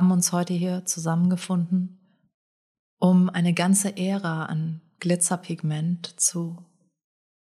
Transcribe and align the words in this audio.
Haben 0.00 0.12
uns 0.12 0.32
heute 0.32 0.54
hier 0.54 0.86
zusammengefunden, 0.86 1.98
um 2.98 3.28
eine 3.28 3.52
ganze 3.52 3.98
Ära 3.98 4.46
an 4.46 4.80
Glitzerpigment 4.98 6.18
zu. 6.18 6.56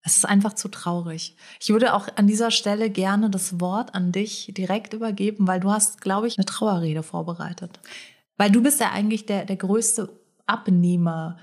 Es 0.02 0.18
ist 0.18 0.26
einfach 0.26 0.52
zu 0.52 0.68
traurig. 0.68 1.38
Ich 1.62 1.70
würde 1.70 1.94
auch 1.94 2.10
an 2.18 2.28
dieser 2.28 2.52
Stelle 2.52 2.90
gerne 2.90 3.30
das 3.30 3.62
Wort 3.62 3.96
an 3.96 4.12
dich 4.12 4.54
direkt 4.58 4.94
übergeben, 4.94 5.48
weil 5.48 5.62
du 5.62 5.72
hast, 5.72 6.02
glaube 6.02 6.28
ich, 6.28 6.38
eine 6.38 6.44
Trauerrede 6.44 7.02
vorbereitet. 7.02 7.80
Weil 8.36 8.52
du 8.52 8.62
bist 8.62 8.82
ja 8.82 8.92
eigentlich 8.92 9.26
der, 9.26 9.46
der 9.46 9.56
größte 9.56 10.10
Abnehmer 10.46 11.38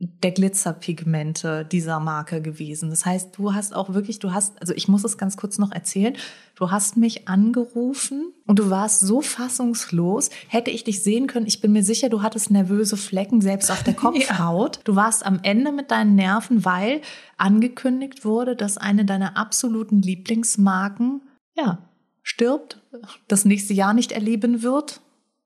der 0.00 0.30
Glitzerpigmente 0.30 1.64
dieser 1.64 1.98
Marke 1.98 2.40
gewesen. 2.40 2.90
Das 2.90 3.04
heißt, 3.04 3.36
du 3.36 3.52
hast 3.52 3.74
auch 3.74 3.94
wirklich, 3.94 4.20
du 4.20 4.32
hast, 4.32 4.60
also 4.60 4.72
ich 4.72 4.86
muss 4.86 5.02
es 5.02 5.18
ganz 5.18 5.36
kurz 5.36 5.58
noch 5.58 5.72
erzählen, 5.72 6.16
du 6.54 6.70
hast 6.70 6.96
mich 6.96 7.26
angerufen 7.26 8.32
und 8.46 8.60
du 8.60 8.70
warst 8.70 9.00
so 9.00 9.22
fassungslos. 9.22 10.30
Hätte 10.46 10.70
ich 10.70 10.84
dich 10.84 11.02
sehen 11.02 11.26
können, 11.26 11.46
ich 11.46 11.60
bin 11.60 11.72
mir 11.72 11.82
sicher, 11.82 12.10
du 12.10 12.22
hattest 12.22 12.52
nervöse 12.52 12.96
Flecken 12.96 13.40
selbst 13.40 13.72
auf 13.72 13.82
der 13.82 13.94
Kopfhaut. 13.94 14.76
Ja. 14.76 14.82
Du 14.84 14.94
warst 14.94 15.26
am 15.26 15.40
Ende 15.42 15.72
mit 15.72 15.90
deinen 15.90 16.14
Nerven, 16.14 16.64
weil 16.64 17.00
angekündigt 17.36 18.24
wurde, 18.24 18.54
dass 18.54 18.78
eine 18.78 19.04
deiner 19.04 19.36
absoluten 19.36 20.00
Lieblingsmarken, 20.00 21.22
ja, 21.56 21.78
stirbt, 22.22 22.80
das 23.26 23.44
nächste 23.44 23.74
Jahr 23.74 23.94
nicht 23.94 24.12
erleben 24.12 24.62
wird, 24.62 25.00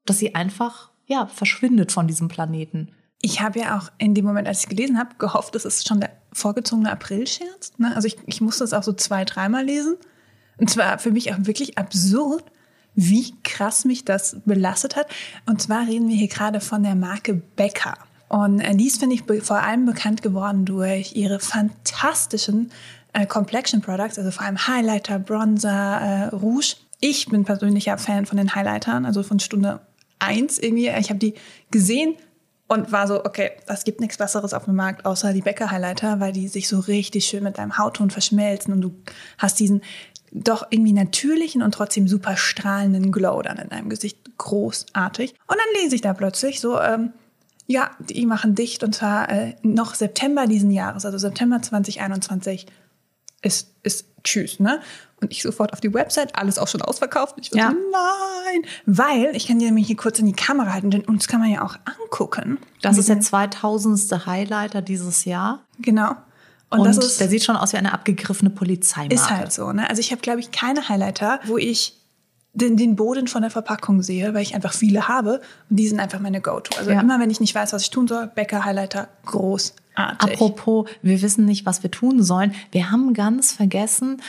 dass 0.04 0.18
sie 0.18 0.34
einfach, 0.34 0.90
ja, 1.06 1.26
verschwindet 1.26 1.90
von 1.90 2.06
diesem 2.06 2.28
Planeten 2.28 2.88
ich 3.22 3.40
habe 3.40 3.60
ja 3.60 3.78
auch 3.78 3.90
in 3.98 4.14
dem 4.14 4.24
Moment, 4.24 4.48
als 4.48 4.64
ich 4.64 4.68
gelesen 4.68 4.98
habe, 4.98 5.10
gehofft, 5.16 5.54
das 5.54 5.64
ist 5.64 5.88
schon 5.88 6.00
der 6.00 6.10
vorgezogene 6.32 6.90
April-Scherz. 6.90 7.72
Ne? 7.78 7.94
Also 7.94 8.08
ich, 8.08 8.18
ich 8.26 8.40
musste 8.40 8.64
es 8.64 8.72
auch 8.72 8.82
so 8.82 8.92
zwei, 8.92 9.24
dreimal 9.24 9.64
lesen. 9.64 9.96
Und 10.58 10.68
zwar 10.68 10.98
für 10.98 11.12
mich 11.12 11.32
auch 11.32 11.38
wirklich 11.40 11.78
absurd, 11.78 12.44
wie 12.94 13.32
krass 13.44 13.84
mich 13.84 14.04
das 14.04 14.36
belastet 14.44 14.96
hat. 14.96 15.06
Und 15.46 15.62
zwar 15.62 15.86
reden 15.86 16.08
wir 16.08 16.16
hier 16.16 16.28
gerade 16.28 16.60
von 16.60 16.82
der 16.82 16.96
Marke 16.96 17.34
Becker. 17.34 17.94
Und 18.28 18.60
äh, 18.60 18.74
dies 18.74 18.98
finde 18.98 19.14
ich 19.14 19.44
vor 19.44 19.62
allem 19.62 19.86
bekannt 19.86 20.22
geworden 20.22 20.64
durch 20.64 21.14
ihre 21.14 21.38
fantastischen 21.38 22.72
äh, 23.12 23.26
Complexion 23.26 23.82
Products, 23.82 24.18
also 24.18 24.30
vor 24.30 24.44
allem 24.44 24.66
Highlighter, 24.66 25.18
Bronzer, 25.18 26.00
äh, 26.00 26.34
Rouge. 26.34 26.76
Ich 26.98 27.28
bin 27.28 27.44
persönlicher 27.44 27.98
Fan 27.98 28.26
von 28.26 28.36
den 28.36 28.54
Highlightern, 28.54 29.06
also 29.06 29.22
von 29.22 29.38
Stunde 29.38 29.80
eins 30.18 30.58
irgendwie. 30.58 30.88
Ich 30.88 31.10
habe 31.10 31.18
die 31.18 31.34
gesehen, 31.70 32.14
und 32.72 32.90
war 32.90 33.06
so, 33.06 33.24
okay, 33.24 33.50
es 33.66 33.84
gibt 33.84 34.00
nichts 34.00 34.16
Besseres 34.16 34.54
auf 34.54 34.64
dem 34.64 34.74
Markt 34.74 35.04
außer 35.04 35.34
die 35.34 35.42
Bäcker-Highlighter, 35.42 36.20
weil 36.20 36.32
die 36.32 36.48
sich 36.48 36.68
so 36.68 36.78
richtig 36.80 37.26
schön 37.26 37.44
mit 37.44 37.58
deinem 37.58 37.76
Hautton 37.76 38.10
verschmelzen 38.10 38.72
und 38.72 38.80
du 38.80 38.94
hast 39.36 39.60
diesen 39.60 39.82
doch 40.30 40.66
irgendwie 40.70 40.94
natürlichen 40.94 41.62
und 41.62 41.74
trotzdem 41.74 42.08
super 42.08 42.38
strahlenden 42.38 43.12
Glow 43.12 43.42
dann 43.42 43.58
in 43.58 43.68
deinem 43.68 43.90
Gesicht. 43.90 44.18
Großartig. 44.38 45.34
Und 45.46 45.56
dann 45.58 45.82
lese 45.82 45.94
ich 45.94 46.00
da 46.00 46.14
plötzlich 46.14 46.60
so, 46.60 46.80
ähm, 46.80 47.12
ja, 47.66 47.90
die 47.98 48.24
machen 48.24 48.54
dicht 48.54 48.82
und 48.82 48.94
zwar 48.94 49.28
äh, 49.28 49.54
noch 49.62 49.94
September 49.94 50.46
diesen 50.46 50.70
Jahres, 50.70 51.04
also 51.04 51.18
September 51.18 51.60
2021 51.60 52.66
ist, 53.42 53.68
ist 53.82 54.06
tschüss, 54.24 54.58
ne? 54.60 54.80
Und 55.22 55.32
ich 55.32 55.42
sofort 55.42 55.72
auf 55.72 55.80
die 55.80 55.94
Website, 55.94 56.36
alles 56.36 56.58
auch 56.58 56.68
schon 56.68 56.82
ausverkauft. 56.82 57.36
Ich 57.40 57.50
ja. 57.52 57.70
so, 57.70 57.76
nein, 57.76 58.62
weil 58.86 59.34
ich 59.34 59.46
kann 59.46 59.58
dir 59.58 59.66
nämlich 59.66 59.86
hier 59.86 59.96
kurz 59.96 60.18
in 60.18 60.26
die 60.26 60.32
Kamera 60.32 60.72
halten, 60.72 60.90
denn 60.90 61.04
uns 61.04 61.28
kann 61.28 61.40
man 61.40 61.50
ja 61.50 61.62
auch 61.62 61.76
angucken. 61.84 62.58
Das 62.82 62.98
ist 62.98 63.08
der 63.08 63.20
2000. 63.20 64.26
Highlighter 64.26 64.82
dieses 64.82 65.24
Jahr. 65.24 65.60
Genau. 65.78 66.16
Und, 66.70 66.80
und 66.80 66.86
das 66.86 66.98
ist, 66.98 67.20
der 67.20 67.28
sieht 67.28 67.44
schon 67.44 67.56
aus 67.56 67.72
wie 67.72 67.76
eine 67.76 67.92
abgegriffene 67.92 68.50
Polizeimarke. 68.50 69.14
Ist 69.14 69.30
halt 69.30 69.52
so, 69.52 69.72
ne? 69.72 69.88
Also 69.88 70.00
ich 70.00 70.10
habe, 70.10 70.22
glaube 70.22 70.40
ich, 70.40 70.50
keine 70.50 70.88
Highlighter, 70.88 71.38
wo 71.44 71.58
ich 71.58 71.98
den, 72.54 72.76
den 72.76 72.96
Boden 72.96 73.28
von 73.28 73.42
der 73.42 73.50
Verpackung 73.50 74.02
sehe, 74.02 74.34
weil 74.34 74.42
ich 74.42 74.54
einfach 74.54 74.72
viele 74.72 75.08
habe 75.08 75.40
und 75.70 75.76
die 75.76 75.88
sind 75.88 76.00
einfach 76.00 76.20
meine 76.20 76.40
Go-To. 76.40 76.78
Also 76.78 76.90
ja. 76.90 77.00
immer, 77.00 77.18
wenn 77.18 77.30
ich 77.30 77.40
nicht 77.40 77.54
weiß, 77.54 77.72
was 77.72 77.82
ich 77.82 77.90
tun 77.90 78.08
soll, 78.08 78.26
Bäcker 78.26 78.64
Highlighter 78.64 79.08
großartig. 79.24 79.76
Apropos, 79.96 80.88
wir 81.02 81.22
wissen 81.22 81.44
nicht, 81.44 81.64
was 81.64 81.82
wir 81.82 81.90
tun 81.90 82.22
sollen. 82.22 82.54
Wir 82.70 82.90
haben 82.90 83.14
ganz 83.14 83.52
vergessen, 83.52 84.20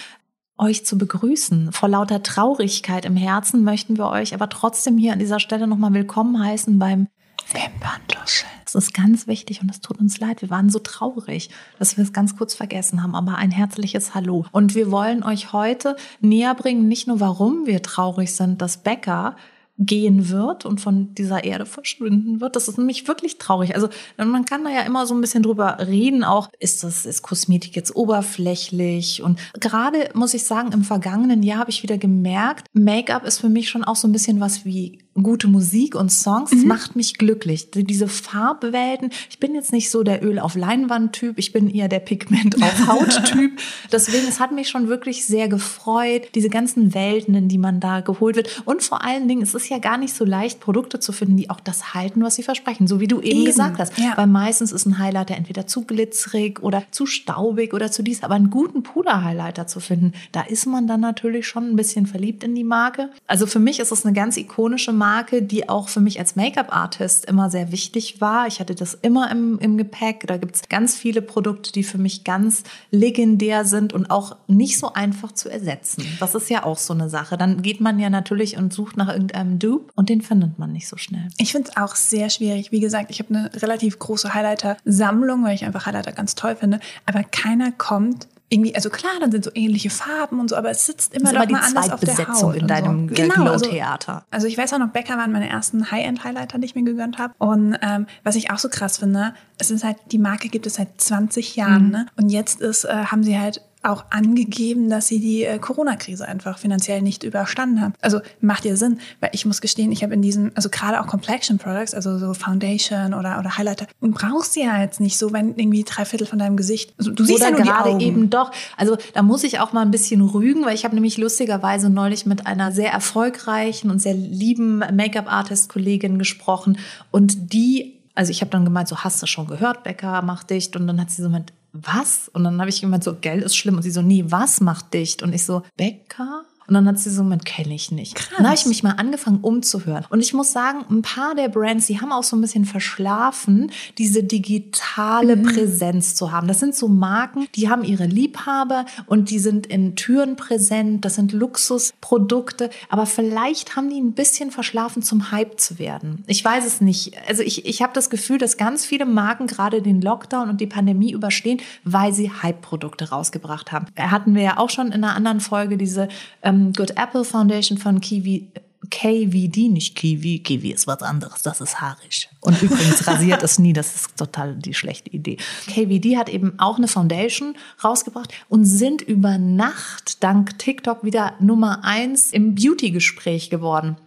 euch 0.58 0.86
zu 0.86 0.98
begrüßen. 0.98 1.72
Vor 1.72 1.90
lauter 1.90 2.24
Traurigkeit 2.24 3.06
im 3.06 3.16
Herzen 3.16 3.64
möchten 3.64 3.98
wir 3.98 4.10
euch 4.10 4.34
aber 4.34 4.50
trotzdem 4.50 4.98
hier 4.98 5.14
an 5.14 5.20
dieser 5.20 5.40
Stelle 5.40 5.68
nochmal 5.68 5.94
willkommen 5.94 6.44
heißen 6.44 6.78
beim 6.80 7.08
Wimperntuscheln. 7.52 8.52
Das 8.64 8.76
ist 8.76 8.94
ganz 8.94 9.28
wichtig 9.28 9.62
und 9.62 9.70
es 9.70 9.82
tut 9.82 10.00
uns 10.00 10.20
leid. 10.20 10.42
Wir 10.42 10.50
waren 10.50 10.70
so 10.70 10.80
traurig, 10.80 11.50
dass 11.78 11.98
wir 11.98 12.04
es 12.04 12.14
ganz 12.14 12.36
kurz 12.36 12.56
vergessen 12.56 13.04
haben, 13.04 13.16
aber 13.16 13.36
ein 13.36 13.52
herzliches 13.52 14.16
Hallo. 14.16 14.46
Und 14.52 14.74
wir 14.74 14.90
wollen 14.90 15.24
euch 15.24 15.54
heute 15.54 15.96
näher 16.22 16.56
bringen, 16.56 16.88
nicht 16.88 17.08
nur 17.08 17.20
warum 17.20 17.66
wir 17.66 17.82
traurig 17.82 18.34
sind, 18.34 18.62
dass 18.62 18.78
Becker 18.78 19.36
gehen 19.78 20.30
wird 20.30 20.66
und 20.66 20.82
von 20.82 21.16
dieser 21.16 21.44
Erde 21.44 21.66
verschwinden 21.66 22.42
wird. 22.42 22.56
Das 22.56 22.68
ist 22.68 22.78
nämlich 22.78 23.08
wirklich 23.08 23.38
traurig. 23.38 23.76
Also 23.76 23.90
man 24.18 24.46
kann 24.46 24.64
da 24.64 24.70
ja 24.70 24.82
immer 24.82 25.08
so 25.08 25.16
ein 25.16 25.22
bisschen 25.22 25.44
drüber 25.44 25.78
reden, 25.80 26.24
auch 26.24 26.50
ist 26.60 26.84
das 26.84 27.06
ist 27.06 27.24
Kosmetik 27.24 27.76
jetzt 27.76 27.96
oberflächlich 27.96 29.24
und 29.24 29.40
gerade 29.60 30.10
muss 30.14 30.34
ich 30.34 30.44
sagen, 30.44 30.72
im 30.72 30.84
vergangenen 30.84 31.42
Jahr 31.44 31.60
habe 31.60 31.72
ich 31.72 31.82
wieder 31.82 31.98
gemerkt, 31.98 32.68
Make-up 32.74 33.26
ist 33.26 33.40
für 33.40 33.50
mich 33.50 33.70
schon 33.70 33.84
auch 33.84 33.96
so 33.96 34.08
ein 34.08 34.12
bisschen 34.12 34.40
was 34.40 34.64
wie 34.66 35.03
gute 35.22 35.48
Musik 35.48 35.96
und 35.96 36.12
Songs, 36.12 36.52
mhm. 36.52 36.68
macht 36.68 36.96
mich 36.96 37.18
glücklich. 37.18 37.70
Diese 37.72 38.08
Farbwelten, 38.08 39.12
ich 39.30 39.38
bin 39.40 39.54
jetzt 39.54 39.72
nicht 39.72 39.92
so 39.92 40.02
der 40.02 40.24
Öl 40.24 40.40
auf 40.40 40.56
Leinwand-Typ, 40.56 41.38
ich 41.38 41.52
bin 41.52 41.70
eher 41.70 41.88
der 41.88 42.00
Pigment 42.00 42.56
auf 42.64 42.88
Haut-Typ. 42.88 43.60
Deswegen, 43.92 44.28
es 44.28 44.40
hat 44.40 44.52
mich 44.52 44.70
schon 44.70 44.88
wirklich 44.88 45.26
sehr 45.26 45.48
gefreut, 45.48 46.30
diese 46.34 46.50
ganzen 46.50 46.96
Welten, 46.96 47.36
in 47.36 47.48
die 47.48 47.60
man 47.60 47.80
da 47.80 48.02
geholt 48.02 48.36
wird. 48.36 48.64
Und 48.66 48.82
vor 48.82 49.04
allen 49.04 49.28
Dingen, 49.28 49.44
es 49.44 49.54
ist 49.54 49.70
ja 49.70 49.78
gar 49.78 49.98
nicht 49.98 50.16
so 50.16 50.26
leicht, 50.26 50.60
Produkte 50.60 51.00
zu 51.00 51.12
finden, 51.12 51.38
die 51.38 51.50
auch 51.52 51.60
das 51.60 51.94
halten, 51.94 52.24
was 52.24 52.36
sie 52.36 52.44
versprechen. 52.44 52.88
So 52.88 53.00
wie 53.00 53.08
du 53.08 53.22
eben, 53.22 53.42
eben. 53.42 53.46
gesagt 53.46 53.78
hast. 53.78 53.98
Ja. 54.00 54.14
Weil 54.16 54.28
meistens 54.28 54.72
ist 54.72 54.88
ein 54.88 54.98
Highlighter 54.98 55.36
entweder 55.36 55.68
zu 55.68 55.84
glitzerig 55.84 56.64
oder 56.64 56.84
zu 56.90 57.06
staubig 57.06 57.74
oder 57.74 57.92
zu 57.92 58.02
dies. 58.02 58.24
Aber 58.24 58.34
einen 58.34 58.50
guten 58.50 58.82
Puder-Highlighter 58.82 59.68
zu 59.68 59.80
finden, 59.80 60.14
da 60.32 60.42
ist 60.42 60.66
man 60.66 60.88
dann 60.88 61.02
natürlich 61.02 61.48
schon 61.48 61.70
ein 61.70 61.76
bisschen 61.76 62.08
verliebt 62.08 62.44
in 62.44 62.56
die 62.56 62.64
Marke. 62.64 63.12
Also 63.28 63.46
für 63.46 63.60
mich 63.60 63.80
ist 63.80 63.92
es 63.92 64.06
eine 64.06 64.14
ganz 64.14 64.38
ikonische 64.38 64.92
Marke 64.92 65.03
Marke, 65.04 65.42
die 65.42 65.68
auch 65.68 65.90
für 65.90 66.00
mich 66.00 66.18
als 66.18 66.38
Make-up-Artist 66.38 67.26
immer 67.26 67.50
sehr 67.50 67.74
wichtig 67.74 68.22
war. 68.22 68.48
Ich 68.48 68.62
hatte 68.62 68.74
das 68.74 68.94
immer 68.94 69.30
im, 69.30 69.60
im 69.60 69.78
Gepäck. 69.78 70.26
Da 70.28 70.38
gibt 70.38 70.56
es 70.56 70.62
ganz 70.70 70.96
viele 70.96 71.22
Produkte, 71.22 71.74
die 71.74 71.84
für 71.84 71.98
mich 71.98 72.24
ganz 72.24 72.64
legendär 72.90 73.66
sind 73.66 73.92
und 73.92 74.10
auch 74.10 74.38
nicht 74.48 74.80
so 74.80 74.94
einfach 74.94 75.34
zu 75.34 75.50
ersetzen. 75.50 76.06
Das 76.22 76.36
ist 76.36 76.50
ja 76.50 76.64
auch 76.64 76.78
so 76.78 76.94
eine 76.94 77.10
Sache. 77.10 77.36
Dann 77.38 77.62
geht 77.62 77.82
man 77.82 78.00
ja 78.00 78.10
natürlich 78.10 78.56
und 78.56 78.72
sucht 78.72 78.96
nach 78.96 79.10
irgendeinem 79.10 79.60
Dupe 79.60 79.92
und 79.96 80.08
den 80.08 80.22
findet 80.22 80.58
man 80.58 80.72
nicht 80.72 80.88
so 80.88 80.96
schnell. 80.96 81.28
Ich 81.38 81.52
finde 81.52 81.70
es 81.70 81.76
auch 81.76 81.96
sehr 81.96 82.30
schwierig. 82.30 82.72
Wie 82.72 82.80
gesagt, 82.80 83.12
ich 83.12 83.20
habe 83.20 83.36
eine 83.36 83.52
relativ 83.62 84.00
große 84.00 84.34
Highlighter-Sammlung, 84.34 85.44
weil 85.44 85.56
ich 85.56 85.66
einfach 85.66 85.86
Highlighter 85.86 86.14
ganz 86.14 86.36
toll 86.36 86.56
finde. 86.56 86.80
Aber 87.06 87.26
keiner 87.26 87.74
kommt 87.74 88.30
irgendwie, 88.50 88.76
also 88.76 88.90
klar, 88.90 89.14
dann 89.20 89.32
sind 89.32 89.44
so 89.44 89.52
ähnliche 89.56 89.90
Farben 89.90 90.40
und 90.40 90.50
so, 90.50 90.56
aber 90.56 90.70
es 90.70 90.86
sitzt 90.86 91.16
immer 91.16 91.34
doch 91.34 91.50
mal 91.50 91.62
anders 91.62 91.90
auf 91.90 92.00
der 92.00 92.28
Haut. 92.28 92.56
in 92.56 92.68
deinem 92.68 93.10
so. 93.10 93.16
genau, 93.16 93.52
also. 93.52 93.70
Also, 93.72 94.22
also, 94.30 94.48
ich 94.48 94.58
weiß 94.58 94.74
auch 94.74 94.80
noch, 94.80 94.90
Becker 94.90 95.18
waren 95.18 95.32
meine 95.32 95.50
ersten 95.50 95.90
High-End-Highlighter, 95.90 96.60
die 96.60 96.66
ich 96.66 96.76
mir 96.76 96.84
gegönnt 96.84 97.18
habe. 97.18 97.34
Und 97.40 97.78
ähm, 97.82 98.06
was 98.24 98.36
ich 98.36 98.52
auch 98.52 98.60
so 98.60 98.70
krass 98.70 98.98
finde, 98.98 99.34
es 99.58 99.72
ist 99.72 99.84
halt, 99.84 99.98
die 100.12 100.20
Marke 100.20 100.50
gibt 100.50 100.68
es 100.68 100.76
seit 100.76 101.02
20 101.02 101.56
Jahren, 101.56 101.86
mhm. 101.86 101.92
ne? 101.92 102.06
Und 102.16 102.30
jetzt 102.30 102.62
ist, 102.62 102.86
äh, 102.86 103.06
haben 103.06 103.24
sie 103.24 103.40
halt 103.40 103.62
auch 103.84 104.06
angegeben, 104.10 104.90
dass 104.90 105.08
sie 105.08 105.20
die 105.20 105.44
äh, 105.44 105.60
Corona-Krise 105.60 106.28
einfach 106.28 106.58
finanziell 106.58 107.02
nicht 107.02 107.24
überstanden 107.24 107.82
haben. 107.82 107.94
Also 108.02 108.22
macht 108.42 108.66
ja 108.66 108.76
Sinn, 108.76 109.00
weil 109.20 109.32
ich 109.34 109.46
muss 109.46 109.62
gestehen, 109.62 109.92
ich 109.92 110.04
habe 110.04 110.14
in 110.14 110.22
diesem, 110.22 110.52
also 110.56 110.70
gerade 110.70 111.02
auch 111.02 111.08
Complexion 111.08 111.58
Products, 111.58 111.94
also 111.94 112.18
so 112.18 112.34
Foundation 112.34 113.14
oder, 113.14 113.40
oder 113.40 113.58
Highlighter, 113.58 113.88
brauchst 114.00 114.56
du 114.56 114.62
ja 114.62 114.82
jetzt 114.82 115.00
nicht 115.00 115.18
so, 115.18 115.34
wenn 115.34 115.56
irgendwie 115.56 115.84
drei 115.84 116.06
Viertel 116.06 116.26
von 116.26 116.40
deinem 116.40 116.58
Gesicht, 116.58 116.94
also 116.98 117.12
du 117.12 117.24
siehst 117.24 117.42
oder 117.42 117.52
ja 117.52 117.56
nur 117.58 117.64
gerade 117.66 118.04
eben 118.04 118.30
doch. 118.30 118.52
Also 118.78 118.98
da 119.14 119.22
muss 119.22 119.44
ich 119.44 119.60
auch 119.60 119.74
mal 119.74 119.82
ein 119.82 119.92
bisschen 119.92 120.22
rügen, 120.22 120.66
weil 120.66 120.76
ich 120.76 120.86
habe 120.86 120.96
nämlich 120.96 121.18
lustigerweise 121.18 121.90
neulich 121.90 122.26
mit 122.26 122.48
einer 122.48 122.72
sehr 122.72 122.92
erfolgreichen 122.92 123.92
und 123.92 124.02
sehr 124.02 124.14
lieben 124.14 124.80
Make-up-Artist-Kollegin 124.80 126.18
gesprochen 126.18 126.78
und 127.12 127.54
die 127.54 128.00
also 128.16 128.30
ich 128.30 128.42
habe 128.42 128.52
dann 128.52 128.64
gemeint, 128.64 128.88
so 128.88 128.98
hast 128.98 129.22
du 129.22 129.26
schon 129.26 129.48
gehört, 129.48 129.84
Becker 129.84 130.22
mach 130.22 130.44
dicht. 130.44 130.76
Und 130.76 130.86
dann 130.88 131.02
hat 131.02 131.10
sie 131.10 131.24
so 131.24 131.30
mit 131.30 131.52
was? 131.74 132.30
Und 132.30 132.44
dann 132.44 132.60
habe 132.60 132.70
ich 132.70 132.82
gemeint, 132.82 133.04
so, 133.04 133.16
Geld 133.16 133.44
ist 133.44 133.58
schlimm. 133.58 133.76
Und 133.76 133.82
sie 133.82 133.92
so, 133.92 134.02
nee, 134.02 134.24
was 134.28 134.62
macht 134.62 134.94
dicht? 134.94 135.24
Und 135.24 135.34
ich 135.34 135.44
so, 135.44 135.64
Bäcker? 135.76 136.46
Und 136.68 136.76
dann 136.76 136.88
hat 136.88 137.00
sie 137.00 137.10
so, 137.10 137.24
man 137.24 137.44
kenne 137.44 137.74
ich 137.74 137.92
nicht. 137.92 138.16
Krass. 138.16 138.38
Dann 138.38 138.46
habe 138.46 138.56
ich 138.56 138.66
mich 138.66 138.84
mal 138.84 138.92
angefangen 138.92 139.40
umzuhören. 139.42 140.06
Und 140.10 140.22
ich 140.22 140.34
muss 140.34 140.52
sagen, 140.52 140.86
ein 140.90 141.02
paar 141.02 141.36
der 141.36 141.50
Brands, 141.50 141.88
die 141.88 142.00
haben 142.00 142.12
auch 142.12 142.24
so 142.24 142.36
ein 142.36 142.42
bisschen 142.42 142.66
verschlafen, 142.66 143.72
diese 143.98 144.24
digitale 144.24 145.36
mhm. 145.36 145.44
Präsenz 145.44 146.16
zu 146.16 146.32
haben. 146.32 146.48
Das 146.48 146.60
sind 146.60 146.76
so 146.76 146.88
Marken, 146.88 147.48
die 147.56 147.70
haben 147.70 147.84
ihre 147.84 148.06
Liebhaber 148.06 148.86
und 149.08 149.30
die 149.30 149.40
sind 149.40 149.68
in 149.68 149.96
Türen 149.96 150.36
präsent. 150.36 151.06
Das 151.06 151.16
sind 151.16 151.34
Luxusprodukte. 151.34 152.70
Aber 152.90 153.06
vielleicht 153.06 153.76
haben 153.76 153.90
die 153.90 154.00
ein 154.00 154.14
bisschen 154.14 154.52
verschlafen, 154.52 155.04
zum 155.04 155.32
Hype 155.32 155.60
zu 155.60 155.80
werden. 155.80 156.24
Ich 156.28 156.44
weiß 156.44 156.66
es 156.66 156.82
nicht. 156.82 157.14
Also 157.28 157.44
ich, 157.44 157.66
ich 157.66 157.82
habe 157.82 157.94
das 157.94 158.10
Gefühl, 158.10 158.38
dass 158.38 158.58
ganz 158.58 158.86
viele 158.86 159.06
Marken 159.06 159.48
gerade 159.48 159.82
den 159.82 160.02
Lockdown 160.02 160.50
und 160.50 160.62
die 160.62 160.68
Pandemie 160.68 161.12
überstehen, 161.12 161.62
weil 161.84 162.14
sie 162.14 162.32
Hype-Produkte 162.32 163.10
rausgebracht 163.10 163.72
haben. 163.72 163.88
Hatten 163.98 164.36
wir 164.36 164.44
ja 164.44 164.58
auch 164.58 164.70
schon 164.70 164.88
in 164.88 165.04
einer 165.04 165.16
anderen 165.16 165.40
Folge 165.40 165.78
diese 165.78 166.08
ähm, 166.54 166.74
Good 166.74 166.92
Apple 166.92 167.26
Foundation 167.26 167.78
von 167.78 168.00
Kiwi 168.00 168.48
KVD, 168.90 169.70
nicht 169.70 169.96
Kiwi. 169.96 170.40
Kiwi 170.40 170.72
ist 170.72 170.88
was 170.88 171.02
anderes, 171.02 171.42
das 171.42 171.62
ist 171.62 171.82
haarig. 171.82 172.30
Und 172.42 172.62
übrigens 172.62 173.08
rasiert 173.08 173.42
es 173.42 173.58
nie, 173.58 173.74
das 173.74 173.96
ist 173.96 174.18
total 174.18 174.56
die 174.56 174.74
schlechte 174.74 175.10
Idee. 175.10 175.38
KVD 175.68 176.18
hat 176.18 176.30
eben 176.30 176.60
auch 176.60 176.78
eine 176.78 176.88
Foundation 176.88 177.56
rausgebracht 177.84 178.32
und 178.50 178.66
sind 178.66 179.02
über 179.02 179.38
Nacht 179.38 180.24
dank 180.24 180.60
TikTok 180.60 181.04
wieder 181.04 181.34
Nummer 181.40 181.84
eins 181.84 182.32
im 182.32 182.56
Beauty-Gespräch 182.56 183.50
geworden. 183.50 183.98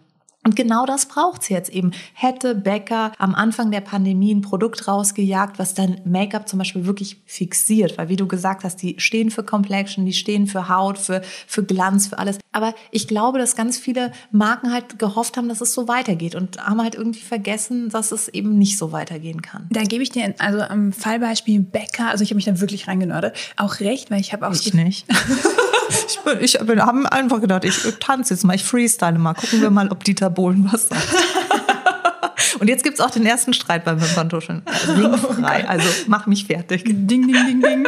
Und 0.47 0.55
genau 0.55 0.85
das 0.85 1.07
braucht's 1.07 1.49
jetzt 1.49 1.69
eben. 1.69 1.91
Hätte 2.13 2.55
Becker 2.55 3.11
am 3.17 3.35
Anfang 3.35 3.69
der 3.69 3.81
Pandemie 3.81 4.33
ein 4.33 4.39
Produkt 4.39 4.87
rausgejagt, 4.87 5.59
was 5.59 5.73
dann 5.73 5.99
Make-up 6.05 6.47
zum 6.47 6.57
Beispiel 6.57 6.85
wirklich 6.85 7.17
fixiert, 7.25 7.97
weil 7.97 8.07
wie 8.07 8.15
du 8.15 8.29
gesagt 8.29 8.63
hast, 8.63 8.81
die 8.81 8.95
stehen 8.97 9.29
für 9.29 9.43
Complexion, 9.43 10.05
die 10.05 10.13
stehen 10.13 10.47
für 10.47 10.69
Haut, 10.69 10.99
für, 10.99 11.21
für 11.47 11.63
Glanz, 11.63 12.07
für 12.07 12.17
alles. 12.17 12.39
Aber 12.53 12.73
ich 12.91 13.09
glaube, 13.09 13.39
dass 13.39 13.57
ganz 13.57 13.77
viele 13.77 14.13
Marken 14.31 14.71
halt 14.71 14.97
gehofft 14.97 15.35
haben, 15.35 15.49
dass 15.49 15.59
es 15.59 15.73
so 15.73 15.89
weitergeht 15.89 16.33
und 16.33 16.65
haben 16.65 16.81
halt 16.81 16.95
irgendwie 16.95 17.19
vergessen, 17.19 17.89
dass 17.89 18.13
es 18.13 18.29
eben 18.29 18.57
nicht 18.57 18.77
so 18.77 18.93
weitergehen 18.93 19.41
kann. 19.41 19.67
Da 19.69 19.83
gebe 19.83 20.01
ich 20.01 20.11
dir 20.11 20.33
also 20.37 20.61
am 20.61 20.93
Fallbeispiel 20.93 21.59
Becker, 21.59 22.07
also 22.07 22.23
ich 22.23 22.29
habe 22.29 22.37
mich 22.37 22.45
da 22.45 22.61
wirklich 22.61 22.87
reingenördet, 22.87 23.35
auch 23.57 23.81
recht, 23.81 24.11
weil 24.11 24.21
ich 24.21 24.31
habe 24.31 24.47
auch 24.47 24.53
ich 24.53 24.73
nicht. 24.73 25.07
ich 26.07 26.19
bin, 26.19 26.37
ich 26.41 26.59
bin, 26.59 26.81
haben 26.81 27.05
einfach 27.05 27.41
gedacht, 27.41 27.63
ich 27.65 27.77
tanze 27.99 28.33
jetzt 28.33 28.43
mal, 28.43 28.55
ich 28.55 28.63
freestyle 28.63 29.17
mal, 29.17 29.33
gucken 29.33 29.61
wir 29.61 29.69
mal, 29.69 29.89
ob 29.89 30.03
Dieter 30.03 30.29
Bohlen 30.29 30.69
was 30.71 30.89
sagt. 30.89 31.07
Und 32.59 32.67
jetzt 32.67 32.83
gibt's 32.83 32.99
auch 32.99 33.11
den 33.11 33.25
ersten 33.25 33.53
Streit 33.53 33.83
beim 33.85 34.01
Wimperntuscheln. 34.01 34.63
Ringfrei. 34.87 35.63
Also 35.67 35.87
mach 36.07 36.27
mich 36.27 36.45
fertig. 36.45 36.83
Ding, 36.83 37.07
ding, 37.07 37.27
ding, 37.27 37.61
ding. 37.61 37.87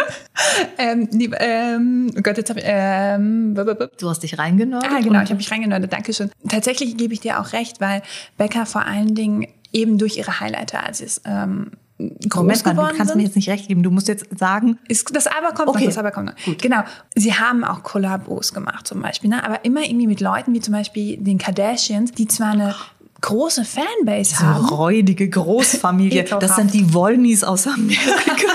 ähm, 0.78 1.08
lieb, 1.12 1.36
ähm, 1.40 2.12
oh 2.18 2.22
Gott, 2.22 2.38
jetzt 2.38 2.50
habe 2.50 2.60
ich. 2.60 2.66
Ähm, 2.68 3.56
du 3.56 4.10
hast 4.10 4.24
dich 4.24 4.38
reingenördet? 4.38 4.90
Ah, 4.92 5.00
genau, 5.00 5.22
ich 5.22 5.30
habe 5.30 5.36
mich 5.36 5.52
reingenördet. 5.52 5.92
Dankeschön. 5.92 6.32
Tatsächlich 6.48 6.98
gebe 6.98 7.14
ich 7.14 7.20
dir 7.20 7.40
auch 7.40 7.54
recht, 7.54 7.80
weil 7.80 8.02
Becker 8.38 8.66
vor 8.66 8.86
allen 8.86 9.16
Dingen 9.16 9.48
eben 9.72 9.98
durch 9.98 10.18
ihre 10.18 10.40
Highlighter, 10.40 10.86
als 10.86 11.02
es 11.02 11.22
ähm, 11.26 11.72
groß 12.00 12.36
Moment, 12.36 12.64
geworden 12.64 12.78
du 12.92 12.98
kannst 12.98 13.12
sind. 13.12 13.18
mir 13.18 13.24
jetzt 13.28 13.36
nicht 13.36 13.50
recht 13.50 13.68
geben. 13.68 13.84
Du 13.84 13.92
musst 13.92 14.08
jetzt 14.08 14.26
sagen, 14.40 14.78
Ist, 14.88 15.14
das 15.16 15.28
aber 15.28 15.54
kommt 15.54 15.68
Okay. 15.70 15.80
noch, 15.80 15.86
das 15.88 15.98
aber 15.98 16.12
kommt 16.12 16.28
noch. 16.28 16.58
Genau. 16.58 16.82
Sie 17.16 17.34
haben 17.34 17.64
auch 17.64 17.84
Kollabos 17.84 18.54
gemacht 18.54 18.88
zum 18.88 19.02
Beispiel, 19.02 19.30
ne? 19.30 19.44
aber 19.44 19.66
immer 19.66 19.82
irgendwie 19.84 20.08
mit 20.08 20.22
Leuten 20.22 20.54
wie 20.54 20.62
zum 20.62 20.74
Beispiel 20.74 21.18
den 21.18 21.38
Kardashians, 21.38 22.12
die 22.14 22.28
zwar 22.28 22.52
eine 22.52 22.74
große 23.22 23.66
Fanbase 23.66 24.36
so 24.36 24.42
haben. 24.46 24.66
räudige 24.66 25.28
Großfamilie. 25.30 26.24
Das 26.40 26.56
sind 26.56 26.74
die 26.74 26.94
Wollnies 26.94 27.44
aus 27.44 27.68
Amerika. 27.68 28.00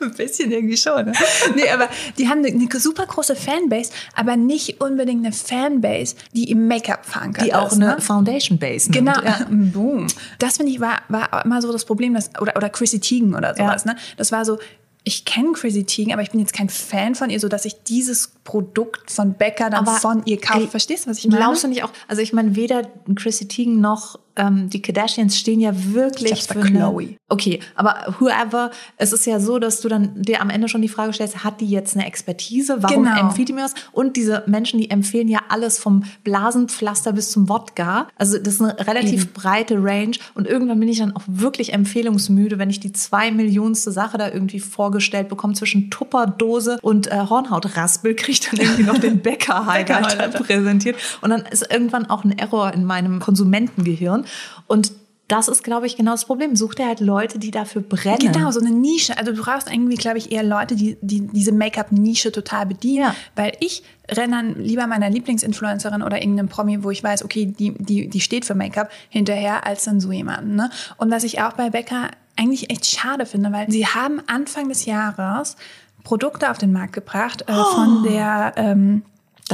Ein 0.05 0.15
bisschen 0.15 0.51
irgendwie 0.51 0.77
schon. 0.77 1.07
Ne? 1.07 1.13
Nee, 1.55 1.69
aber 1.71 1.89
die 2.19 2.29
haben 2.29 2.39
eine, 2.45 2.49
eine 2.49 2.81
super 2.81 3.07
große 3.07 3.37
Fanbase, 3.37 3.91
aber 4.15 4.37
nicht 4.37 4.81
unbedingt 4.81 5.25
eine 5.25 5.33
Fanbase, 5.35 6.17
die 6.33 6.51
im 6.51 6.67
Make-up 6.69 7.07
verankert 7.07 7.47
die 7.47 7.55
auch 7.55 7.69
ist. 7.69 7.75
eine 7.75 7.87
ne? 7.97 8.01
Foundation 8.01 8.59
Base 8.59 8.91
nimmt. 8.91 9.07
Genau, 9.15 9.21
Ja. 9.23 9.47
boom. 9.51 10.07
Das 10.39 10.57
finde 10.57 10.73
ich 10.73 10.81
war, 10.81 11.03
war 11.09 11.45
immer 11.45 11.63
so 11.63 11.73
das 11.73 11.85
Problem, 11.85 12.15
dass, 12.15 12.31
oder, 12.41 12.57
oder 12.57 12.69
Chrissy 12.69 13.01
Teigen 13.01 13.35
oder 13.35 13.55
sowas. 13.55 13.85
Ja. 13.85 13.93
Ne? 13.93 13.99
Das 14.17 14.33
war 14.33 14.45
so, 14.45 14.59
ich 15.05 15.25
kenne 15.27 15.53
Chrissy 15.53 15.85
Teigen, 15.85 16.13
aber 16.13 16.23
ich 16.23 16.31
bin 16.31 16.41
jetzt 16.41 16.55
kein 16.55 16.71
Fan 16.71 17.15
von 17.15 17.29
ihr, 17.29 17.39
so 17.39 17.49
dass 17.49 17.65
ich 17.67 17.83
dieses 17.83 18.33
Produkt 18.43 19.11
von 19.11 19.35
Becker 19.35 19.69
dann 19.71 19.87
Aber, 19.87 19.99
von 19.99 20.23
ihr 20.25 20.41
kaufe. 20.41 20.69
Verstehst 20.69 21.05
du, 21.07 21.11
was 21.11 21.19
ich 21.19 21.27
meine? 21.27 21.37
Glaubst 21.39 21.63
du 21.63 21.69
nicht 21.69 21.85
auch, 21.85 21.91
also 22.09 22.23
ich 22.23 22.33
meine, 22.33 22.57
weder 22.57 22.83
Chrissy 23.15 23.47
Teigen 23.47 23.81
noch 23.81 24.19
ähm, 24.37 24.69
die 24.71 24.83
Kardashians 24.83 25.39
stehen 25.39 25.61
ja 25.61 25.73
wirklich 25.75 26.33
Ich 26.33 26.43
für 26.45 26.61
Chloe. 26.61 27.17
Okay, 27.29 27.61
aber 27.75 28.15
whoever, 28.21 28.71
es 28.97 29.13
ist 29.13 29.27
ja 29.27 29.41
so, 29.41 29.59
dass 29.59 29.81
du 29.81 29.89
dann 29.89 30.23
dir 30.23 30.41
am 30.41 30.51
Ende 30.51 30.69
schon 30.69 30.83
die 30.83 30.89
Frage 30.89 31.13
stellst, 31.13 31.43
hat 31.45 31.61
die 31.61 31.67
jetzt 31.69 31.97
eine 31.97 32.07
Expertise? 32.07 32.83
Warum 32.83 33.05
Genau. 33.05 33.19
empfiehlt 33.21 33.49
die 33.49 33.53
mir 33.53 33.63
das? 33.63 33.75
Und 33.93 34.17
diese 34.17 34.43
Menschen, 34.47 34.79
die 34.81 34.91
empfehlen 34.91 35.29
ja 35.29 35.41
alles 35.49 35.79
vom 35.79 36.05
Blasenpflaster 36.25 37.13
bis 37.13 37.31
zum 37.31 37.49
Wodka. 37.49 38.09
Also 38.17 38.39
das 38.39 38.55
ist 38.55 38.61
eine 38.61 38.79
relativ 38.87 39.33
breite 39.33 39.77
Range 39.83 40.17
und 40.35 40.47
irgendwann 40.47 40.79
bin 40.81 40.89
ich 40.89 40.99
dann 40.99 41.15
auch 41.17 41.23
wirklich 41.27 41.73
empfehlungsmüde, 41.73 42.59
wenn 42.59 42.71
ich 42.71 42.81
die 42.81 42.93
zwei 42.93 43.31
Millionste 43.31 43.91
Sache 43.93 44.19
da 44.19 44.31
irgendwie 44.31 44.61
vorgestellt 44.61 45.29
bekomme 45.29 45.55
zwischen 45.55 45.91
Tupperdose 45.91 46.79
und 46.83 47.07
äh, 47.11 47.17
Hornhautraspel, 47.29 48.15
kriege 48.15 48.33
ich 48.33 48.41
dann 48.41 48.59
irgendwie 48.61 48.83
noch 48.83 48.99
den 48.99 49.21
Bäcker-Highlighter 49.23 50.01
Bäcker-Highlighter. 50.01 50.45
präsentiert. 50.45 50.97
Und 51.21 51.31
dann 51.31 51.43
ist 51.51 51.71
irgendwann 51.71 52.07
auch 52.07 52.25
ein 52.25 52.37
Error 52.39 52.73
in 52.73 52.85
meinem 52.85 53.21
Konsumentengehirn. 53.21 54.24
Und 54.67 54.93
das 55.29 55.49
ist, 55.49 55.65
glaube 55.65 55.87
ich, 55.87 55.97
genau 55.97 56.11
das 56.11 56.27
Problem. 56.27 56.55
Such 56.55 56.75
dir 56.75 56.87
halt 56.87 57.01
Leute, 57.01 57.39
die 57.39 57.51
dafür 57.51 57.81
brennen. 57.81 58.33
Genau, 58.33 58.51
so 58.51 58.61
eine 58.61 58.71
Nische. 58.71 59.17
Also 59.17 59.33
du 59.33 59.43
brauchst 59.43 59.73
irgendwie, 59.73 59.97
glaube 59.97 60.19
ich, 60.19 60.31
eher 60.31 60.43
Leute, 60.43 60.77
die, 60.77 60.99
die 61.01 61.27
diese 61.27 61.53
Make-up-Nische 61.53 62.31
total 62.31 62.67
bedienen. 62.67 63.05
Ja. 63.05 63.17
Weil 63.35 63.53
ich 63.61 63.83
renne 64.11 64.37
dann 64.37 64.63
lieber 64.63 64.87
meiner 64.87 65.09
Lieblingsinfluencerin 65.09 66.03
oder 66.03 66.21
irgendeinem 66.21 66.49
Promi, 66.49 66.85
wo 66.85 66.91
ich 66.91 67.03
weiß, 67.03 67.25
okay, 67.25 67.47
die, 67.47 67.73
die, 67.73 68.09
die 68.09 68.21
steht 68.21 68.45
für 68.45 68.55
Make-up 68.55 68.91
hinterher, 69.09 69.67
als 69.67 69.85
dann 69.85 69.99
so 69.99 70.13
jemanden. 70.13 70.57
Ne? 70.57 70.69
Und 70.99 71.11
was 71.11 71.25
ich 71.25 71.41
auch 71.41 71.55
bei 71.55 71.71
Becker 71.71 72.11
eigentlich 72.37 72.71
echt 72.71 72.85
schade 72.85 73.25
finde, 73.25 73.51
weil 73.51 73.71
sie 73.71 73.87
haben 73.87 74.21
Anfang 74.27 74.69
des 74.69 74.85
Jahres 74.85 75.57
Produkte 76.03 76.51
auf 76.51 76.59
den 76.59 76.73
Markt 76.73 76.93
gebracht 76.93 77.45
äh, 77.49 77.55
von 77.55 78.03
der 78.03 78.53
ähm, 78.57 79.05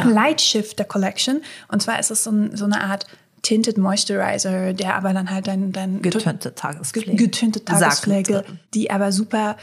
Light 0.03 0.41
Shifter 0.41 0.85
Collection. 0.85 1.43
Und 1.69 1.81
zwar 1.81 2.01
ist 2.01 2.11
es 2.11 2.25
so, 2.25 2.33
so 2.55 2.65
eine 2.65 2.81
Art 2.81 3.07
Tinted 3.43 3.79
Moisturizer, 3.79 4.73
der 4.73 4.95
aber 4.95 5.13
dann 5.13 5.31
halt 5.31 5.47
dein, 5.47 5.73
dein 5.73 6.03
Getönte 6.03 6.55
Tagespflege. 6.55 7.17
getönte 7.17 7.65
Tagespflege, 7.65 8.45
die 8.75 8.91
aber 8.91 9.13
super, 9.13 9.57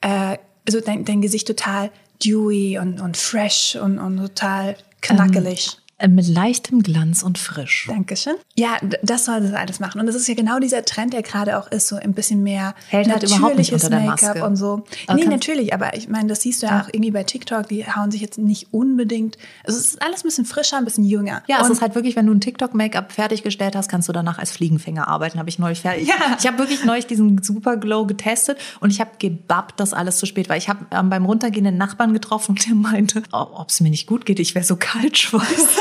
äh, 0.00 0.38
also 0.66 0.80
dein, 0.80 1.04
dein 1.04 1.22
Gesicht 1.22 1.46
total 1.46 1.90
dewy 2.24 2.78
und, 2.78 3.00
und 3.00 3.16
fresh 3.16 3.76
und, 3.76 3.98
und 3.98 4.18
total 4.18 4.76
knackelig. 5.00 5.78
Äh, 5.78 5.85
Mit 5.98 6.28
leichtem 6.28 6.82
Glanz 6.82 7.22
und 7.22 7.38
frisch. 7.38 7.86
Dankeschön. 7.88 8.34
Ja, 8.54 8.76
das 9.02 9.24
soll 9.24 9.40
das 9.40 9.54
alles 9.54 9.80
machen. 9.80 9.98
Und 9.98 10.06
das 10.06 10.14
ist 10.14 10.28
ja 10.28 10.34
genau 10.34 10.58
dieser 10.58 10.84
Trend, 10.84 11.14
der 11.14 11.22
gerade 11.22 11.58
auch 11.58 11.70
ist, 11.70 11.88
so 11.88 11.96
ein 11.96 12.12
bisschen 12.12 12.42
mehr 12.42 12.74
Hält 12.88 13.08
halt 13.08 13.22
überhaupt 13.22 13.56
nicht 13.56 13.72
natürliches 13.72 13.84
unter 13.84 13.96
der 13.96 14.06
Make-up 14.06 14.34
Maske. 14.34 14.44
und 14.46 14.56
so. 14.56 14.84
Aber 15.06 15.18
nee, 15.18 15.24
natürlich, 15.24 15.72
aber 15.72 15.96
ich 15.96 16.08
meine, 16.10 16.28
das 16.28 16.42
siehst 16.42 16.62
du 16.62 16.66
ja, 16.66 16.82
auch 16.82 16.88
irgendwie 16.92 17.12
bei 17.12 17.24
TikTok, 17.24 17.68
die 17.68 17.86
hauen 17.86 18.10
sich 18.10 18.20
jetzt 18.20 18.36
nicht 18.36 18.74
unbedingt, 18.74 19.38
also 19.64 19.78
es 19.78 19.86
ist 19.86 20.02
alles 20.02 20.20
ein 20.20 20.24
bisschen 20.24 20.44
frischer, 20.44 20.76
ein 20.76 20.84
bisschen 20.84 21.04
jünger. 21.04 21.42
Ja, 21.48 21.60
es 21.60 21.66
und 21.66 21.72
ist 21.72 21.80
halt 21.80 21.94
wirklich, 21.94 22.14
wenn 22.14 22.26
du 22.26 22.34
ein 22.34 22.42
TikTok-Make-up 22.42 23.12
fertiggestellt 23.12 23.74
hast, 23.74 23.88
kannst 23.88 24.06
du 24.10 24.12
danach 24.12 24.38
als 24.38 24.50
Fliegenfänger 24.50 25.08
arbeiten. 25.08 25.38
Habe 25.38 25.48
ich 25.48 25.58
neulich 25.58 25.80
fertig. 25.80 26.08
Ja. 26.08 26.36
Ich 26.38 26.46
habe 26.46 26.58
wirklich 26.58 26.84
neulich 26.84 27.06
diesen 27.06 27.42
Super 27.42 27.78
Glow 27.78 28.04
getestet 28.04 28.58
und 28.80 28.90
ich 28.90 29.00
habe 29.00 29.12
gebappt, 29.18 29.80
dass 29.80 29.94
alles 29.94 30.18
zu 30.18 30.26
spät 30.26 30.50
war. 30.50 30.58
Ich 30.58 30.68
habe 30.68 30.84
ähm, 30.90 31.08
beim 31.08 31.24
Runtergehen 31.24 31.64
den 31.64 31.78
Nachbarn 31.78 32.12
getroffen 32.12 32.50
und 32.50 32.66
der 32.66 32.74
meinte, 32.74 33.22
oh, 33.32 33.46
ob 33.54 33.70
es 33.70 33.80
mir 33.80 33.88
nicht 33.88 34.06
gut 34.06 34.26
geht, 34.26 34.40
ich 34.40 34.54
wäre 34.54 34.64
so 34.64 34.76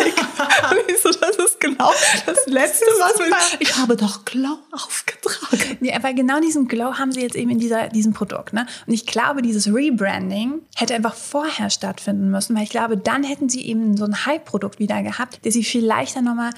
und 0.72 0.92
ich 0.92 1.02
so, 1.02 1.12
das 1.12 1.36
ist 1.38 1.60
genau 1.60 1.92
das 2.26 2.46
Letzte, 2.48 2.86
was 3.00 3.20
mir... 3.20 3.36
Ich 3.60 3.78
habe 3.78 3.96
doch 3.96 4.26
Glow 4.26 4.58
aufgetragen. 4.72 5.78
Nee, 5.80 5.94
aber 5.94 6.14
genau 6.14 6.40
diesen 6.40 6.68
Glow 6.68 6.94
haben 6.94 7.12
sie 7.12 7.22
jetzt 7.22 7.36
eben 7.36 7.52
in 7.52 7.60
dieser, 7.60 7.90
diesem 7.90 8.14
Produkt. 8.14 8.54
Ne? 8.54 8.66
Und 8.88 8.94
ich 8.94 9.06
glaube, 9.06 9.42
dieses 9.42 9.74
Rebranding 9.74 10.62
hätte 10.76 10.96
einfach 10.96 11.16
vorher 11.16 11.70
stattfinden 11.70 12.30
müssen, 12.30 12.56
weil 12.56 12.64
ich 12.64 12.70
glaube, 12.70 12.98
dann 12.98 13.24
hätten 13.24 13.50
sie 13.50 13.66
eben 13.66 13.98
so 13.98 14.06
ein 14.06 14.26
Hype-Produkt 14.26 14.80
wieder 14.80 15.02
gehabt, 15.04 15.44
der 15.44 15.52
sie 15.52 15.64
viel 15.64 15.86
leichter 15.86 16.22
nochmal 16.22 16.52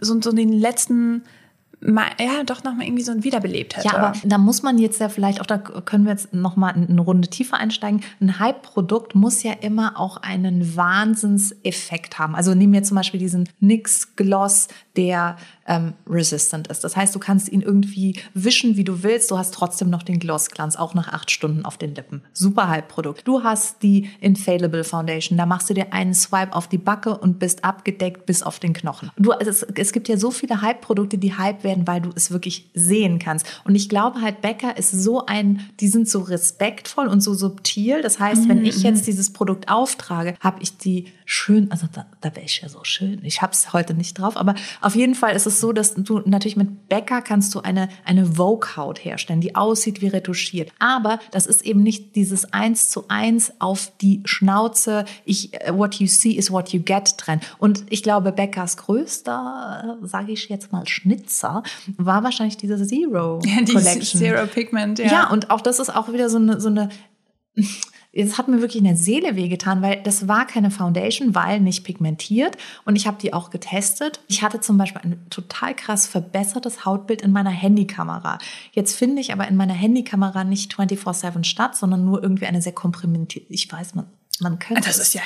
so, 0.00 0.20
so 0.20 0.32
den 0.32 0.52
letzten, 0.52 1.24
mal, 1.80 2.06
ja, 2.18 2.42
doch 2.44 2.64
nochmal 2.64 2.86
irgendwie 2.86 3.02
so 3.02 3.12
wiederbelebt 3.22 3.76
hätte. 3.76 3.88
Ja, 3.88 3.96
aber 3.96 4.12
da 4.24 4.38
muss 4.38 4.62
man 4.62 4.78
jetzt 4.78 5.00
ja 5.00 5.08
vielleicht 5.08 5.40
auch, 5.40 5.46
da 5.46 5.58
können 5.58 6.04
wir 6.04 6.12
jetzt 6.12 6.32
noch 6.32 6.56
mal 6.56 6.72
eine 6.72 7.00
Runde 7.00 7.28
tiefer 7.28 7.58
einsteigen. 7.58 8.02
Ein 8.20 8.38
Hype-Produkt 8.38 9.14
muss 9.14 9.42
ja 9.42 9.52
immer 9.52 9.98
auch 9.98 10.16
einen 10.18 10.76
Wahnsinnseffekt 10.76 12.18
haben. 12.18 12.34
Also 12.34 12.54
nehmen 12.54 12.72
wir 12.72 12.82
zum 12.82 12.96
Beispiel 12.96 13.20
diesen 13.20 13.48
NYX 13.60 14.16
Gloss, 14.16 14.68
der 14.96 15.36
ähm, 15.66 15.94
resistant 16.08 16.68
ist. 16.68 16.84
Das 16.84 16.96
heißt, 16.96 17.14
du 17.14 17.18
kannst 17.18 17.48
ihn 17.48 17.60
irgendwie 17.60 18.20
wischen, 18.34 18.76
wie 18.76 18.84
du 18.84 19.02
willst. 19.02 19.30
Du 19.30 19.38
hast 19.38 19.52
trotzdem 19.52 19.90
noch 19.90 20.02
den 20.02 20.18
Glossglanz, 20.18 20.76
auch 20.76 20.94
nach 20.94 21.08
acht 21.08 21.30
Stunden 21.30 21.64
auf 21.64 21.76
den 21.76 21.94
Lippen. 21.94 22.22
Super 22.32 22.68
Hype-Produkt. 22.68 23.26
Du 23.26 23.42
hast 23.42 23.82
die 23.82 24.10
Infallible 24.20 24.84
Foundation. 24.84 25.36
Da 25.36 25.46
machst 25.46 25.68
du 25.68 25.74
dir 25.74 25.92
einen 25.92 26.14
Swipe 26.14 26.54
auf 26.54 26.68
die 26.68 26.78
Backe 26.78 27.16
und 27.18 27.38
bist 27.38 27.64
abgedeckt 27.64 28.26
bis 28.26 28.42
auf 28.42 28.58
den 28.58 28.72
Knochen. 28.72 29.10
Du, 29.16 29.32
es, 29.32 29.62
es 29.62 29.92
gibt 29.92 30.08
ja 30.08 30.16
so 30.16 30.30
viele 30.30 30.62
Hype-Produkte, 30.62 31.18
die 31.18 31.36
Hype 31.36 31.64
werden, 31.64 31.86
weil 31.86 32.00
du 32.00 32.10
es 32.14 32.30
wirklich 32.30 32.70
sehen 32.74 33.18
kannst. 33.18 33.46
Und 33.64 33.74
ich 33.74 33.88
glaube 33.88 34.20
halt, 34.20 34.40
Becker 34.40 34.76
ist 34.76 34.92
so 34.92 35.26
ein, 35.26 35.60
die 35.80 35.88
sind 35.88 36.08
so 36.08 36.20
respektvoll 36.20 37.08
und 37.08 37.20
so 37.20 37.34
subtil. 37.34 38.02
Das 38.02 38.20
heißt, 38.20 38.48
wenn 38.48 38.64
ich 38.64 38.82
jetzt 38.82 39.06
dieses 39.06 39.32
Produkt 39.32 39.68
auftrage, 39.68 40.34
habe 40.40 40.62
ich 40.62 40.76
die 40.78 41.06
schön, 41.24 41.70
also 41.70 41.86
da, 41.92 42.06
da 42.20 42.34
wäre 42.34 42.46
ich 42.46 42.62
ja 42.62 42.68
so 42.68 42.84
schön. 42.84 43.20
Ich 43.24 43.42
habe 43.42 43.52
es 43.52 43.72
heute 43.72 43.94
nicht 43.94 44.18
drauf, 44.18 44.36
aber 44.36 44.54
auf 44.86 44.94
jeden 44.94 45.16
Fall 45.16 45.34
ist 45.34 45.46
es 45.46 45.60
so, 45.60 45.72
dass 45.72 45.94
du 45.94 46.20
natürlich 46.24 46.56
mit 46.56 46.88
Becker 46.88 47.20
kannst 47.20 47.52
du 47.56 47.60
eine, 47.60 47.88
eine 48.04 48.24
Vogue-Haut 48.24 49.04
herstellen, 49.04 49.40
die 49.40 49.56
aussieht 49.56 50.00
wie 50.00 50.06
retuschiert. 50.06 50.70
Aber 50.78 51.18
das 51.32 51.46
ist 51.46 51.62
eben 51.62 51.82
nicht 51.82 52.14
dieses 52.14 52.52
eins 52.52 52.88
zu 52.88 53.08
eins 53.08 53.52
auf 53.58 53.90
die 54.00 54.22
Schnauze, 54.26 55.04
ich, 55.24 55.52
äh, 55.54 55.76
what 55.76 55.96
you 55.96 56.06
see 56.06 56.30
is 56.30 56.52
what 56.52 56.68
you 56.68 56.80
get 56.80 57.18
Trend. 57.18 57.42
Und 57.58 57.82
ich 57.90 58.04
glaube, 58.04 58.30
Beckers 58.30 58.76
größter, 58.76 59.98
äh, 60.02 60.06
sage 60.06 60.30
ich 60.30 60.48
jetzt 60.48 60.70
mal, 60.70 60.86
Schnitzer, 60.86 61.64
war 61.96 62.22
wahrscheinlich 62.22 62.56
diese 62.56 62.80
Zero 62.86 63.40
ja, 63.44 63.62
die 63.62 63.72
Collection. 63.72 64.20
Zero 64.20 64.46
Pigment, 64.46 65.00
ja. 65.00 65.06
Ja. 65.06 65.30
und 65.30 65.50
auch 65.50 65.62
das 65.62 65.80
ist 65.80 65.92
auch 65.92 66.12
wieder 66.12 66.30
so 66.30 66.38
eine, 66.38 66.60
so 66.60 66.68
eine 66.68 66.90
es 68.24 68.38
hat 68.38 68.48
mir 68.48 68.60
wirklich 68.60 68.78
in 68.78 68.84
der 68.84 68.96
Seele 68.96 69.36
wehgetan, 69.36 69.82
weil 69.82 70.02
das 70.02 70.26
war 70.26 70.46
keine 70.46 70.70
Foundation, 70.70 71.34
weil 71.34 71.60
nicht 71.60 71.84
pigmentiert. 71.84 72.56
Und 72.84 72.96
ich 72.96 73.06
habe 73.06 73.18
die 73.20 73.34
auch 73.34 73.50
getestet. 73.50 74.20
Ich 74.28 74.42
hatte 74.42 74.60
zum 74.60 74.78
Beispiel 74.78 75.02
ein 75.02 75.26
total 75.28 75.74
krass 75.74 76.06
verbessertes 76.06 76.84
Hautbild 76.84 77.22
in 77.22 77.32
meiner 77.32 77.50
Handykamera. 77.50 78.38
Jetzt 78.72 78.96
finde 78.96 79.20
ich 79.20 79.32
aber 79.32 79.46
in 79.48 79.56
meiner 79.56 79.74
Handykamera 79.74 80.44
nicht 80.44 80.74
24-7 80.74 81.44
statt, 81.44 81.76
sondern 81.76 82.04
nur 82.04 82.22
irgendwie 82.22 82.46
eine 82.46 82.62
sehr 82.62 82.72
komprimierte, 82.72 83.42
ich 83.48 83.70
weiß, 83.70 83.94
man 83.94 84.06
man 84.40 84.58
könnte 84.58 84.82
das 84.82 84.98
ist 84.98 85.14
ja 85.14 85.22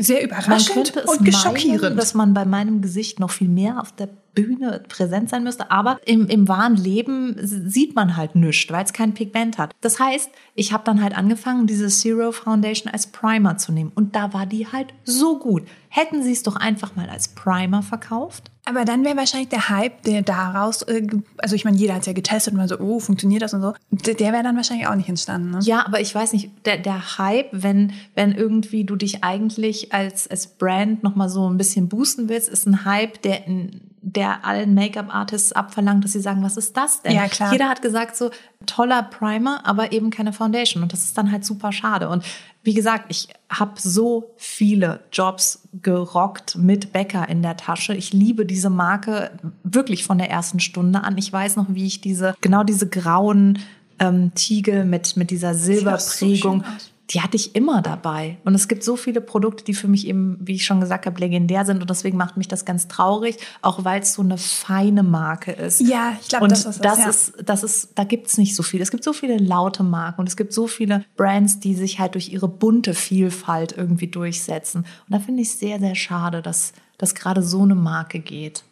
sehr 0.00 0.22
überraschend 0.22 0.94
und 1.06 1.34
schockierend, 1.34 1.98
dass 1.98 2.14
man 2.14 2.34
bei 2.34 2.44
meinem 2.44 2.82
Gesicht 2.82 3.20
noch 3.20 3.30
viel 3.30 3.48
mehr 3.48 3.80
auf 3.80 3.92
der 3.92 4.08
Bühne 4.34 4.82
präsent 4.88 5.30
sein 5.30 5.42
müsste. 5.42 5.70
Aber 5.70 5.98
im, 6.04 6.26
im 6.28 6.48
wahren 6.48 6.76
Leben 6.76 7.36
sieht 7.40 7.94
man 7.94 8.16
halt 8.16 8.34
nichts, 8.36 8.72
weil 8.72 8.84
es 8.84 8.92
kein 8.92 9.14
Pigment 9.14 9.58
hat. 9.58 9.72
Das 9.80 9.98
heißt, 9.98 10.30
ich 10.54 10.72
habe 10.72 10.84
dann 10.84 11.02
halt 11.02 11.16
angefangen, 11.16 11.66
diese 11.66 11.88
Zero 11.88 12.32
Foundation 12.32 12.92
als 12.92 13.08
Primer 13.08 13.56
zu 13.56 13.72
nehmen. 13.72 13.92
Und 13.94 14.14
da 14.14 14.32
war 14.32 14.46
die 14.46 14.66
halt 14.66 14.94
so 15.04 15.38
gut. 15.38 15.66
Hätten 15.88 16.22
sie 16.22 16.32
es 16.32 16.42
doch 16.42 16.56
einfach 16.56 16.96
mal 16.96 17.08
als 17.08 17.28
Primer 17.28 17.82
verkauft. 17.82 18.50
Aber 18.70 18.84
dann 18.84 19.04
wäre 19.04 19.16
wahrscheinlich 19.16 19.48
der 19.48 19.68
Hype, 19.68 20.02
der 20.04 20.22
daraus, 20.22 20.82
äh, 20.82 21.04
also 21.38 21.56
ich 21.56 21.64
meine, 21.64 21.76
jeder 21.76 21.94
hat 21.94 22.02
es 22.02 22.06
ja 22.06 22.12
getestet 22.12 22.54
und 22.54 22.60
war 22.60 22.68
so, 22.68 22.78
oh, 22.78 23.00
funktioniert 23.00 23.42
das 23.42 23.52
und 23.52 23.62
so, 23.62 23.74
der 23.90 24.32
wäre 24.32 24.44
dann 24.44 24.54
wahrscheinlich 24.54 24.86
auch 24.86 24.94
nicht 24.94 25.08
entstanden. 25.08 25.50
Ne? 25.50 25.58
Ja, 25.62 25.84
aber 25.84 26.00
ich 26.00 26.14
weiß 26.14 26.32
nicht, 26.32 26.50
der, 26.66 26.78
der 26.78 27.18
Hype, 27.18 27.48
wenn, 27.50 27.92
wenn 28.14 28.32
irgendwie 28.32 28.84
du 28.84 28.94
dich 28.94 29.24
eigentlich 29.24 29.92
als, 29.92 30.28
als 30.28 30.46
Brand 30.46 31.02
nochmal 31.02 31.28
so 31.28 31.50
ein 31.50 31.56
bisschen 31.56 31.88
boosten 31.88 32.28
willst, 32.28 32.48
ist 32.48 32.66
ein 32.66 32.84
Hype, 32.84 33.20
der 33.22 33.46
in 33.48 33.89
der 34.02 34.44
allen 34.44 34.74
Make-up-Artists 34.74 35.52
abverlangt, 35.52 36.04
dass 36.04 36.12
sie 36.12 36.20
sagen, 36.20 36.42
was 36.42 36.56
ist 36.56 36.76
das 36.76 37.02
denn? 37.02 37.14
Ja, 37.14 37.28
klar. 37.28 37.52
Jeder 37.52 37.68
hat 37.68 37.82
gesagt, 37.82 38.16
so 38.16 38.30
toller 38.66 39.02
Primer, 39.02 39.66
aber 39.66 39.92
eben 39.92 40.10
keine 40.10 40.32
Foundation. 40.32 40.82
Und 40.82 40.92
das 40.92 41.04
ist 41.04 41.18
dann 41.18 41.30
halt 41.30 41.44
super 41.44 41.72
schade. 41.72 42.08
Und 42.08 42.24
wie 42.62 42.74
gesagt, 42.74 43.06
ich 43.08 43.28
habe 43.50 43.72
so 43.76 44.34
viele 44.36 45.00
Jobs 45.12 45.68
gerockt 45.82 46.56
mit 46.56 46.92
Becker 46.92 47.28
in 47.28 47.42
der 47.42 47.56
Tasche. 47.56 47.94
Ich 47.94 48.12
liebe 48.12 48.46
diese 48.46 48.70
Marke 48.70 49.32
wirklich 49.64 50.04
von 50.04 50.18
der 50.18 50.30
ersten 50.30 50.60
Stunde 50.60 51.02
an. 51.02 51.18
Ich 51.18 51.32
weiß 51.32 51.56
noch, 51.56 51.66
wie 51.68 51.86
ich 51.86 52.00
diese, 52.00 52.34
genau 52.40 52.64
diese 52.64 52.88
grauen 52.88 53.58
ähm, 53.98 54.32
Tiegel 54.34 54.84
mit, 54.84 55.16
mit 55.16 55.30
dieser 55.30 55.54
Silberprägung. 55.54 56.64
So 56.78 56.90
die 57.10 57.20
hatte 57.20 57.36
ich 57.36 57.56
immer 57.56 57.82
dabei. 57.82 58.38
Und 58.44 58.54
es 58.54 58.68
gibt 58.68 58.84
so 58.84 58.94
viele 58.94 59.20
Produkte, 59.20 59.64
die 59.64 59.74
für 59.74 59.88
mich 59.88 60.06
eben, 60.06 60.38
wie 60.40 60.54
ich 60.54 60.64
schon 60.64 60.80
gesagt 60.80 61.06
habe, 61.06 61.18
legendär 61.18 61.64
sind. 61.64 61.80
Und 61.80 61.90
deswegen 61.90 62.16
macht 62.16 62.36
mich 62.36 62.46
das 62.46 62.64
ganz 62.64 62.86
traurig, 62.86 63.36
auch 63.62 63.84
weil 63.84 64.02
es 64.02 64.14
so 64.14 64.22
eine 64.22 64.38
feine 64.38 65.02
Marke 65.02 65.50
ist. 65.50 65.80
Ja, 65.80 66.16
ich 66.20 66.28
glaube, 66.28 66.46
das, 66.46 66.64
ist 66.64 66.84
das, 66.84 66.98
ja. 66.98 67.08
ist, 67.08 67.34
das 67.44 67.64
ist, 67.64 67.90
da 67.96 68.04
gibt 68.04 68.28
es 68.28 68.38
nicht 68.38 68.54
so 68.54 68.62
viel. 68.62 68.80
Es 68.80 68.92
gibt 68.92 69.02
so 69.02 69.12
viele 69.12 69.38
laute 69.38 69.82
Marken 69.82 70.20
und 70.20 70.28
es 70.28 70.36
gibt 70.36 70.52
so 70.52 70.68
viele 70.68 71.04
Brands, 71.16 71.58
die 71.58 71.74
sich 71.74 71.98
halt 71.98 72.14
durch 72.14 72.32
ihre 72.32 72.48
bunte 72.48 72.94
Vielfalt 72.94 73.74
irgendwie 73.76 74.08
durchsetzen. 74.08 74.78
Und 74.80 74.86
da 75.08 75.18
finde 75.18 75.42
ich 75.42 75.48
es 75.48 75.58
sehr, 75.58 75.80
sehr 75.80 75.96
schade, 75.96 76.42
dass, 76.42 76.72
dass 76.96 77.16
gerade 77.16 77.42
so 77.42 77.62
eine 77.62 77.74
Marke 77.74 78.20
geht. 78.20 78.62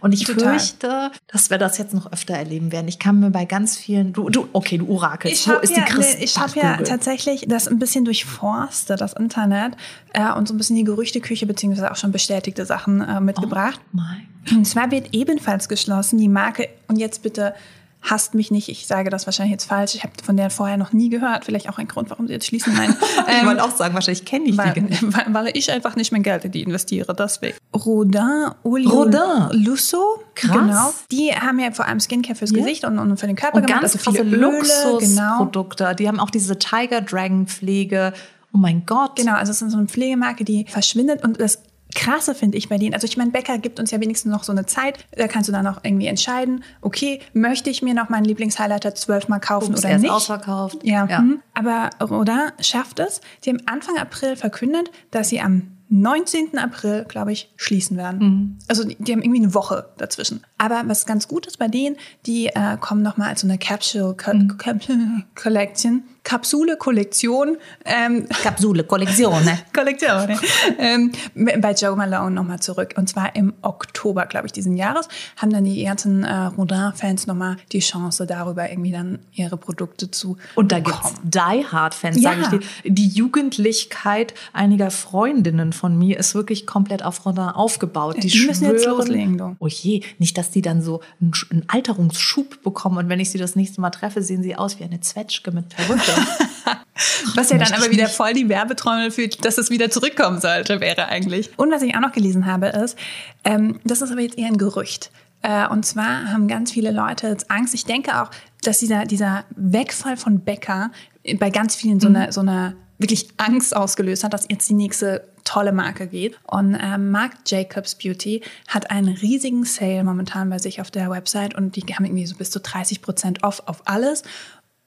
Und 0.00 0.12
ich 0.12 0.24
Total. 0.24 0.58
fürchte, 0.58 1.10
dass 1.26 1.50
wir 1.50 1.58
das 1.58 1.78
jetzt 1.78 1.94
noch 1.94 2.12
öfter 2.12 2.34
erleben 2.34 2.72
werden. 2.72 2.88
Ich 2.88 2.98
kann 2.98 3.20
mir 3.20 3.30
bei 3.30 3.44
ganz 3.44 3.76
vielen, 3.76 4.12
du, 4.12 4.28
du 4.28 4.48
okay, 4.52 4.78
du 4.78 4.88
Orakel, 4.88 5.30
wo 5.30 5.34
ist 5.34 5.76
ja, 5.76 5.84
die 5.84 5.92
Christ 5.92 6.18
nee, 6.18 6.24
Ich 6.24 6.36
habe 6.36 6.58
ja 6.58 6.76
tatsächlich 6.78 7.46
das 7.48 7.66
ein 7.66 7.78
bisschen 7.78 8.04
durchforstet, 8.04 9.00
das 9.00 9.14
Internet, 9.14 9.76
äh, 10.12 10.32
und 10.32 10.48
so 10.48 10.54
ein 10.54 10.58
bisschen 10.58 10.76
die 10.76 10.84
Gerüchteküche 10.84 11.46
beziehungsweise 11.46 11.90
auch 11.90 11.96
schon 11.96 12.12
bestätigte 12.12 12.66
Sachen 12.66 13.00
äh, 13.00 13.20
mitgebracht. 13.20 13.80
Oh 13.92 13.96
mein. 13.96 14.28
Und 14.50 14.64
zwar 14.66 14.90
wird 14.90 15.08
ebenfalls 15.12 15.68
geschlossen 15.68 16.18
die 16.18 16.28
Marke, 16.28 16.68
und 16.88 16.96
jetzt 16.96 17.22
bitte 17.22 17.54
hasst 18.02 18.34
mich 18.34 18.50
nicht, 18.50 18.68
ich 18.68 18.86
sage 18.86 19.10
das 19.10 19.26
wahrscheinlich 19.26 19.52
jetzt 19.52 19.66
falsch, 19.66 19.94
ich 19.94 20.02
habe 20.02 20.12
von 20.24 20.36
der 20.36 20.50
vorher 20.50 20.76
noch 20.76 20.92
nie 20.92 21.10
gehört, 21.10 21.44
vielleicht 21.44 21.68
auch 21.68 21.78
ein 21.78 21.86
Grund, 21.86 22.10
warum 22.10 22.26
sie 22.26 22.32
jetzt 22.32 22.46
schließen. 22.46 22.72
Nein. 22.74 22.94
ich 23.40 23.46
wollte 23.46 23.62
auch 23.62 23.76
sagen, 23.76 23.94
wahrscheinlich 23.94 24.24
kenne 24.24 24.46
ich 24.46 24.56
weil, 24.56 24.72
die. 24.72 24.80
Weil, 25.12 25.26
weil, 25.28 25.50
ich 25.56 25.70
einfach 25.70 25.96
nicht 25.96 26.12
mein 26.12 26.22
Geld 26.22 26.44
in 26.44 26.52
die 26.52 26.62
investiere, 26.62 27.14
deswegen. 27.14 27.56
Rodin, 27.74 28.50
Olio, 28.62 28.90
Rodin. 28.90 29.64
Lusso, 29.64 30.22
Krass. 30.34 30.56
genau. 30.56 30.94
Die 31.10 31.32
haben 31.32 31.58
ja 31.58 31.70
vor 31.72 31.86
allem 31.86 32.00
Skincare 32.00 32.34
fürs 32.34 32.52
yeah. 32.52 32.60
Gesicht 32.60 32.84
und, 32.84 32.98
und, 32.98 33.16
für 33.18 33.26
den 33.26 33.36
Körper 33.36 33.56
und 33.56 33.66
gemacht. 33.66 33.82
Ganz 33.82 34.06
also 34.06 34.22
viele 34.22 34.36
Luxusprodukte. 34.36 35.84
Genau. 35.84 35.94
Die 35.94 36.08
haben 36.08 36.20
auch 36.20 36.30
diese 36.30 36.58
Tiger 36.58 37.00
Dragon 37.00 37.46
Pflege. 37.46 38.12
Oh 38.52 38.58
mein 38.58 38.84
Gott. 38.86 39.16
Genau, 39.16 39.34
also 39.34 39.52
es 39.52 39.62
ist 39.62 39.70
so 39.70 39.78
eine 39.78 39.86
Pflegemarke, 39.86 40.44
die 40.44 40.66
verschwindet 40.68 41.22
und 41.24 41.40
das 41.40 41.60
Krasse 41.94 42.34
finde 42.34 42.58
ich 42.58 42.68
bei 42.68 42.78
denen. 42.78 42.94
Also 42.94 43.06
ich 43.06 43.16
meine, 43.16 43.30
Bäcker 43.30 43.58
gibt 43.58 43.80
uns 43.80 43.90
ja 43.90 44.00
wenigstens 44.00 44.30
noch 44.32 44.44
so 44.44 44.52
eine 44.52 44.66
Zeit. 44.66 45.04
Da 45.16 45.28
kannst 45.28 45.48
du 45.48 45.52
dann 45.52 45.66
auch 45.66 45.80
irgendwie 45.82 46.06
entscheiden, 46.06 46.64
okay, 46.80 47.20
möchte 47.32 47.70
ich 47.70 47.82
mir 47.82 47.94
noch 47.94 48.08
meinen 48.08 48.24
Lieblingshighlighter 48.24 48.94
zwölfmal 48.94 49.40
kaufen 49.40 49.74
Ups, 49.74 49.84
oder 49.84 49.98
nicht? 49.98 50.10
ausverkauft. 50.10 50.78
Ja. 50.82 51.06
ja. 51.06 51.20
Mhm. 51.20 51.40
Aber 51.54 51.90
Roda 52.00 52.52
schafft 52.60 52.98
es. 53.00 53.20
Die 53.44 53.50
haben 53.50 53.62
Anfang 53.66 53.96
April 53.98 54.36
verkündet, 54.36 54.90
dass 55.10 55.28
sie 55.28 55.40
am 55.40 55.76
19. 55.90 56.56
April, 56.56 57.04
glaube 57.08 57.32
ich, 57.32 57.52
schließen 57.56 57.96
werden. 57.96 58.18
Mhm. 58.20 58.58
Also 58.68 58.84
die, 58.84 58.96
die, 59.00 59.12
haben 59.12 59.22
irgendwie 59.22 59.42
eine 59.42 59.54
Woche 59.54 59.88
dazwischen. 59.98 60.44
Aber 60.56 60.82
was 60.86 61.04
ganz 61.04 61.26
gut 61.26 61.46
ist 61.46 61.58
bei 61.58 61.66
denen, 61.66 61.96
die 62.26 62.46
äh, 62.46 62.76
kommen 62.78 63.02
nochmal 63.02 63.30
als 63.30 63.40
so 63.40 63.48
eine 63.48 63.58
Capsule 63.58 64.14
Co 64.14 64.32
mhm. 64.32 65.24
Collection 65.34 66.04
Kapsule-Kollektion. 66.24 67.56
Ähm, 67.84 68.26
Kapsule-Kollektion, 68.42 69.44
ne? 69.44 69.58
Kollektion, 69.74 70.26
ne? 70.26 70.38
ähm, 70.78 71.12
bei 71.34 71.72
Joe 71.72 71.96
Malone 71.96 72.32
nochmal 72.32 72.60
zurück. 72.60 72.94
Und 72.96 73.08
zwar 73.08 73.34
im 73.34 73.54
Oktober, 73.62 74.26
glaube 74.26 74.46
ich, 74.46 74.52
diesen 74.52 74.76
Jahres, 74.76 75.08
haben 75.36 75.50
dann 75.50 75.64
die 75.64 75.84
ganzen 75.84 76.24
äh, 76.24 76.34
Rodin-Fans 76.34 77.26
nochmal 77.26 77.56
die 77.72 77.80
Chance, 77.80 78.26
darüber 78.26 78.70
irgendwie 78.70 78.92
dann 78.92 79.18
ihre 79.32 79.56
Produkte 79.56 80.10
zu 80.10 80.36
Und 80.54 80.72
da 80.72 80.80
gibt 80.80 80.98
es 81.02 81.14
Die 81.24 81.66
Hard-Fans, 81.66 82.20
ja. 82.20 82.30
sage 82.30 82.42
ich 82.42 82.48
dir. 82.48 82.92
Die 82.92 83.08
Jugendlichkeit 83.08 84.34
einiger 84.52 84.90
Freundinnen 84.90 85.72
von 85.72 85.98
mir 85.98 86.18
ist 86.18 86.34
wirklich 86.34 86.66
komplett 86.66 87.02
auf 87.02 87.24
Rodin 87.24 87.40
aufgebaut. 87.40 88.16
Die, 88.22 88.28
die 88.28 88.46
müssen 88.46 88.64
jetzt 88.64 88.86
loslegen, 88.86 89.38
du. 89.38 89.56
Oh 89.58 89.66
je, 89.66 90.02
nicht, 90.18 90.36
dass 90.36 90.50
die 90.50 90.62
dann 90.62 90.82
so 90.82 91.00
einen, 91.20 91.32
einen 91.50 91.64
Alterungsschub 91.68 92.62
bekommen 92.62 92.98
und 92.98 93.08
wenn 93.08 93.20
ich 93.20 93.30
sie 93.30 93.38
das 93.38 93.56
nächste 93.56 93.80
Mal 93.80 93.90
treffe, 93.90 94.22
sehen 94.22 94.42
sie 94.42 94.56
aus 94.56 94.78
wie 94.78 94.84
eine 94.84 95.00
Zwetschge 95.00 95.50
mit 95.50 95.68
Perücke. 95.68 96.09
Was 97.34 97.50
ja 97.50 97.58
dann 97.58 97.72
aber 97.72 97.90
wieder 97.90 98.08
voll 98.08 98.34
die 98.34 98.48
Werbetrommel 98.48 99.10
fühlt, 99.10 99.44
dass 99.44 99.58
es 99.58 99.70
wieder 99.70 99.90
zurückkommen 99.90 100.40
sollte, 100.40 100.80
wäre 100.80 101.08
eigentlich. 101.08 101.50
Und 101.56 101.70
was 101.70 101.82
ich 101.82 101.94
auch 101.96 102.00
noch 102.00 102.12
gelesen 102.12 102.46
habe, 102.46 102.66
ist, 102.66 102.96
ähm, 103.44 103.80
das 103.84 104.02
ist 104.02 104.12
aber 104.12 104.20
jetzt 104.20 104.38
eher 104.38 104.48
ein 104.48 104.58
Gerücht. 104.58 105.10
Äh, 105.42 105.66
und 105.68 105.86
zwar 105.86 106.30
haben 106.30 106.48
ganz 106.48 106.72
viele 106.72 106.90
Leute 106.90 107.28
jetzt 107.28 107.50
Angst. 107.50 107.74
Ich 107.74 107.86
denke 107.86 108.20
auch, 108.20 108.30
dass 108.62 108.78
dieser, 108.78 109.06
dieser 109.06 109.44
Wegfall 109.56 110.16
von 110.16 110.40
Bäcker 110.40 110.90
bei 111.38 111.50
ganz 111.50 111.74
vielen 111.74 112.00
so 112.00 112.08
mhm. 112.08 112.16
eine, 112.16 112.32
so 112.32 112.40
eine 112.40 112.76
wirklich 112.98 113.28
Angst 113.38 113.74
ausgelöst 113.74 114.24
hat, 114.24 114.34
dass 114.34 114.46
jetzt 114.50 114.68
die 114.68 114.74
nächste 114.74 115.26
tolle 115.44 115.72
Marke 115.72 116.06
geht. 116.06 116.38
Und 116.46 116.74
äh, 116.74 116.98
Marc 116.98 117.32
Jacobs 117.46 117.94
Beauty 117.94 118.42
hat 118.68 118.90
einen 118.90 119.08
riesigen 119.16 119.64
Sale 119.64 120.04
momentan 120.04 120.50
bei 120.50 120.58
sich 120.58 120.80
auf 120.80 120.90
der 120.90 121.10
Website 121.10 121.54
und 121.54 121.76
die 121.76 121.82
haben 121.94 122.04
irgendwie 122.04 122.26
so 122.26 122.36
bis 122.36 122.50
zu 122.50 122.60
30 122.60 123.00
Prozent 123.00 123.42
off 123.42 123.62
auf 123.66 123.82
alles. 123.86 124.22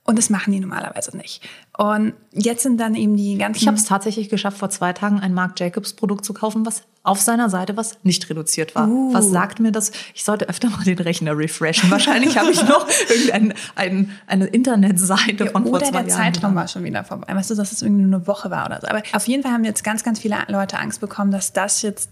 Und 0.05 0.17
das 0.17 0.29
machen 0.29 0.51
die 0.51 0.59
normalerweise 0.59 1.15
nicht. 1.15 1.41
Und 1.77 2.13
jetzt 2.31 2.63
sind 2.63 2.77
dann 2.77 2.93
eben 2.93 3.15
die 3.15 3.37
ganzen. 3.37 3.61
Ich 3.61 3.67
habe 3.67 3.77
es 3.77 3.85
tatsächlich 3.85 4.27
geschafft, 4.27 4.57
vor 4.57 4.69
zwei 4.69 4.91
Tagen 4.91 5.21
ein 5.21 5.33
Marc 5.33 5.57
Jacobs 5.57 5.93
Produkt 5.93 6.25
zu 6.25 6.33
kaufen, 6.33 6.65
was 6.65 6.83
auf 7.03 7.21
seiner 7.21 7.49
Seite 7.49 7.77
was 7.77 7.97
nicht 8.03 8.29
reduziert 8.29 8.75
war. 8.75 8.89
Uh. 8.89 9.13
Was 9.13 9.29
sagt 9.29 9.61
mir 9.61 9.71
das? 9.71 9.93
Ich 10.13 10.25
sollte 10.25 10.49
öfter 10.49 10.69
mal 10.69 10.83
den 10.83 10.99
Rechner 10.99 11.37
refreshen. 11.37 11.89
Wahrscheinlich 11.89 12.37
habe 12.37 12.51
ich 12.51 12.61
noch 12.67 12.85
irgendeine 13.09 13.53
ein, 13.75 14.11
eine 14.27 14.45
Internetseite 14.47 15.45
ja, 15.45 15.51
von 15.51 15.65
vor 15.65 15.79
zwei 15.79 15.85
Jahren. 15.85 15.95
Oder 15.95 16.03
der 16.03 16.15
Zeitraum 16.15 16.55
war 16.55 16.67
schon 16.67 16.83
wieder 16.83 17.05
vorbei. 17.05 17.33
Weißt 17.33 17.51
du, 17.51 17.55
dass 17.55 17.71
es 17.71 17.81
irgendwie 17.81 18.03
nur 18.03 18.17
eine 18.17 18.27
Woche 18.27 18.51
war 18.51 18.65
oder 18.65 18.81
so. 18.81 18.87
Aber 18.87 19.03
auf 19.13 19.27
jeden 19.27 19.41
Fall 19.41 19.53
haben 19.53 19.63
jetzt 19.63 19.85
ganz, 19.85 20.03
ganz 20.03 20.19
viele 20.19 20.37
Leute 20.49 20.79
Angst 20.79 20.99
bekommen, 20.99 21.31
dass 21.31 21.53
das 21.53 21.81
jetzt 21.81 22.09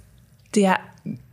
der 0.56 0.80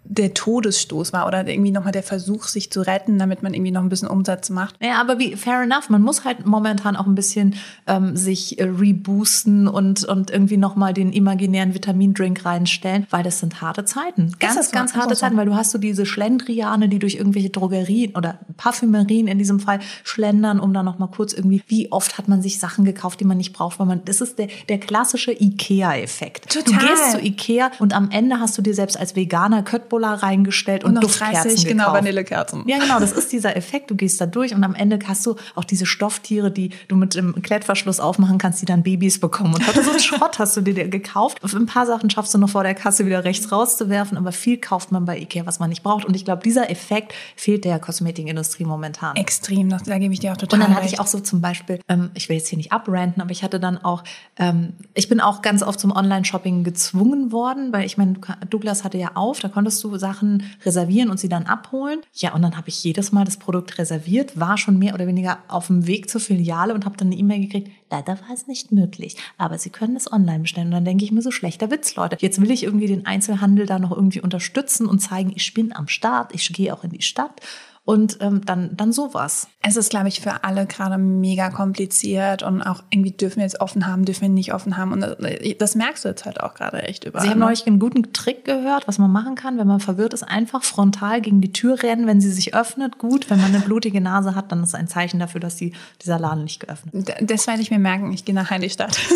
der 0.09 0.35
Todesstoß 0.35 1.13
war 1.13 1.27
oder 1.27 1.47
irgendwie 1.47 1.71
nochmal 1.71 1.93
der 1.93 2.03
Versuch, 2.03 2.45
sich 2.45 2.73
zu 2.73 2.81
retten, 2.81 3.19
damit 3.19 3.43
man 3.43 3.53
irgendwie 3.53 3.71
noch 3.71 3.83
ein 3.83 3.89
bisschen 3.89 4.09
Umsatz 4.09 4.49
macht. 4.51 4.75
Ja, 4.83 5.01
aber 5.01 5.19
wie, 5.19 5.37
fair 5.37 5.63
enough. 5.63 5.91
Man 5.91 6.03
muss 6.03 6.25
halt 6.25 6.47
momentan 6.47 6.97
auch 6.97 7.07
ein 7.07 7.15
bisschen 7.15 7.55
ähm, 7.87 8.17
sich 8.17 8.59
äh, 8.59 8.65
reboosten 8.65 9.69
und, 9.69 10.05
und 10.05 10.31
irgendwie 10.31 10.57
nochmal 10.57 10.95
den 10.95 11.13
imaginären 11.13 11.75
Vitamindrink 11.75 12.45
reinstellen, 12.45 13.07
weil 13.11 13.23
das 13.23 13.41
sind 13.41 13.61
harte 13.61 13.85
Zeiten. 13.85 14.33
Ganz, 14.39 14.57
das 14.57 14.73
ganz 14.73 14.95
harte 14.95 15.15
Zeiten, 15.15 15.37
weil 15.37 15.47
du 15.47 15.55
hast 15.55 15.73
so 15.73 15.79
diese 15.79 16.07
Schlendriane, 16.07 16.89
die 16.89 16.99
durch 16.99 17.17
irgendwelche 17.17 17.51
Drogerien 17.51 18.17
oder 18.17 18.39
Parfümerien 18.57 19.29
in 19.29 19.39
diesem 19.39 19.61
Fall 19.61 19.81
schlendern, 20.05 20.59
um 20.59 20.73
dann 20.73 20.87
nochmal 20.87 21.11
kurz 21.11 21.35
irgendwie, 21.35 21.63
wie 21.67 21.93
oft 21.93 22.17
hat 22.17 22.29
man 22.29 22.41
sich 22.41 22.59
Sachen 22.59 22.87
gekauft, 22.87 23.21
die 23.21 23.25
man 23.25 23.37
nicht 23.37 23.53
braucht, 23.53 23.79
weil 23.79 23.87
man, 23.87 24.05
das 24.07 24.23
ist 24.23 24.39
der, 24.39 24.49
der 24.69 24.79
klassische 24.79 25.33
Ikea-Effekt. 25.33 26.51
Total. 26.51 26.73
Du 26.73 26.87
gehst 26.87 27.13
zu 27.13 27.21
Ikea 27.21 27.71
und 27.79 27.95
am 27.95 28.11
Ende 28.11 28.41
hast 28.41 28.57
du 28.57 28.63
dir 28.63 28.75
selbst 28.75 28.99
als 28.99 29.15
Veganer 29.15 29.58
Köttbullar 29.63 29.99
Cola 29.99 30.15
reingestellt 30.15 30.85
und, 30.85 30.91
Und 30.91 30.95
noch 30.95 31.01
Duftkerzen 31.03 31.51
30, 31.51 31.67
genau, 31.67 31.85
gekauft. 31.85 31.99
Vanillekerzen. 31.99 32.65
Ja, 32.67 32.79
genau, 32.79 33.01
das 33.01 33.13
ist 33.13 33.33
dieser 33.33 33.57
Effekt. 33.57 33.91
Du 33.91 33.97
gehst 33.97 34.21
da 34.21 34.27
durch 34.27 34.55
und 34.55 34.65
am 34.65 34.75
Ende 34.75 34.99
hast 35.07 35.27
du 35.27 35.37
auch 35.55 35.65
diese 35.65 35.87
Stofftiere, 35.87 36.51
die 36.51 36.71
du 36.89 36.97
mit 36.97 37.15
dem 37.15 37.43
Klettverschluss 37.43 38.01
aufmachen 38.01 38.39
kannst, 38.39 38.63
die 38.63 38.67
dann 38.67 38.83
Babys 38.83 39.21
bekommen. 39.21 39.55
Und 39.55 39.67
heute 39.67 39.83
so 39.83 39.91
einen 39.91 39.99
Schrott 40.01 40.39
hast 40.39 40.57
du 40.57 40.61
dir 40.61 40.89
gekauft. 40.89 41.43
Auf 41.43 41.55
ein 41.55 41.67
paar 41.67 41.87
Sachen 41.87 42.11
schaffst 42.11 42.35
du 42.35 42.39
noch 42.39 42.51
vor 42.51 42.63
der 42.63 42.75
Kasse 42.75 43.07
wieder 43.07 43.25
rechts 43.25 43.51
rauszuwerfen, 43.51 44.17
aber 44.17 44.33
viel 44.33 44.59
kauft 44.59 44.93
man 44.93 45.05
bei 45.05 45.19
Ikea, 45.19 45.47
was 45.47 45.59
man 45.59 45.69
nicht 45.69 45.83
braucht. 45.83 46.05
Und 46.05 46.15
ich 46.15 46.25
glaube, 46.25 46.43
dieser 46.43 46.71
Effekt 46.71 47.13
fehlt 47.37 47.65
der 47.65 47.79
Kosmetikindustrie 47.79 48.65
momentan. 48.65 49.17
Extrem, 49.17 49.69
da 49.69 49.99
gebe 49.99 50.15
ich 50.15 50.21
dir 50.21 50.33
auch 50.33 50.37
total 50.37 50.61
Und 50.61 50.67
dann 50.67 50.75
hatte 50.75 50.85
recht. 50.85 50.95
ich 50.95 51.01
auch 51.01 51.07
so 51.07 51.21
zum 51.21 51.41
Beispiel, 51.41 51.81
ähm, 51.89 52.11
ich 52.15 52.29
will 52.29 52.37
jetzt 52.37 52.49
hier 52.49 52.59
nicht 52.59 52.73
abranten, 52.73 53.21
aber 53.21 53.31
ich 53.31 53.43
hatte 53.43 53.59
dann 53.59 53.79
auch, 53.79 54.05
ähm, 54.37 54.75
ich 54.95 55.09
bin 55.09 55.21
auch 55.21 55.43
ganz 55.43 55.63
oft 55.63 55.81
zum 55.81 55.93
Online-Shopping 55.93 56.65
gezwungen 56.65 57.33
worden, 57.33 57.73
weil 57.73 57.85
ich 57.85 57.99
meine, 57.99 58.15
Douglas 58.49 58.85
hatte 58.85 58.99
ja 58.99 59.13
auf, 59.15 59.41
da 59.49 59.55
konntest 59.55 59.83
du 59.83 59.97
Sachen 59.97 60.43
reservieren 60.65 61.11
und 61.11 61.19
sie 61.19 61.29
dann 61.29 61.47
abholen. 61.47 62.01
Ja, 62.15 62.35
und 62.35 62.43
dann 62.43 62.57
habe 62.57 62.69
ich 62.69 62.85
jedes 62.85 63.13
Mal 63.13 63.25
das 63.25 63.39
Produkt 63.39 63.79
reserviert, 63.79 64.39
war 64.39 64.59
schon 64.59 64.79
mehr 64.79 64.95
oder 64.95 65.07
weniger 65.07 65.39
auf 65.49 65.69
dem 65.69 65.87
Weg 65.87 66.11
zur 66.11 66.21
Filiale 66.21 66.75
und 66.75 66.85
habe 66.85 66.97
dann 66.97 67.09
eine 67.09 67.17
E-Mail 67.17 67.41
gekriegt, 67.41 67.71
leider 67.91 68.19
war 68.21 68.35
es 68.35 68.47
nicht 68.47 68.73
möglich, 68.73 69.17
aber 69.39 69.59
Sie 69.59 69.71
können 69.71 69.97
es 69.97 70.11
online 70.11 70.41
bestellen. 70.41 70.69
Und 70.69 70.75
dann 70.75 70.85
denke 70.85 71.05
ich 71.05 71.13
mir 71.13 71.23
so, 71.23 71.31
schlechter 71.31 71.71
Witz, 71.71 71.97
Leute. 71.97 72.19
Jetzt 72.21 72.41
will 72.41 72.51
ich 72.51 72.63
irgendwie 72.63 72.87
den 72.87 73.07
Einzelhandel 73.07 73.67
da 73.67 73.79
noch 73.79 73.93
irgendwie 73.93 74.21
unterstützen 74.21 74.87
und 74.87 75.01
zeigen, 75.01 75.33
ich 75.35 75.55
bin 75.55 75.75
am 75.75 75.89
Start, 75.89 76.35
ich 76.35 76.53
gehe 76.53 76.75
auch 76.75 76.85
in 76.85 76.91
die 76.91 77.03
Stadt. 77.03 77.41
Und 77.89 78.19
ähm, 78.21 78.45
dann, 78.45 78.77
dann 78.77 78.93
sowas. 78.93 79.49
Es 79.63 79.79
ist, 79.79 79.89
glaube 79.89 80.09
ich, 80.09 80.21
für 80.21 80.45
alle 80.45 80.67
gerade 80.67 80.99
mega 80.99 81.49
kompliziert 81.49 82.43
und 82.43 82.61
auch 82.61 82.83
irgendwie 82.91 83.13
dürfen 83.13 83.37
wir 83.37 83.45
jetzt 83.45 83.63
offen 83.63 83.87
haben, 83.87 84.05
dürfen 84.05 84.21
wir 84.21 84.29
nicht 84.29 84.53
offen 84.53 84.77
haben. 84.77 84.93
Und 84.93 85.01
das, 85.01 85.17
das 85.59 85.75
merkst 85.75 86.05
du 86.05 86.11
jetzt 86.11 86.27
halt 86.27 86.43
auch 86.43 86.53
gerade 86.53 86.83
echt 86.83 87.05
überall. 87.05 87.25
Sie 87.25 87.31
haben 87.31 87.39
ne? 87.39 87.47
neulich 87.47 87.67
einen 87.67 87.79
guten 87.79 88.13
Trick 88.13 88.45
gehört, 88.45 88.87
was 88.89 88.99
man 88.99 89.11
machen 89.11 89.37
kann, 89.37 89.57
wenn 89.57 89.67
man 89.67 89.81
verwirrt 89.81 90.13
ist, 90.13 90.23
einfach 90.23 90.65
frontal 90.65 91.23
gegen 91.23 91.41
die 91.41 91.51
Tür 91.51 91.83
rennen, 91.83 92.07
wenn 92.07 92.21
sie 92.21 92.31
sich 92.31 92.55
öffnet. 92.55 92.99
Gut, 92.99 93.31
wenn 93.31 93.41
man 93.41 93.55
eine 93.55 93.65
blutige 93.65 94.03
Nase 94.03 94.35
hat, 94.35 94.53
dann 94.53 94.63
ist 94.63 94.75
ein 94.75 94.89
Zeichen 94.89 95.19
dafür, 95.19 95.41
dass 95.41 95.57
die, 95.57 95.73
dieser 96.03 96.19
Laden 96.19 96.45
nicht 96.45 96.61
geöffnet 96.61 96.95
ist. 96.95 97.15
Das 97.23 97.47
werde 97.47 97.63
ich 97.63 97.71
mir 97.71 97.79
merken, 97.79 98.13
ich 98.13 98.27
gehe 98.27 98.35
nach 98.35 98.51
Heiligstadt. 98.51 99.01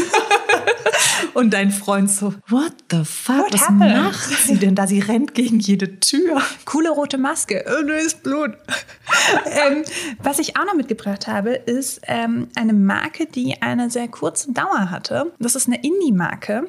Und 1.34 1.52
dein 1.54 1.70
Freund 1.70 2.10
so, 2.10 2.34
what 2.48 2.72
the 2.90 3.04
fuck, 3.04 3.36
What 3.38 3.52
was 3.54 3.62
happened? 3.62 4.02
macht 4.04 4.46
sie 4.46 4.56
denn 4.56 4.74
da? 4.74 4.86
Sie 4.86 5.00
rennt 5.00 5.34
gegen 5.34 5.58
jede 5.60 6.00
Tür. 6.00 6.40
Coole 6.64 6.90
rote 6.90 7.18
Maske. 7.18 7.64
Oh, 7.66 7.86
da 7.86 7.94
ist 7.94 8.22
Blut. 8.22 8.50
ähm, 9.46 9.82
was 10.22 10.38
ich 10.38 10.56
auch 10.56 10.64
noch 10.64 10.74
mitgebracht 10.74 11.26
habe, 11.26 11.50
ist 11.50 12.00
ähm, 12.06 12.48
eine 12.54 12.72
Marke, 12.72 13.26
die 13.26 13.60
eine 13.62 13.90
sehr 13.90 14.08
kurze 14.08 14.52
Dauer 14.52 14.90
hatte. 14.90 15.32
Das 15.38 15.54
ist 15.54 15.66
eine 15.66 15.82
Indie-Marke 15.82 16.68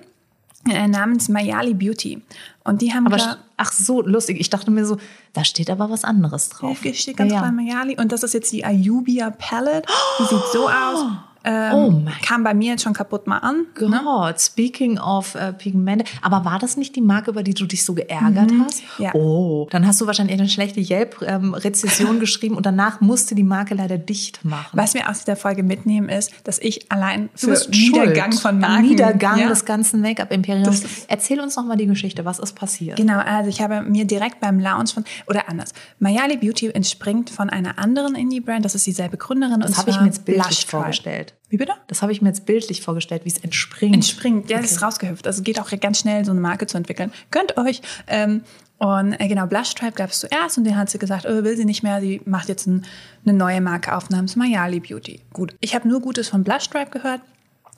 äh, 0.70 0.88
namens 0.88 1.30
Mayali 1.30 1.74
Beauty. 1.74 2.22
Und 2.64 2.82
die 2.82 2.94
haben 2.94 3.06
Aber 3.08 3.18
da 3.18 3.38
ach 3.58 3.72
so, 3.72 4.02
lustig. 4.02 4.40
Ich 4.40 4.50
dachte 4.50 4.72
mir 4.72 4.86
so, 4.86 4.98
da 5.34 5.44
steht 5.44 5.70
aber 5.70 5.90
was 5.90 6.04
anderes 6.04 6.50
drauf. 6.50 6.78
Steht 6.94 7.18
ganz 7.18 7.32
Ja, 7.32 7.36
ja. 7.38 7.42
klar 7.42 7.52
Mayali. 7.52 7.98
Und 7.98 8.12
das 8.12 8.24
ist 8.24 8.34
jetzt 8.34 8.52
die 8.52 8.64
Ayubia 8.64 9.30
Palette. 9.32 9.88
Die 10.20 10.24
sieht 10.24 10.44
so 10.52 10.70
aus. 10.70 11.06
Ähm, 11.44 11.74
Oh 11.74 11.90
mein 11.90 12.14
kam 12.24 12.44
bei 12.44 12.54
mir 12.54 12.72
jetzt 12.72 12.84
schon 12.84 12.94
kaputt 12.94 13.28
mal 13.28 13.40
an. 13.40 13.68
Ne? 13.80 14.02
God, 14.04 14.40
speaking 14.40 14.98
of 14.98 15.36
äh, 15.36 15.54
Pigmente. 15.54 16.06
Aber 16.22 16.46
war 16.46 16.58
das 16.58 16.78
nicht 16.78 16.96
die 16.96 17.02
Marke, 17.02 17.32
über 17.32 17.44
die 17.44 17.54
du 17.54 17.66
dich 17.66 17.84
so 17.84 17.94
geärgert 17.94 18.52
hast? 18.60 18.82
Mhm. 18.98 19.06
ja. 19.06 19.14
Oh, 19.14 19.68
dann 19.70 19.86
hast 19.86 20.02
du 20.02 20.08
wahrscheinlich 20.08 20.40
eine 20.40 20.50
schlechte 20.50 20.80
Yelp-Rezession 20.80 22.20
geschrieben 22.22 22.56
und 22.56 22.66
danach 22.66 23.02
musste 23.02 23.36
die 23.36 23.44
Marke 23.44 23.76
leider 23.76 23.98
dicht 23.98 24.44
machen. 24.44 24.70
Was 24.74 24.94
wir 24.94 25.10
aus 25.10 25.20
dieser 25.20 25.36
Folge 25.36 25.64
mitnehmen, 25.64 26.10
ist, 26.10 26.32
dass 26.44 26.60
ich 26.60 26.92
allein 26.92 27.30
für 27.36 27.58
Niedergang 27.70 28.32
schuld 28.32 28.42
von 28.42 28.60
Marken. 28.60 28.88
Niedergang 28.88 29.40
ja. 29.40 29.50
des 29.50 29.66
ganzen 29.66 30.02
Make-up-Imperiums. 30.02 30.84
Erzähl 31.08 31.40
uns 31.40 31.56
noch 31.56 31.66
mal 31.66 31.76
die 31.76 31.88
Geschichte. 31.88 32.26
Was 32.26 32.40
ist 32.40 32.54
passiert? 32.54 32.98
Genau, 32.98 33.20
also 33.20 33.50
ich 33.50 33.62
habe 33.62 33.82
mir 33.82 34.06
direkt 34.06 34.40
beim 34.40 34.60
Launch 34.60 34.94
von, 34.94 35.04
oder 35.28 35.50
anders, 35.50 35.74
Mayali 36.00 36.38
Beauty 36.38 36.70
entspringt 36.70 37.30
von 37.30 37.50
einer 37.50 37.78
anderen 37.78 38.16
Indie-Brand, 38.16 38.64
das 38.66 38.76
ist 38.76 38.88
dieselbe 38.88 39.18
Gründerin. 39.18 39.60
Das 39.60 39.78
habe 39.78 39.90
ich 39.90 40.00
mir 40.00 40.08
jetzt 40.08 40.26
bildlich 40.26 40.66
vorgestellt. 40.66 41.33
Wie 41.50 41.58
bitte? 41.58 41.74
Das 41.88 42.02
habe 42.02 42.12
ich 42.12 42.22
mir 42.22 42.30
jetzt 42.30 42.46
bildlich 42.46 42.82
vorgestellt, 42.82 43.26
wie 43.26 43.30
es 43.30 43.38
entspringt. 43.38 43.94
Entspringt, 43.94 44.50
ja, 44.50 44.60
das 44.60 44.72
ist 44.72 44.82
rausgehüpft. 44.82 45.28
Also 45.28 45.44
geht 45.44 45.60
auch 45.60 45.70
ganz 45.80 46.00
schnell, 46.00 46.26
so 46.26 46.32
eine 46.32 46.42
Marke 46.42 46.66
zu 46.66 46.78
entwickeln. 46.78 47.12
Gönnt 47.30 47.58
euch. 47.58 47.82
Ähm, 48.08 48.42
und 48.80 49.14
äh, 49.14 49.28
genau, 49.28 49.46
Blush 49.46 49.76
Tribe 49.76 49.94
gab 49.94 50.10
es 50.10 50.20
zuerst 50.20 50.58
und 50.58 50.64
den 50.64 50.76
hat 50.76 50.90
sie 50.90 50.98
gesagt, 50.98 51.26
oh, 51.26 51.44
will 51.44 51.56
sie 51.56 51.66
nicht 51.66 51.84
mehr, 51.84 52.02
sie 52.02 52.22
macht 52.26 52.50
jetzt 52.50 52.68
ein, 52.68 52.86
eine 53.26 53.38
neue 53.38 53.62
Marke 53.62 53.96
auf 53.96 54.10
namens 54.10 54.36
Mayali 54.36 54.80
Beauty. 54.80 55.22
Gut, 55.32 55.56
ich 55.62 55.76
habe 55.76 55.88
nur 55.88 56.02
Gutes 56.02 56.30
von 56.30 56.44
Blush 56.44 56.70
Tribe 56.70 56.92
gehört. 56.92 57.22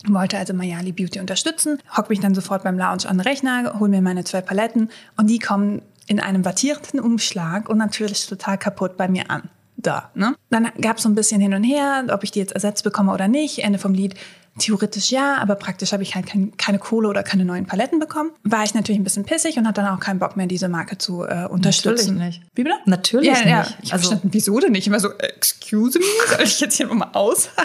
Wollte 0.07 0.37
also 0.37 0.53
Mayali 0.53 0.91
Beauty 0.91 1.19
unterstützen, 1.19 1.79
hock 1.95 2.09
mich 2.09 2.19
dann 2.19 2.35
sofort 2.35 2.63
beim 2.63 2.77
Lounge 2.77 3.05
an 3.07 3.17
den 3.17 3.21
Rechner, 3.21 3.79
hol 3.79 3.89
mir 3.89 4.01
meine 4.01 4.23
zwei 4.23 4.41
Paletten 4.41 4.89
und 5.17 5.29
die 5.29 5.39
kommen 5.39 5.81
in 6.07 6.19
einem 6.19 6.45
wattierten 6.45 6.99
Umschlag 6.99 7.69
und 7.69 7.77
natürlich 7.77 8.27
total 8.27 8.57
kaputt 8.57 8.97
bei 8.97 9.07
mir 9.07 9.29
an. 9.31 9.49
Da, 9.77 10.09
ne? 10.15 10.35
Dann 10.49 10.69
gab 10.81 10.97
es 10.97 11.03
so 11.03 11.09
ein 11.09 11.15
bisschen 11.15 11.41
hin 11.41 11.53
und 11.53 11.63
her, 11.63 12.05
ob 12.11 12.23
ich 12.23 12.31
die 12.31 12.39
jetzt 12.39 12.53
ersetzt 12.53 12.83
bekomme 12.83 13.13
oder 13.13 13.27
nicht. 13.27 13.59
Ende 13.59 13.77
vom 13.77 13.93
Lied, 13.93 14.15
theoretisch 14.57 15.11
ja, 15.11 15.35
aber 15.37 15.55
praktisch 15.55 15.91
habe 15.91 16.01
ich 16.01 16.15
halt 16.15 16.27
kein, 16.27 16.55
keine 16.55 16.79
Kohle 16.79 17.09
oder 17.09 17.23
keine 17.23 17.43
neuen 17.43 17.65
Paletten 17.65 17.99
bekommen. 17.99 18.31
War 18.43 18.63
ich 18.63 18.73
natürlich 18.73 18.99
ein 18.99 19.03
bisschen 19.03 19.25
pissig 19.25 19.57
und 19.57 19.67
hatte 19.67 19.81
dann 19.81 19.93
auch 19.95 19.99
keinen 19.99 20.17
Bock 20.19 20.37
mehr, 20.37 20.47
diese 20.47 20.69
Marke 20.69 20.97
zu 20.97 21.23
äh, 21.25 21.45
unterstützen. 21.49 22.15
Natürlich 22.15 22.39
nicht. 22.39 22.49
Wie 22.55 22.63
bitte? 22.63 22.75
Natürlich 22.85 23.27
ja, 23.39 23.45
Ja. 23.47 23.59
nicht. 23.63 23.77
Ich 23.83 23.93
Also- 23.93 24.07
verstanden, 24.09 24.29
wieso 24.33 24.57
denn 24.59 24.71
nicht? 24.71 24.87
Immer 24.87 25.01
so, 25.01 25.09
excuse 25.19 25.99
me, 25.99 26.05
soll 26.29 26.43
ich 26.45 26.59
jetzt 26.61 26.77
hier 26.77 26.87
nochmal 26.87 27.09
aus? 27.13 27.49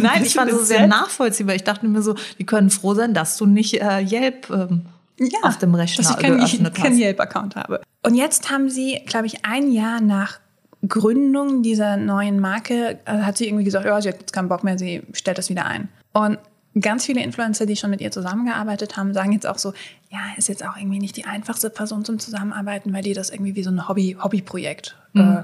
Nein, 0.00 0.24
ich 0.24 0.34
fand 0.34 0.52
es 0.52 0.68
sehr 0.68 0.86
nachvollziehbar. 0.86 1.56
Ich 1.56 1.64
dachte 1.64 1.86
mir 1.86 2.00
so, 2.02 2.14
die 2.38 2.46
können 2.46 2.70
froh 2.70 2.94
sein, 2.94 3.12
dass 3.12 3.36
du 3.36 3.46
nicht 3.46 3.80
äh, 3.82 3.98
Yelp 4.00 4.48
ähm, 4.50 4.86
ja, 5.20 5.38
auf 5.42 5.58
dem 5.58 5.74
Rechner 5.74 6.02
dass 6.02 6.12
ich 6.12 6.18
keinen 6.18 6.38
geöffnet 6.38 6.74
keinen. 6.82 6.98
Yelp-Account 6.98 7.56
habe. 7.56 7.80
Und 8.04 8.14
jetzt 8.14 8.50
haben 8.50 8.70
sie, 8.70 9.00
glaube 9.06 9.26
ich, 9.26 9.44
ein 9.44 9.70
Jahr 9.70 10.00
nach 10.00 10.40
Gründung 10.88 11.62
dieser 11.62 11.96
neuen 11.98 12.40
Marke, 12.40 12.98
äh, 13.04 13.18
hat 13.18 13.36
sie 13.36 13.46
irgendwie 13.46 13.64
gesagt, 13.64 13.84
ja, 13.84 14.00
sie 14.00 14.08
hat 14.08 14.18
jetzt 14.18 14.32
keinen 14.32 14.48
Bock 14.48 14.64
mehr, 14.64 14.78
sie 14.78 15.02
stellt 15.12 15.36
das 15.36 15.50
wieder 15.50 15.66
ein. 15.66 15.88
Und 16.12 16.38
ganz 16.80 17.04
viele 17.04 17.22
Influencer, 17.22 17.66
die 17.66 17.76
schon 17.76 17.90
mit 17.90 18.00
ihr 18.00 18.10
zusammengearbeitet 18.10 18.96
haben, 18.96 19.12
sagen 19.12 19.32
jetzt 19.32 19.46
auch 19.46 19.58
so, 19.58 19.74
ja, 20.10 20.20
ist 20.38 20.48
jetzt 20.48 20.64
auch 20.64 20.76
irgendwie 20.76 20.98
nicht 20.98 21.16
die 21.16 21.24
einfachste 21.26 21.68
Person 21.68 22.04
zum 22.04 22.18
Zusammenarbeiten, 22.18 22.92
weil 22.94 23.02
die 23.02 23.12
das 23.12 23.28
irgendwie 23.30 23.54
wie 23.56 23.62
so 23.62 23.70
ein 23.70 23.88
Hobby, 23.88 24.16
Hobbyprojekt 24.22 24.96
äh, 25.14 25.42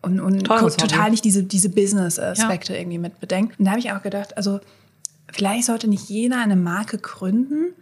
und, 0.00 0.20
und 0.20 0.36
Mhm. 0.36 0.44
Teures 0.44 0.76
total 0.76 1.00
Hobby. 1.00 1.10
nicht 1.10 1.24
diese, 1.24 1.42
diese 1.44 1.68
Business-Aspekte 1.68 2.74
irgendwie 2.76 2.98
mit 2.98 3.20
bedenkt. 3.20 3.58
Und 3.58 3.66
da 3.66 3.72
habe 3.72 3.80
ich 3.80 3.92
auch 3.92 4.02
gedacht, 4.02 4.36
also 4.38 4.60
vielleicht 5.30 5.64
sollte 5.64 5.86
nicht 5.88 6.08
jeder 6.08 6.38
eine 6.40 6.56
Marke 6.56 6.96
gründen, 6.98 7.74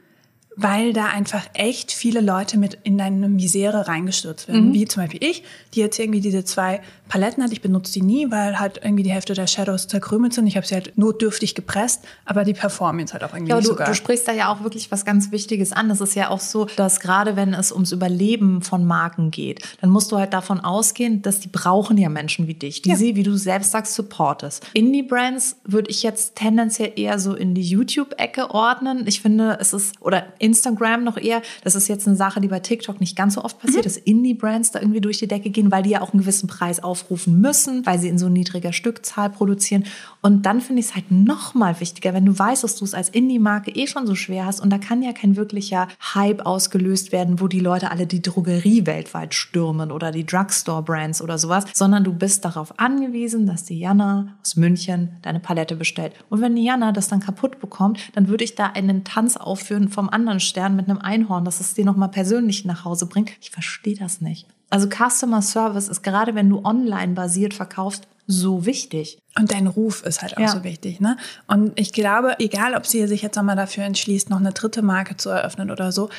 weil 0.56 0.92
da 0.92 1.06
einfach 1.06 1.46
echt 1.54 1.92
viele 1.92 2.20
Leute 2.20 2.58
mit 2.58 2.78
in 2.82 3.00
eine 3.00 3.28
Misere 3.28 3.86
reingestürzt 3.88 4.48
werden. 4.48 4.68
Mhm. 4.68 4.74
Wie 4.74 4.84
zum 4.86 5.02
Beispiel 5.04 5.22
ich, 5.22 5.42
die 5.74 5.80
jetzt 5.80 5.98
irgendwie 5.98 6.20
diese 6.20 6.44
zwei 6.44 6.80
Paletten 7.08 7.42
hat. 7.42 7.50
Ich 7.52 7.60
benutze 7.62 7.92
die 7.92 8.02
nie, 8.02 8.30
weil 8.30 8.58
halt 8.60 8.80
irgendwie 8.82 9.02
die 9.02 9.10
Hälfte 9.10 9.34
der 9.34 9.46
Shadows 9.46 9.88
zerkrümelt 9.88 10.32
sind. 10.32 10.46
Ich 10.46 10.56
habe 10.56 10.66
sie 10.66 10.74
halt 10.74 10.96
notdürftig 10.96 11.54
gepresst, 11.56 12.04
aber 12.24 12.44
die 12.44 12.52
performen 12.52 13.00
jetzt 13.00 13.12
halt 13.14 13.24
auch 13.24 13.32
irgendwie 13.32 13.50
Ja, 13.50 13.56
nicht 13.56 13.66
du, 13.66 13.72
so 13.72 13.76
geil. 13.76 13.86
du 13.88 13.94
sprichst 13.94 14.28
da 14.28 14.32
ja 14.32 14.52
auch 14.52 14.62
wirklich 14.62 14.92
was 14.92 15.04
ganz 15.04 15.32
Wichtiges 15.32 15.72
an. 15.72 15.90
Es 15.90 16.00
ist 16.00 16.14
ja 16.14 16.28
auch 16.30 16.38
so, 16.40 16.66
dass 16.76 17.00
gerade 17.00 17.34
wenn 17.36 17.52
es 17.54 17.72
ums 17.72 17.90
Überleben 17.92 18.62
von 18.62 18.84
Marken 18.84 19.30
geht, 19.30 19.62
dann 19.80 19.90
musst 19.90 20.12
du 20.12 20.18
halt 20.18 20.32
davon 20.32 20.60
ausgehen, 20.60 21.22
dass 21.22 21.40
die 21.40 21.48
brauchen 21.48 21.96
ja 21.98 22.08
Menschen 22.08 22.46
wie 22.46 22.54
dich, 22.54 22.82
die 22.82 22.90
Ja. 22.90 22.96
sie, 22.96 23.16
wie 23.16 23.22
du 23.24 23.36
selbst 23.36 23.72
sagst, 23.72 23.94
supportest. 23.94 24.66
Indie-Brands 24.74 25.56
würde 25.64 25.90
ich 25.90 26.02
jetzt 26.04 26.36
tendenziell 26.36 26.92
eher 26.96 27.18
so 27.18 27.34
in 27.34 27.54
die 27.54 27.62
YouTube-Ecke 27.62 28.50
ordnen. 28.52 29.04
Ich 29.06 29.20
finde, 29.20 29.58
es 29.60 29.72
ist, 29.72 29.94
oder 30.00 30.26
Instagram 30.40 31.04
noch 31.04 31.16
eher, 31.16 31.42
das 31.62 31.74
ist 31.74 31.88
jetzt 31.88 32.06
eine 32.06 32.16
Sache, 32.16 32.40
die 32.40 32.48
bei 32.48 32.60
TikTok 32.60 33.00
nicht 33.00 33.16
ganz 33.16 33.34
so 33.34 33.44
oft 33.44 33.58
passiert, 33.60 33.86
dass 33.86 33.96
Indie-Brands 33.96 34.72
da 34.72 34.80
irgendwie 34.80 35.00
durch 35.00 35.18
die 35.18 35.28
Decke 35.28 35.50
gehen, 35.50 35.70
weil 35.70 35.82
die 35.82 35.90
ja 35.90 36.00
auch 36.00 36.12
einen 36.12 36.20
gewissen 36.22 36.46
Preis 36.46 36.82
aufrufen 36.82 37.40
müssen, 37.40 37.84
weil 37.86 37.98
sie 37.98 38.08
in 38.08 38.18
so 38.18 38.28
niedriger 38.28 38.72
Stückzahl 38.72 39.30
produzieren. 39.30 39.84
Und 40.22 40.46
dann 40.46 40.60
finde 40.60 40.80
ich 40.80 40.86
es 40.86 40.94
halt 40.94 41.10
noch 41.10 41.54
mal 41.54 41.80
wichtiger, 41.80 42.14
wenn 42.14 42.26
du 42.26 42.38
weißt, 42.38 42.64
dass 42.64 42.76
du 42.76 42.84
es 42.84 42.94
als 42.94 43.08
Indie-Marke 43.08 43.70
eh 43.70 43.86
schon 43.86 44.06
so 44.06 44.14
schwer 44.14 44.46
hast 44.46 44.60
und 44.60 44.70
da 44.70 44.78
kann 44.78 45.02
ja 45.02 45.12
kein 45.12 45.36
wirklicher 45.36 45.88
Hype 46.14 46.44
ausgelöst 46.44 47.12
werden, 47.12 47.40
wo 47.40 47.48
die 47.48 47.60
Leute 47.60 47.90
alle 47.90 48.06
die 48.06 48.22
Drogerie 48.22 48.86
weltweit 48.86 49.34
stürmen 49.34 49.92
oder 49.92 50.10
die 50.12 50.26
Drugstore-Brands 50.26 51.22
oder 51.22 51.38
sowas, 51.38 51.64
sondern 51.72 52.04
du 52.04 52.12
bist 52.12 52.44
darauf 52.44 52.78
angewiesen, 52.78 53.46
dass 53.46 53.64
die 53.64 53.78
Jana 53.78 54.36
aus 54.42 54.56
München 54.56 55.16
deine 55.22 55.40
Palette 55.40 55.76
bestellt. 55.76 56.12
Und 56.28 56.40
wenn 56.40 56.56
die 56.56 56.64
Jana 56.64 56.92
das 56.92 57.08
dann 57.08 57.20
kaputt 57.20 57.60
bekommt, 57.60 58.00
dann 58.14 58.28
würde 58.28 58.44
ich 58.44 58.54
da 58.54 58.66
einen 58.66 59.04
Tanz 59.04 59.36
aufführen 59.36 59.88
vom 59.88 60.08
anderen 60.08 60.29
Stern 60.38 60.76
mit 60.76 60.88
einem 60.88 60.98
Einhorn, 60.98 61.44
dass 61.44 61.58
es 61.58 61.74
dir 61.74 61.84
noch 61.84 61.96
mal 61.96 62.08
persönlich 62.08 62.64
nach 62.64 62.84
Hause 62.84 63.06
bringt. 63.06 63.32
Ich 63.40 63.50
verstehe 63.50 63.96
das 63.96 64.20
nicht. 64.20 64.46
Also 64.68 64.86
Customer 64.88 65.42
Service 65.42 65.88
ist 65.88 66.02
gerade, 66.02 66.36
wenn 66.36 66.48
du 66.48 66.64
online 66.64 67.14
basiert 67.14 67.54
verkaufst, 67.54 68.06
so 68.28 68.64
wichtig. 68.66 69.18
Und 69.36 69.50
dein 69.50 69.66
Ruf 69.66 70.04
ist 70.04 70.22
halt 70.22 70.36
auch 70.36 70.42
Ja. 70.42 70.48
so 70.48 70.62
wichtig, 70.62 71.00
ne? 71.00 71.16
Und 71.48 71.72
ich 71.74 71.92
glaube, 71.92 72.36
egal 72.38 72.76
ob 72.76 72.86
sie 72.86 73.04
sich 73.08 73.22
jetzt 73.22 73.34
nochmal 73.34 73.56
dafür 73.56 73.82
entschließt, 73.82 74.30
noch 74.30 74.38
eine 74.38 74.52
dritte 74.52 74.82
Marke 74.82 75.16
zu 75.16 75.30
eröffnen 75.30 75.72
oder 75.72 75.90
so, 75.90 76.10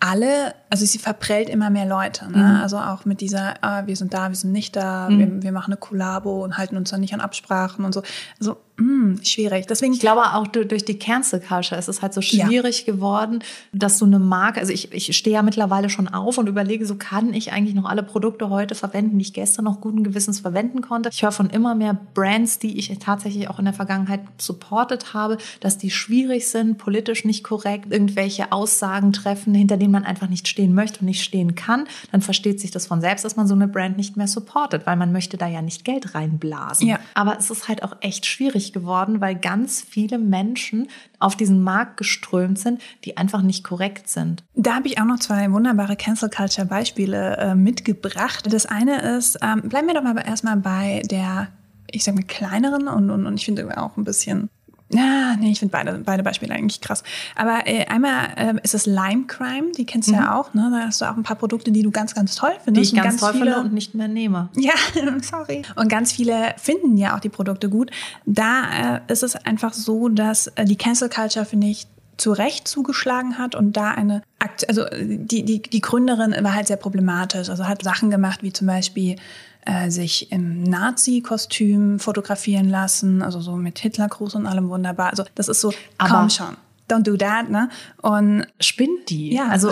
alle 0.00 0.54
also 0.70 0.86
sie 0.86 0.98
verprellt 0.98 1.48
immer 1.48 1.68
mehr 1.70 1.86
Leute. 1.86 2.24
Ne? 2.30 2.38
Mhm. 2.38 2.60
Also 2.62 2.78
auch 2.78 3.04
mit 3.04 3.20
dieser, 3.20 3.54
ah, 3.62 3.86
wir 3.86 3.96
sind 3.96 4.14
da, 4.14 4.28
wir 4.28 4.36
sind 4.36 4.52
nicht 4.52 4.76
da, 4.76 5.08
Mhm. 5.10 5.18
wir, 5.18 5.42
wir 5.42 5.52
machen 5.52 5.72
eine 5.72 5.76
Kollabo 5.80 6.42
und 6.44 6.56
halten 6.56 6.76
uns 6.76 6.90
dann 6.90 7.00
nicht 7.00 7.12
an 7.14 7.20
Absprachen 7.20 7.84
und 7.84 7.92
so. 7.92 8.02
Also 8.38 8.56
mh, 8.76 9.22
schwierig. 9.24 9.66
Deswegen, 9.66 9.92
Ich 9.92 10.00
glaube 10.00 10.22
auch 10.32 10.46
du- 10.46 10.64
durch 10.64 10.84
die 10.86 10.98
Cancel 10.98 11.38
Culture 11.40 11.78
ist 11.78 11.88
es 11.88 12.00
halt 12.00 12.14
so 12.14 12.20
Ja. 12.22 12.46
schwierig 12.46 12.86
geworden, 12.86 13.40
dass 13.74 13.98
du 13.98 14.06
eine 14.06 14.18
Marke, 14.18 14.58
also 14.60 14.72
ich, 14.72 14.90
ich 14.94 15.14
stehe 15.16 15.34
ja 15.34 15.42
mittlerweile 15.42 15.90
schon 15.90 16.08
auf 16.08 16.38
und 16.38 16.48
überlege, 16.48 16.86
so 16.86 16.94
kann 16.94 17.34
ich 17.34 17.52
eigentlich 17.52 17.74
noch 17.74 17.84
alle 17.84 18.02
Produkte 18.02 18.48
heute 18.48 18.74
verwenden, 18.74 19.18
die 19.18 19.22
ich 19.26 19.32
gestern 19.34 19.66
noch 19.66 19.80
guten 19.82 20.02
Gewissens 20.02 20.40
verwenden 20.40 20.80
konnte. 20.80 21.10
Ich 21.12 21.22
höre 21.22 21.32
von 21.32 21.50
immer 21.50 21.74
mehr 21.74 21.94
Brands, 22.14 22.58
die 22.58 22.78
ich 22.78 22.96
tatsächlich 23.00 23.50
auch 23.50 23.58
in 23.58 23.66
der 23.66 23.74
Vergangenheit 23.74 24.20
supportet 24.38 25.12
habe, 25.12 25.36
dass 25.60 25.76
die 25.76 25.90
schwierig 25.90 26.48
sind, 26.48 26.78
politisch 26.78 27.24
nicht 27.26 27.44
korrekt, 27.44 27.92
irgendwelche 27.92 28.50
Aussagen 28.52 29.12
treffen, 29.12 29.52
hinter 29.52 29.76
denen 29.76 29.92
man 29.92 30.04
einfach 30.04 30.28
nicht 30.30 30.48
stehen 30.60 30.74
möchte 30.74 31.00
und 31.00 31.06
nicht 31.06 31.22
stehen 31.22 31.54
kann. 31.54 31.86
Dann 32.12 32.20
versteht 32.20 32.60
sich 32.60 32.70
das 32.70 32.86
von 32.86 33.00
selbst, 33.00 33.24
dass 33.24 33.34
man 33.34 33.46
so 33.46 33.54
eine 33.54 33.66
Brand 33.66 33.96
nicht 33.96 34.18
mehr 34.18 34.26
supportet, 34.26 34.84
weil 34.84 34.96
man 34.96 35.10
möchte 35.10 35.38
da 35.38 35.46
ja 35.46 35.62
nicht 35.62 35.86
Geld 35.86 36.14
reinblasen. 36.14 36.86
Ja. 36.86 36.98
Aber 37.14 37.38
es 37.38 37.50
ist 37.50 37.66
halt 37.66 37.82
auch 37.82 37.96
echt 38.00 38.26
schwierig 38.26 38.74
geworden, 38.74 39.22
weil 39.22 39.36
ganz 39.36 39.80
viele 39.80 40.18
Menschen 40.18 40.88
auf 41.18 41.34
diesen 41.34 41.62
Markt 41.62 41.96
geströmt 41.96 42.58
sind, 42.58 42.82
die 43.04 43.16
einfach 43.16 43.40
nicht 43.40 43.64
korrekt 43.64 44.08
sind. 44.08 44.44
Da 44.54 44.74
habe 44.74 44.88
ich 44.88 45.00
auch 45.00 45.06
noch 45.06 45.18
zwei 45.18 45.50
wunderbare 45.50 45.96
Cancel 45.96 46.28
Culture 46.28 46.66
Beispiele 46.66 47.38
äh, 47.38 47.54
mitgebracht. 47.54 48.52
Das 48.52 48.66
eine 48.66 49.00
ist, 49.16 49.38
ähm, 49.42 49.62
bleiben 49.62 49.86
wir 49.86 49.94
doch 49.94 50.02
mal 50.02 50.16
erstmal 50.18 50.58
bei 50.58 51.00
der, 51.10 51.48
ich 51.90 52.04
sag 52.04 52.14
mal, 52.14 52.24
kleineren 52.24 52.86
und, 52.86 53.08
und, 53.08 53.24
und 53.24 53.34
ich 53.34 53.46
finde 53.46 53.80
auch 53.80 53.96
ein 53.96 54.04
bisschen. 54.04 54.50
Ja, 54.90 55.36
nee, 55.38 55.50
ich 55.50 55.58
finde 55.58 55.72
beide, 55.72 55.98
beide 56.04 56.22
Beispiele 56.22 56.54
eigentlich 56.54 56.80
krass. 56.80 57.02
Aber 57.36 57.66
äh, 57.66 57.86
einmal 57.86 58.28
äh, 58.36 58.54
ist 58.62 58.74
es 58.74 58.86
Lime 58.86 59.24
Crime, 59.26 59.72
die 59.76 59.86
kennst 59.86 60.08
du 60.08 60.12
ja 60.12 60.38
auch, 60.38 60.52
ne? 60.52 60.68
Da 60.72 60.86
hast 60.86 61.00
du 61.00 61.06
auch 61.06 61.16
ein 61.16 61.22
paar 61.22 61.36
Produkte, 61.36 61.72
die 61.72 61.82
du 61.82 61.90
ganz, 61.90 62.14
ganz 62.14 62.34
toll 62.34 62.50
Mhm. 62.50 62.58
Die 62.58 62.64
findest. 62.64 62.92
ich 62.92 62.98
und 62.98 63.04
ganz, 63.04 63.20
toll 63.20 63.32
viele, 63.32 63.44
finde 63.52 63.60
und 63.60 63.72
nicht 63.72 63.94
mehr 63.94 64.08
nehme. 64.08 64.48
Ja, 64.56 64.72
sorry. 65.22 65.62
Und 65.76 65.88
ganz 65.88 66.12
viele 66.12 66.54
finden 66.56 66.96
ja 66.96 67.16
auch 67.16 67.20
die 67.20 67.28
Produkte 67.28 67.68
gut. 67.68 67.90
Da 68.26 68.96
äh, 68.96 69.12
ist 69.12 69.22
es 69.22 69.36
einfach 69.36 69.72
so, 69.72 70.08
dass 70.08 70.48
äh, 70.48 70.64
die 70.64 70.76
Cancel 70.76 71.08
Culture, 71.08 71.44
finde 71.44 71.68
ich, 71.68 71.86
zu 72.16 72.32
Recht 72.32 72.68
zugeschlagen 72.68 73.38
hat 73.38 73.54
und 73.54 73.78
da 73.78 73.92
eine 73.92 74.22
Akt 74.38 74.68
also 74.68 74.82
äh, 74.82 75.16
die, 75.16 75.42
die, 75.44 75.62
die 75.62 75.80
Gründerin 75.80 76.34
war 76.42 76.54
halt 76.54 76.66
sehr 76.66 76.76
problematisch. 76.76 77.48
Also 77.48 77.66
hat 77.66 77.82
Sachen 77.82 78.10
gemacht, 78.10 78.42
wie 78.42 78.52
zum 78.52 78.66
Beispiel 78.66 79.16
äh, 79.66 79.90
sich 79.90 80.32
im 80.32 80.62
Nazi-Kostüm 80.62 81.98
fotografieren 81.98 82.68
lassen, 82.68 83.22
also 83.22 83.40
so 83.40 83.56
mit 83.56 83.78
Hitlergruß 83.78 84.34
und 84.34 84.46
allem 84.46 84.68
wunderbar. 84.68 85.10
Also 85.10 85.24
das 85.34 85.48
ist 85.48 85.60
so, 85.60 85.72
Aber- 85.98 86.10
komm 86.10 86.30
schon. 86.30 86.56
Don't 86.88 87.04
do 87.04 87.16
that, 87.16 87.48
ne? 87.48 87.68
Und 88.02 88.46
Spinnt 88.58 89.10
die? 89.10 89.32
Ja. 89.32 89.46
Also, 89.46 89.70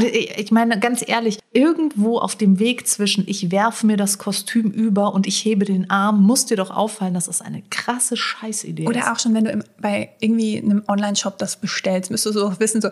ich 0.00 0.52
meine, 0.52 0.78
ganz 0.78 1.02
ehrlich, 1.04 1.40
irgendwo 1.52 2.18
auf 2.20 2.36
dem 2.36 2.60
Weg 2.60 2.86
zwischen 2.86 3.24
ich 3.26 3.50
werfe 3.50 3.84
mir 3.86 3.96
das 3.96 4.18
Kostüm 4.18 4.70
über 4.70 5.14
und 5.14 5.26
ich 5.26 5.44
hebe 5.44 5.64
den 5.64 5.90
Arm, 5.90 6.22
muss 6.22 6.46
dir 6.46 6.56
doch 6.56 6.70
auffallen, 6.70 7.12
dass 7.14 7.26
es 7.26 7.40
eine 7.40 7.62
krasse 7.70 8.16
Scheißidee 8.16 8.84
ist. 8.84 8.88
oder 8.88 9.12
auch 9.12 9.18
schon, 9.18 9.34
wenn 9.34 9.46
du 9.46 9.50
im, 9.50 9.64
bei 9.80 10.10
irgendwie 10.20 10.58
einem 10.58 10.84
Online-Shop 10.86 11.38
das 11.38 11.56
bestellst, 11.56 12.12
müsstest 12.12 12.36
du 12.36 12.40
so 12.40 12.60
wissen, 12.60 12.80
so, 12.80 12.90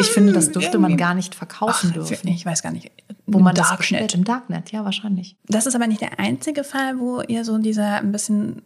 ich 0.00 0.08
finde, 0.08 0.32
das 0.32 0.52
dürfte 0.52 0.78
man 0.78 0.96
gar 0.96 1.14
nicht 1.14 1.34
verkaufen 1.34 1.88
Ach, 1.90 1.94
dürfen. 1.94 2.28
Ich 2.28 2.44
weiß 2.44 2.62
gar 2.62 2.72
nicht. 2.72 2.90
Wo 3.26 3.38
man 3.38 3.54
das 3.54 3.68
Darknet. 3.68 3.78
bestellt. 3.78 4.14
Im 4.14 4.24
Darknet, 4.24 4.72
ja, 4.72 4.84
wahrscheinlich. 4.84 5.36
Das 5.46 5.66
ist 5.66 5.74
aber 5.74 5.86
nicht 5.86 6.00
der 6.00 6.18
einzige 6.18 6.64
Fall, 6.64 6.98
wo 6.98 7.20
ihr 7.22 7.44
so 7.44 7.58
dieser 7.58 7.96
ein 7.96 8.12
bisschen 8.12 8.62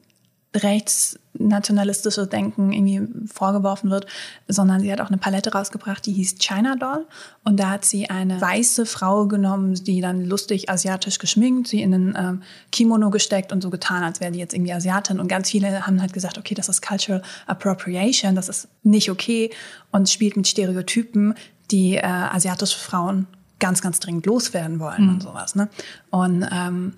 rechtsnationalistische 0.54 2.26
Denken 2.26 2.72
irgendwie 2.72 3.28
vorgeworfen 3.32 3.90
wird, 3.90 4.06
sondern 4.48 4.80
sie 4.80 4.92
hat 4.92 5.00
auch 5.00 5.08
eine 5.08 5.16
Palette 5.16 5.52
rausgebracht, 5.52 6.04
die 6.04 6.12
hieß 6.12 6.36
China 6.38 6.76
Doll. 6.76 7.06
Und 7.44 7.58
da 7.58 7.70
hat 7.70 7.84
sie 7.84 8.10
eine 8.10 8.40
weiße 8.40 8.84
Frau 8.84 9.26
genommen, 9.26 9.74
die 9.74 10.00
dann 10.00 10.24
lustig 10.26 10.68
asiatisch 10.68 11.18
geschminkt, 11.18 11.68
sie 11.68 11.82
in 11.82 11.94
einen 11.94 12.14
ähm, 12.16 12.42
Kimono 12.70 13.10
gesteckt 13.10 13.52
und 13.52 13.62
so 13.62 13.70
getan, 13.70 14.02
als 14.02 14.20
wäre 14.20 14.32
die 14.32 14.38
jetzt 14.38 14.52
irgendwie 14.54 14.72
Asiatin. 14.72 15.20
Und 15.20 15.28
ganz 15.28 15.50
viele 15.50 15.86
haben 15.86 16.00
halt 16.00 16.12
gesagt, 16.12 16.36
okay, 16.38 16.54
das 16.54 16.68
ist 16.68 16.82
Cultural 16.82 17.22
Appropriation, 17.46 18.34
das 18.34 18.48
ist 18.48 18.68
nicht 18.82 19.10
okay 19.10 19.50
und 19.90 20.10
spielt 20.10 20.36
mit 20.36 20.46
Stereotypen, 20.46 21.34
die 21.70 21.96
äh, 21.96 22.02
asiatische 22.02 22.78
Frauen 22.78 23.26
ganz, 23.58 23.80
ganz 23.80 24.00
dringend 24.00 24.26
loswerden 24.26 24.80
wollen 24.80 25.08
und 25.08 25.22
sowas. 25.22 25.54
Ne? 25.54 25.68
Und 26.10 26.44
ähm, 26.52 26.94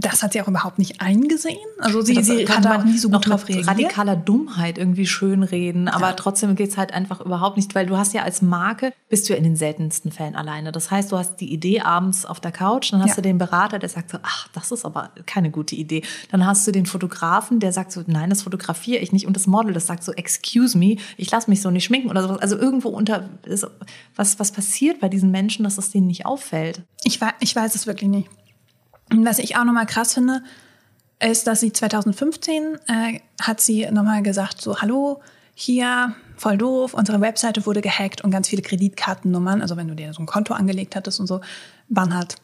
das 0.00 0.22
hat 0.22 0.32
sie 0.32 0.40
auch 0.40 0.46
überhaupt 0.46 0.78
nicht 0.78 1.00
eingesehen. 1.00 1.58
Also 1.80 2.00
sie, 2.02 2.14
Das 2.14 2.26
sie 2.26 2.44
kann 2.44 2.64
hat 2.68 2.80
auch 2.80 2.84
nie 2.84 2.96
so 2.98 3.08
gut 3.10 3.28
drauf 3.28 3.48
reagiert. 3.48 3.66
radikaler 3.66 4.14
Dummheit 4.14 4.78
irgendwie 4.78 5.06
schönreden, 5.06 5.88
aber 5.88 6.08
Ja. 6.10 6.12
trotzdem 6.12 6.54
geht's 6.54 6.76
halt 6.76 6.92
einfach 6.94 7.20
überhaupt 7.20 7.56
nicht, 7.56 7.74
weil 7.74 7.86
du 7.86 7.96
hast 7.96 8.14
ja 8.14 8.22
als 8.22 8.40
Marke, 8.40 8.92
bist 9.08 9.28
du 9.28 9.32
ja 9.32 9.38
in 9.38 9.44
den 9.44 9.56
seltensten 9.56 10.12
Fällen 10.12 10.36
alleine. 10.36 10.70
Das 10.70 10.92
heißt, 10.92 11.10
du 11.10 11.16
hast 11.18 11.36
die 11.40 11.52
Idee 11.52 11.80
abends 11.80 12.24
auf 12.26 12.38
der 12.38 12.52
Couch, 12.52 12.92
dann 12.92 13.00
hast 13.02 13.10
Ja. 13.10 13.14
du 13.16 13.22
den 13.22 13.38
Berater, 13.38 13.80
der 13.80 13.88
sagt 13.88 14.10
so, 14.10 14.18
ach, 14.22 14.46
das 14.52 14.70
ist 14.70 14.84
aber 14.84 15.10
keine 15.26 15.50
gute 15.50 15.74
Idee. 15.74 16.02
Dann 16.30 16.46
hast 16.46 16.64
du 16.66 16.70
den 16.70 16.86
Fotografen, 16.86 17.58
der 17.58 17.72
sagt 17.72 17.90
so, 17.90 18.02
nein, 18.06 18.30
das 18.30 18.42
fotografiere 18.42 19.00
ich 19.02 19.10
nicht. 19.12 19.26
Und 19.26 19.34
das 19.34 19.48
Model, 19.48 19.72
das 19.72 19.86
sagt 19.88 20.04
so, 20.04 20.12
excuse 20.12 20.78
me, 20.78 20.96
ich 21.16 21.28
lasse 21.32 21.50
mich 21.50 21.60
so 21.60 21.70
nicht 21.72 21.84
schminken 21.84 22.08
oder 22.08 22.22
sowas. 22.22 22.38
Also 22.38 22.56
irgendwo 22.56 22.88
unter, 22.90 23.28
ist- 23.44 23.66
was, 24.14 24.38
was 24.38 24.52
passiert 24.52 25.00
bei 25.00 25.08
diesen 25.08 25.32
Menschen, 25.32 25.64
dass 25.64 25.76
es 25.76 25.90
denen 25.90 26.06
nicht 26.06 26.24
auffällt? 26.24 26.82
Ich, 27.02 27.20
wei- 27.20 27.34
ich 27.40 27.54
weiß 27.56 27.74
es 27.74 27.86
wirklich 27.88 28.08
nicht. 28.10 28.28
Was 29.10 29.38
ich 29.38 29.56
auch 29.56 29.64
nochmal 29.64 29.86
krass 29.86 30.14
finde, 30.14 30.42
ist, 31.20 31.46
dass 31.46 31.60
sie 31.60 31.72
2015 31.72 32.78
äh, 32.86 33.20
hat 33.40 33.60
sie 33.60 33.86
nochmal 33.90 34.22
gesagt, 34.22 34.60
so, 34.60 34.80
hallo, 34.80 35.20
hier, 35.54 36.14
voll 36.36 36.56
doof, 36.56 36.94
unsere 36.94 37.20
Webseite 37.20 37.66
wurde 37.66 37.80
gehackt 37.80 38.22
und 38.22 38.30
ganz 38.30 38.48
viele 38.48 38.62
Kreditkartennummern, 38.62 39.60
also 39.60 39.76
wenn 39.76 39.88
du 39.88 39.94
dir 39.94 40.12
so 40.12 40.22
ein 40.22 40.26
Konto 40.26 40.54
angelegt 40.54 40.94
hattest 40.94 41.18
und 41.18 41.26
so, 41.26 41.40
waren 41.88 42.14
halt 42.14 42.36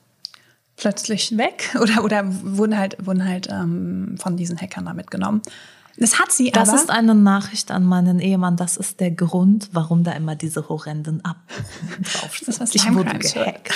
plötzlich 0.77 1.37
weg 1.37 1.77
oder, 1.81 2.05
oder 2.05 2.24
wurden 2.27 2.77
halt, 2.77 2.96
wurden 3.07 3.24
halt 3.24 3.48
ähm, 3.50 4.16
von 4.18 4.37
diesen 4.37 4.61
Hackern 4.61 4.87
da 4.87 4.94
mitgenommen. 4.94 5.42
Das 5.96 6.18
hat 6.18 6.33
sie 6.33 6.50
Das 6.50 6.70
aber. 6.70 6.79
ist 6.79 6.90
eine 6.90 7.14
Nachricht 7.14 7.70
an 7.70 7.85
meinen 7.85 8.18
Ehemann. 8.18 8.57
Das 8.57 8.77
ist 8.77 8.98
der 8.98 9.12
Grund, 9.12 9.68
warum 9.72 10.03
da 10.03 10.11
immer 10.11 10.35
diese 10.35 10.68
horrenden 10.68 11.24
Ab 11.24 11.37
drauf 12.03 12.37
Das 12.40 12.48
ist 12.48 12.61
was 12.61 12.74
Ich 12.74 12.92
wurde 12.92 13.16
gehackt. 13.16 13.70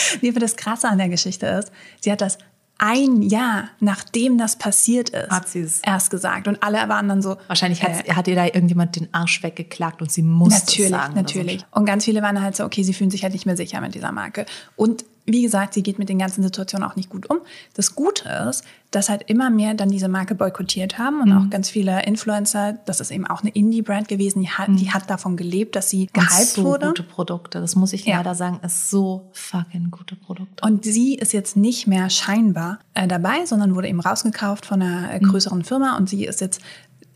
Nee, 0.20 0.30
aber 0.30 0.40
das 0.40 0.56
Krasse 0.56 0.88
an 0.88 0.98
der 0.98 1.08
Geschichte 1.08 1.46
ist, 1.46 1.70
sie 2.00 2.10
hat 2.12 2.20
das 2.20 2.38
ein 2.78 3.22
Jahr, 3.22 3.68
nachdem 3.78 4.38
das 4.38 4.56
passiert 4.56 5.10
ist, 5.10 5.30
Hat 5.30 5.48
sie 5.48 5.60
es. 5.60 5.78
erst 5.84 6.10
gesagt. 6.10 6.48
Und 6.48 6.62
alle 6.64 6.88
waren 6.88 7.08
dann 7.08 7.22
so. 7.22 7.36
Wahrscheinlich 7.46 7.82
hat, 7.84 8.08
äh, 8.08 8.12
hat 8.14 8.26
ihr 8.26 8.34
da 8.34 8.44
irgendjemand 8.46 8.96
den 8.96 9.08
Arsch 9.14 9.42
weggeklagt 9.44 10.02
und 10.02 10.10
sie 10.10 10.22
musste 10.22 10.60
Natürlich, 10.66 10.84
es 10.86 10.90
sagen. 10.90 11.12
oder 11.12 11.22
natürlich. 11.22 11.64
Und 11.70 11.84
ganz 11.84 12.04
viele 12.04 12.22
waren 12.22 12.42
halt 12.42 12.56
so, 12.56 12.64
okay, 12.64 12.82
sie 12.82 12.92
fühlen 12.92 13.10
sich 13.10 13.22
halt 13.22 13.34
nicht 13.34 13.46
mehr 13.46 13.56
sicher 13.56 13.80
mit 13.80 13.94
dieser 13.94 14.10
Marke. 14.10 14.46
Und 14.74 15.04
wie 15.24 15.42
gesagt, 15.42 15.74
sie 15.74 15.82
geht 15.82 15.98
mit 15.98 16.08
den 16.08 16.18
ganzen 16.18 16.42
Situationen 16.42 16.88
auch 16.88 16.96
nicht 16.96 17.08
gut 17.08 17.30
um. 17.30 17.38
Das 17.74 17.94
Gute 17.94 18.28
ist, 18.50 18.64
dass 18.90 19.08
halt 19.08 19.22
immer 19.28 19.50
mehr 19.50 19.74
dann 19.74 19.88
diese 19.88 20.08
Marke 20.08 20.34
boykottiert 20.34 20.98
haben 20.98 21.20
und 21.20 21.32
auch 21.32 21.48
ganz 21.48 21.70
viele 21.70 22.04
Influencer, 22.04 22.74
das 22.84 23.00
ist 23.00 23.10
eben 23.10 23.26
auch 23.26 23.40
eine 23.40 23.50
Indie-Brand 23.50 24.08
gewesen, 24.08 24.40
die 24.42 24.50
hat, 24.50 24.68
die 24.70 24.90
hat 24.90 25.08
davon 25.08 25.36
gelebt, 25.36 25.76
dass 25.76 25.88
sie 25.88 26.08
gehypt 26.12 26.32
so 26.54 26.64
wurde. 26.64 26.88
gute 26.88 27.02
Produkte. 27.04 27.60
Das 27.60 27.76
muss 27.76 27.92
ich 27.92 28.04
Ja. 28.04 28.18
leider 28.18 28.34
sagen, 28.34 28.60
ist 28.64 28.90
so 28.90 29.30
fucking 29.32 29.90
gute 29.90 30.16
Produkte. 30.16 30.66
Und 30.66 30.84
sie 30.84 31.14
ist 31.14 31.32
jetzt 31.32 31.56
nicht 31.56 31.86
mehr 31.86 32.10
scheinbar 32.10 32.80
äh, 32.94 33.06
dabei, 33.08 33.46
sondern 33.46 33.74
wurde 33.74 33.88
eben 33.88 34.00
rausgekauft 34.00 34.66
von 34.66 34.82
einer 34.82 35.14
äh, 35.14 35.20
größeren 35.20 35.64
Firma 35.64 35.96
und 35.96 36.08
sie 36.08 36.24
ist 36.26 36.40
jetzt 36.40 36.60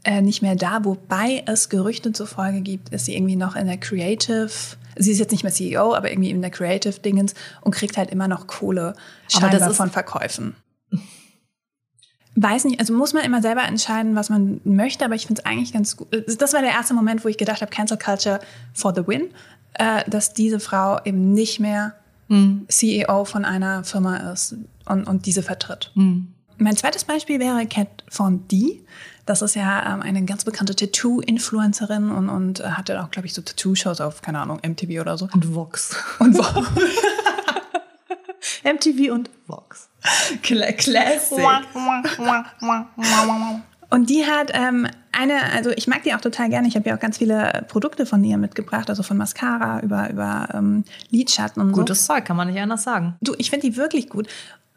äh, 0.06 0.22
nicht 0.22 0.40
mehr 0.40 0.54
da, 0.54 0.84
wobei 0.84 1.42
es 1.46 1.68
Gerüchte 1.68 2.12
zufolge 2.12 2.60
gibt, 2.60 2.90
ist 2.90 3.06
sie 3.06 3.16
irgendwie 3.16 3.34
noch 3.34 3.56
in 3.56 3.66
der 3.66 3.76
Creative, 3.76 4.48
sie 4.94 5.10
ist 5.10 5.18
jetzt 5.18 5.32
nicht 5.32 5.42
mehr 5.42 5.52
CEO, 5.52 5.94
aber 5.94 6.10
irgendwie 6.10 6.30
in 6.30 6.40
der 6.40 6.50
Creative 6.50 7.00
Dingens 7.00 7.34
und 7.60 7.74
kriegt 7.74 7.96
halt 7.96 8.10
immer 8.10 8.28
noch 8.28 8.46
Kohle 8.46 8.94
scheinbar 9.28 9.74
von 9.74 9.90
Verkäufen. 9.90 10.54
Weiß 12.36 12.66
nicht, 12.66 12.78
also 12.78 12.92
muss 12.92 13.14
man 13.14 13.24
immer 13.24 13.42
selber 13.42 13.64
entscheiden, 13.64 14.14
was 14.14 14.28
man 14.28 14.60
möchte, 14.62 15.04
aber 15.04 15.16
ich 15.16 15.26
finde 15.26 15.40
es 15.40 15.46
eigentlich 15.46 15.72
ganz 15.72 15.96
gut. 15.96 16.08
Das 16.38 16.52
war 16.52 16.60
der 16.60 16.70
erste 16.70 16.94
Moment, 16.94 17.24
wo 17.24 17.28
ich 17.28 17.38
gedacht 17.38 17.60
habe, 17.60 17.72
Cancel 17.72 17.98
Culture 17.98 18.38
for 18.74 18.94
the 18.94 19.06
win, 19.08 19.30
äh, 19.74 20.08
dass 20.08 20.34
diese 20.34 20.60
Frau 20.60 21.00
eben 21.04 21.32
nicht 21.32 21.58
mehr 21.58 21.94
CEO 22.68 23.24
von 23.24 23.44
einer 23.44 23.84
Firma 23.84 24.32
ist 24.32 24.54
und, 24.84 25.04
und 25.04 25.26
diese 25.26 25.42
vertritt. 25.42 25.90
Mein 26.58 26.76
zweites 26.76 27.04
Beispiel 27.04 27.38
wäre 27.38 27.66
Kat 27.66 28.04
Von 28.08 28.46
D. 28.48 28.82
Das 29.26 29.42
ist 29.42 29.56
ja 29.56 29.92
ähm, 29.92 30.02
eine 30.02 30.24
ganz 30.24 30.44
bekannte 30.44 30.76
Tattoo-Influencerin 30.76 32.12
und, 32.12 32.28
und 32.28 32.60
äh, 32.60 32.70
hatte 32.70 33.02
auch, 33.02 33.10
glaube 33.10 33.26
ich, 33.26 33.34
so 33.34 33.42
Tattoo-Shows 33.42 34.00
auf, 34.00 34.22
keine 34.22 34.38
Ahnung, 34.38 34.60
MTV 34.64 35.00
oder 35.00 35.18
so. 35.18 35.28
Und 35.34 35.52
Vox. 35.54 35.96
Und 36.20 36.38
wo? 36.38 36.42
MTV 38.64 39.12
und 39.12 39.30
Vox. 39.46 39.88
Classic. 40.72 41.38
Und 43.90 44.10
die 44.10 44.26
hat 44.26 44.50
ähm, 44.54 44.88
eine, 45.12 45.52
also 45.52 45.70
ich 45.70 45.86
mag 45.86 46.02
die 46.02 46.14
auch 46.14 46.20
total 46.20 46.48
gerne. 46.48 46.68
Ich 46.68 46.76
habe 46.76 46.88
ja 46.88 46.96
auch 46.96 47.00
ganz 47.00 47.18
viele 47.18 47.64
Produkte 47.68 48.06
von 48.06 48.22
ihr 48.24 48.36
mitgebracht, 48.36 48.90
also 48.90 49.02
von 49.02 49.16
Mascara 49.16 49.80
über, 49.80 50.10
über 50.10 50.48
ähm, 50.54 50.84
Lidschatten 51.10 51.62
und 51.62 51.70
so. 51.70 51.80
Gutes 51.80 52.06
Zeug, 52.06 52.24
kann 52.24 52.36
man 52.36 52.48
nicht 52.48 52.60
anders 52.60 52.82
sagen. 52.82 53.16
Du, 53.20 53.34
ich 53.38 53.50
finde 53.50 53.68
die 53.68 53.76
wirklich 53.76 54.08
gut. 54.08 54.28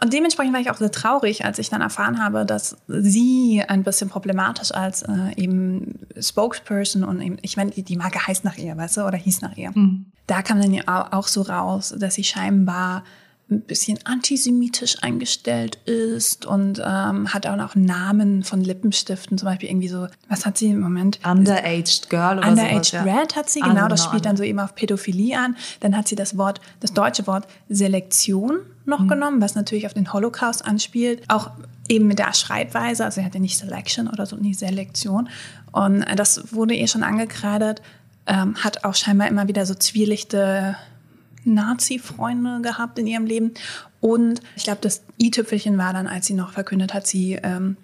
Und 0.02 0.14
dementsprechend 0.14 0.54
war 0.54 0.62
ich 0.62 0.72
auch 0.72 0.78
sehr 0.78 0.92
traurig, 0.92 1.44
als 1.44 1.60
ich 1.60 1.70
dann 1.70 1.82
erfahren 1.82 2.24
habe, 2.24 2.46
dass 2.46 2.78
sie 2.88 3.64
ein 3.68 3.84
bisschen 3.84 4.10
problematisch 4.10 4.72
als 4.72 5.02
äh, 5.02 5.36
eben 5.36 6.00
Spokesperson 6.20 7.04
und 7.04 7.22
eben, 7.22 7.38
ich 7.42 7.58
meine, 7.58 7.72
die, 7.72 7.84
die 7.84 7.98
Marke 7.98 8.26
heißt 8.26 8.46
nach 8.46 8.58
ihr, 8.58 8.78
weißt 8.78 8.98
du, 8.98 9.02
oder 9.02 9.18
hieß 9.18 9.42
nach 9.42 9.58
ihr. 9.58 9.72
da 10.30 10.44
kam 10.44 10.62
dann 10.62 10.74
ja 10.74 11.10
auch 11.12 11.28
so 11.28 11.42
raus, 11.42 11.94
dass 11.98 12.14
sie 12.14 12.24
scheinbar 12.24 13.04
ein 13.52 13.62
bisschen 13.62 13.98
antisemitisch 14.06 15.02
eingestellt 15.02 15.78
ist 15.86 16.46
und 16.46 16.80
ähm, 16.86 17.34
hat 17.34 17.48
auch 17.48 17.56
noch 17.56 17.76
Namen 17.76 18.44
von 18.44 18.62
Lippenstiften, 18.62 19.38
zum 19.38 19.48
Beispiel 19.48 19.70
irgendwie 19.70 19.88
so, 19.88 20.08
was 20.28 20.46
hat 20.46 20.58
sie 20.58 20.68
im 20.68 20.80
Moment? 20.80 21.20
Underaged 21.26 22.10
Girl 22.10 22.38
oder 22.38 22.48
Underaged 22.48 22.86
sowas, 22.86 22.92
ja. 22.92 23.02
Red 23.04 23.36
hat 23.36 23.50
sie, 23.50 23.62
genau, 23.62 23.88
das 23.88 24.04
spielt 24.04 24.26
dann 24.26 24.38
so 24.38 24.44
eben 24.44 24.60
auf 24.60 24.76
Pädophilie 24.76 25.38
an. 25.38 25.56
Dann 25.80 25.98
hat 25.98 26.08
sie 26.08 26.16
das 26.16 26.38
Wort, 26.38 26.62
das 26.80 26.94
deutsche 26.94 27.26
Wort 27.28 27.48
Selektion 27.70 28.60
noch 28.86 29.00
Mhm. 29.00 29.08
genommen, 29.08 29.42
was 29.42 29.56
natürlich 29.56 29.86
auf 29.86 29.94
den 29.94 30.12
Holocaust 30.14 30.66
anspielt. 30.66 31.24
Auch 31.28 31.52
eben 31.88 32.08
mit 32.08 32.20
der 32.20 32.34
Schreibweise, 32.34 33.04
also 33.06 33.20
sie 33.22 33.26
hatte 33.26 33.40
nicht 33.40 33.58
Selection 33.58 34.08
oder 34.08 34.26
so, 34.26 34.36
nicht 34.36 34.60
Selektion. 34.60 35.30
Und 35.72 36.04
äh, 36.04 36.16
das 36.16 36.54
wurde 36.54 36.76
ihr 36.76 36.88
schon 36.88 37.04
angekreidet, 37.04 37.82
ähm, 38.28 38.56
hat 38.64 38.84
auch 38.84 38.94
scheinbar 38.96 39.28
immer 39.28 39.48
wieder 39.48 39.66
so 39.66 39.74
zwielichte 39.74 40.76
Nazi-Freunde 41.44 42.62
gehabt 42.62 43.00
in 43.00 43.08
ihrem 43.08 43.26
Leben. 43.26 43.54
Und 44.02 44.42
ich 44.56 44.64
glaube, 44.64 44.80
das 44.82 45.04
i-Tüpfelchen 45.22 45.78
war 45.78 45.94
dann, 45.94 46.08
als 46.08 46.26
sie 46.26 46.34
noch 46.34 46.52
verkündet 46.52 46.94
hat, 46.94 47.08
sie 47.08 47.34
ähm, 47.42 47.78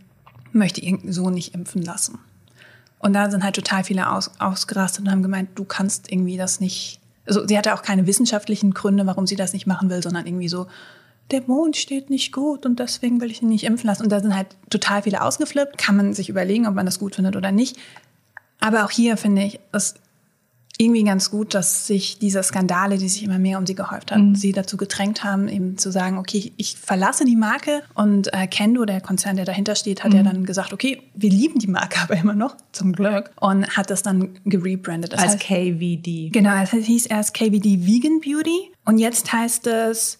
möchte 0.51 0.81
ihren 0.81 1.11
Sohn 1.11 1.33
nicht 1.33 1.53
impfen 1.53 1.81
lassen. 1.81 2.19
Und 2.99 3.13
da 3.13 3.29
sind 3.29 3.43
halt 3.43 3.55
total 3.55 3.83
viele 3.83 4.11
aus, 4.11 4.31
ausgerastet 4.39 5.05
und 5.05 5.11
haben 5.11 5.21
gemeint, 5.21 5.49
du 5.55 5.65
kannst 5.65 6.11
irgendwie 6.11 6.37
das 6.37 6.59
nicht. 6.59 6.99
Also 7.27 7.45
sie 7.45 7.57
hatte 7.57 7.73
auch 7.73 7.81
keine 7.81 8.07
wissenschaftlichen 8.07 8.73
Gründe, 8.73 9.05
warum 9.05 9.27
sie 9.27 9.35
das 9.35 9.53
nicht 9.53 9.67
machen 9.67 9.89
will, 9.89 10.01
sondern 10.01 10.25
irgendwie 10.25 10.47
so, 10.47 10.67
der 11.31 11.41
Mond 11.47 11.75
steht 11.75 12.09
nicht 12.09 12.31
gut 12.31 12.65
und 12.65 12.79
deswegen 12.79 13.19
will 13.19 13.31
ich 13.31 13.41
ihn 13.41 13.49
nicht 13.49 13.63
impfen 13.63 13.87
lassen. 13.87 14.03
Und 14.03 14.11
da 14.11 14.19
sind 14.19 14.35
halt 14.35 14.55
total 14.69 15.01
viele 15.01 15.21
ausgeflippt. 15.21 15.77
Kann 15.77 15.97
man 15.97 16.13
sich 16.13 16.29
überlegen, 16.29 16.67
ob 16.67 16.75
man 16.75 16.85
das 16.85 16.99
gut 16.99 17.15
findet 17.15 17.35
oder 17.35 17.51
nicht. 17.51 17.77
Aber 18.59 18.85
auch 18.85 18.91
hier 18.91 19.17
finde 19.17 19.43
ich 19.43 19.59
es 19.71 19.95
irgendwie 20.77 21.03
ganz 21.03 21.31
gut, 21.31 21.53
dass 21.53 21.87
sich 21.87 22.19
diese 22.19 22.43
Skandale, 22.43 22.97
die 22.97 23.07
sich 23.07 23.23
immer 23.23 23.39
mehr 23.39 23.57
um 23.57 23.65
sie 23.65 23.75
gehäuft 23.75 24.11
haben, 24.11 24.35
sie 24.35 24.51
dazu 24.51 24.75
gedrängt 24.75 25.23
haben, 25.23 25.47
eben 25.47 25.77
zu 25.77 25.91
sagen, 25.91 26.17
okay, 26.17 26.51
ich 26.57 26.75
verlasse 26.75 27.23
die 27.23 27.37
Marke. 27.37 27.83
Und 27.93 28.33
äh, 28.33 28.47
Kendo, 28.47 28.83
der 28.85 28.99
Konzern, 28.99 29.37
der 29.37 29.45
dahinter 29.45 29.75
steht, 29.75 30.03
hat 30.03 30.13
ja 30.13 30.21
dann 30.23 30.45
gesagt, 30.45 30.73
okay, 30.73 31.01
wir 31.13 31.29
lieben 31.29 31.59
die 31.59 31.67
Marke 31.67 31.99
aber 32.03 32.15
immer 32.15 32.35
noch, 32.35 32.57
zum 32.73 32.91
Glück. 32.91 33.31
Und 33.39 33.77
hat 33.77 33.89
das 33.89 34.03
dann 34.03 34.37
gerebrandet. 34.45 35.13
Das 35.13 35.21
Als 35.21 35.33
heißt, 35.33 35.43
KVD. 35.43 36.29
Genau, 36.31 36.61
es 36.61 36.71
hieß 36.71 37.05
erst 37.05 37.33
KVD 37.33 37.85
Vegan 37.85 38.19
Beauty 38.19 38.71
und 38.83 38.97
jetzt 38.97 39.31
heißt 39.31 39.67
es, 39.67 40.19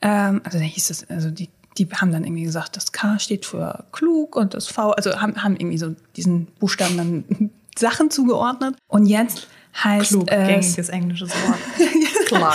ähm, 0.00 0.40
also 0.44 0.58
da 0.58 0.64
hieß 0.64 0.90
es, 0.90 1.08
also 1.08 1.30
die, 1.30 1.48
die 1.78 1.86
haben 1.86 2.10
dann 2.10 2.24
irgendwie 2.24 2.42
gesagt, 2.42 2.76
das 2.76 2.92
K 2.92 3.18
steht 3.18 3.46
für 3.46 3.84
klug 3.92 4.34
und 4.34 4.54
das 4.54 4.66
V, 4.66 4.90
also 4.90 5.20
haben, 5.20 5.42
haben 5.42 5.56
irgendwie 5.56 5.78
so 5.78 5.94
diesen 6.16 6.46
Buchstaben 6.58 6.96
dann 6.96 7.50
Sachen 7.78 8.10
zugeordnet. 8.10 8.76
Und 8.86 9.06
jetzt 9.06 9.48
heißt 9.82 10.10
Klug, 10.10 10.30
es. 10.30 10.46
gängiges 10.46 10.88
englisches 10.88 11.30
Wort. 11.30 11.58
Klar. 12.26 12.54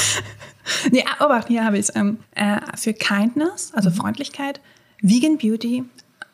Nee, 0.91 1.03
aber 1.17 1.43
hier 1.47 1.65
habe 1.65 1.77
ich 1.77 1.89
es 1.89 1.95
ähm, 1.95 2.19
äh, 2.35 2.59
für 2.75 2.93
Kindness, 2.93 3.71
also 3.73 3.89
Freundlichkeit, 3.89 4.61
Vegan 5.01 5.37
Beauty 5.37 5.83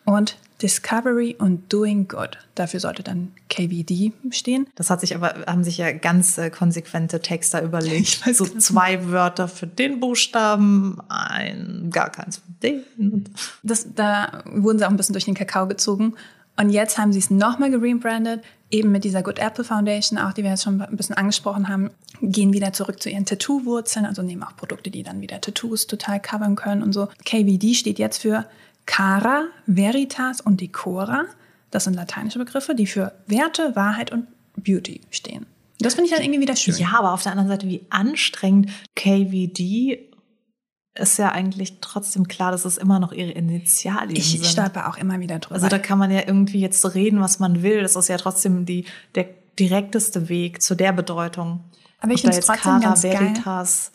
und 0.03 0.37
Discovery 0.61 1.35
und 1.37 1.71
Doing 1.71 2.07
Good. 2.07 2.37
Dafür 2.55 2.79
sollte 2.79 3.03
dann 3.03 3.33
KVD 3.49 4.13
stehen. 4.31 4.67
Das 4.75 4.89
hat 4.89 5.01
sich 5.01 5.13
aber, 5.13 5.43
haben 5.47 5.63
sich 5.63 5.77
ja 5.77 5.91
ganz 5.91 6.37
äh, 6.37 6.49
konsequente 6.49 7.19
Texter 7.19 7.61
überlegt. 7.61 8.23
So 8.33 8.45
zwei 8.45 9.09
Wörter 9.09 9.47
für 9.47 9.67
den 9.67 9.99
Buchstaben, 9.99 10.99
ein, 11.09 11.89
gar 11.91 12.09
keins 12.09 12.37
für 12.37 12.51
den. 12.63 13.25
Das, 13.63 13.87
da 13.93 14.43
wurden 14.45 14.79
sie 14.79 14.85
auch 14.85 14.89
ein 14.89 14.97
bisschen 14.97 15.13
durch 15.13 15.25
den 15.25 15.35
Kakao 15.35 15.67
gezogen. 15.67 16.15
Und 16.57 16.69
jetzt 16.69 16.97
haben 16.97 17.11
sie 17.11 17.19
es 17.19 17.29
nochmal 17.29 17.69
gerebrandet, 17.69 18.41
eben 18.71 18.91
mit 18.91 19.03
dieser 19.03 19.23
Good 19.23 19.39
Apple 19.39 19.63
Foundation, 19.63 20.17
auch 20.17 20.33
die 20.33 20.43
wir 20.43 20.49
jetzt 20.49 20.63
schon 20.63 20.81
ein 20.81 20.97
bisschen 20.97 21.15
angesprochen 21.15 21.69
haben, 21.69 21.91
gehen 22.21 22.53
wieder 22.53 22.73
zurück 22.73 23.01
zu 23.01 23.09
ihren 23.09 23.25
Tattoo-Wurzeln, 23.25 24.05
also 24.05 24.21
nehmen 24.21 24.43
auch 24.43 24.55
Produkte, 24.55 24.89
die 24.89 25.03
dann 25.03 25.21
wieder 25.21 25.39
Tattoos 25.41 25.87
total 25.87 26.19
covern 26.19 26.55
können 26.55 26.81
und 26.81 26.93
so. 26.93 27.07
KVD 27.25 27.73
steht 27.75 27.99
jetzt 27.99 28.21
für 28.21 28.45
Cara, 28.85 29.45
Veritas 29.65 30.41
und 30.41 30.61
Decora. 30.61 31.25
Das 31.71 31.83
sind 31.83 31.95
lateinische 31.95 32.39
Begriffe, 32.39 32.75
die 32.75 32.87
für 32.87 33.13
Werte, 33.27 33.75
Wahrheit 33.75 34.11
und 34.11 34.27
Beauty 34.55 35.01
stehen. 35.11 35.45
Das 35.79 35.95
finde 35.95 36.09
ich 36.09 36.15
dann 36.15 36.23
irgendwie 36.23 36.41
wieder 36.41 36.55
schön. 36.55 36.75
Ja, 36.77 36.93
aber 36.97 37.13
auf 37.13 37.23
der 37.23 37.33
anderen 37.33 37.49
Seite, 37.49 37.67
wie 37.67 37.81
anstrengend 37.89 38.69
KVD 38.95 40.09
ist 40.97 41.17
ja 41.17 41.31
eigentlich 41.31 41.79
trotzdem 41.81 42.27
klar, 42.27 42.51
dass 42.51 42.65
es 42.65 42.77
immer 42.77 42.99
noch 42.99 43.11
ihre 43.11 43.31
Initialien 43.31 44.15
ich 44.15 44.31
sind. 44.31 44.45
stolper 44.45 44.89
auch 44.89 44.97
immer 44.97 45.19
wieder 45.19 45.39
drüber. 45.39 45.55
Also 45.55 45.67
da 45.67 45.77
kann 45.77 45.99
man 45.99 46.09
ja 46.09 46.21
irgendwie 46.25 46.59
jetzt 46.59 46.95
reden, 46.95 47.19
was 47.21 47.39
man 47.39 47.63
will. 47.63 47.81
Das 47.81 47.95
ist 47.95 48.07
ja 48.07 48.17
trotzdem 48.17 48.65
die, 48.65 48.85
der 49.15 49.27
direkteste 49.59 50.29
Weg 50.29 50.61
zu 50.61 50.75
der 50.75 50.93
Bedeutung. 50.93 51.65
Aber 51.99 52.13
ich 52.13 52.21
find's 52.21 52.37
jetzt 52.37 52.47
trotzdem 52.47 52.63
Cara, 52.63 52.79
ganz 52.79 53.01
geil. 53.01 53.13
Veritas, 53.13 53.91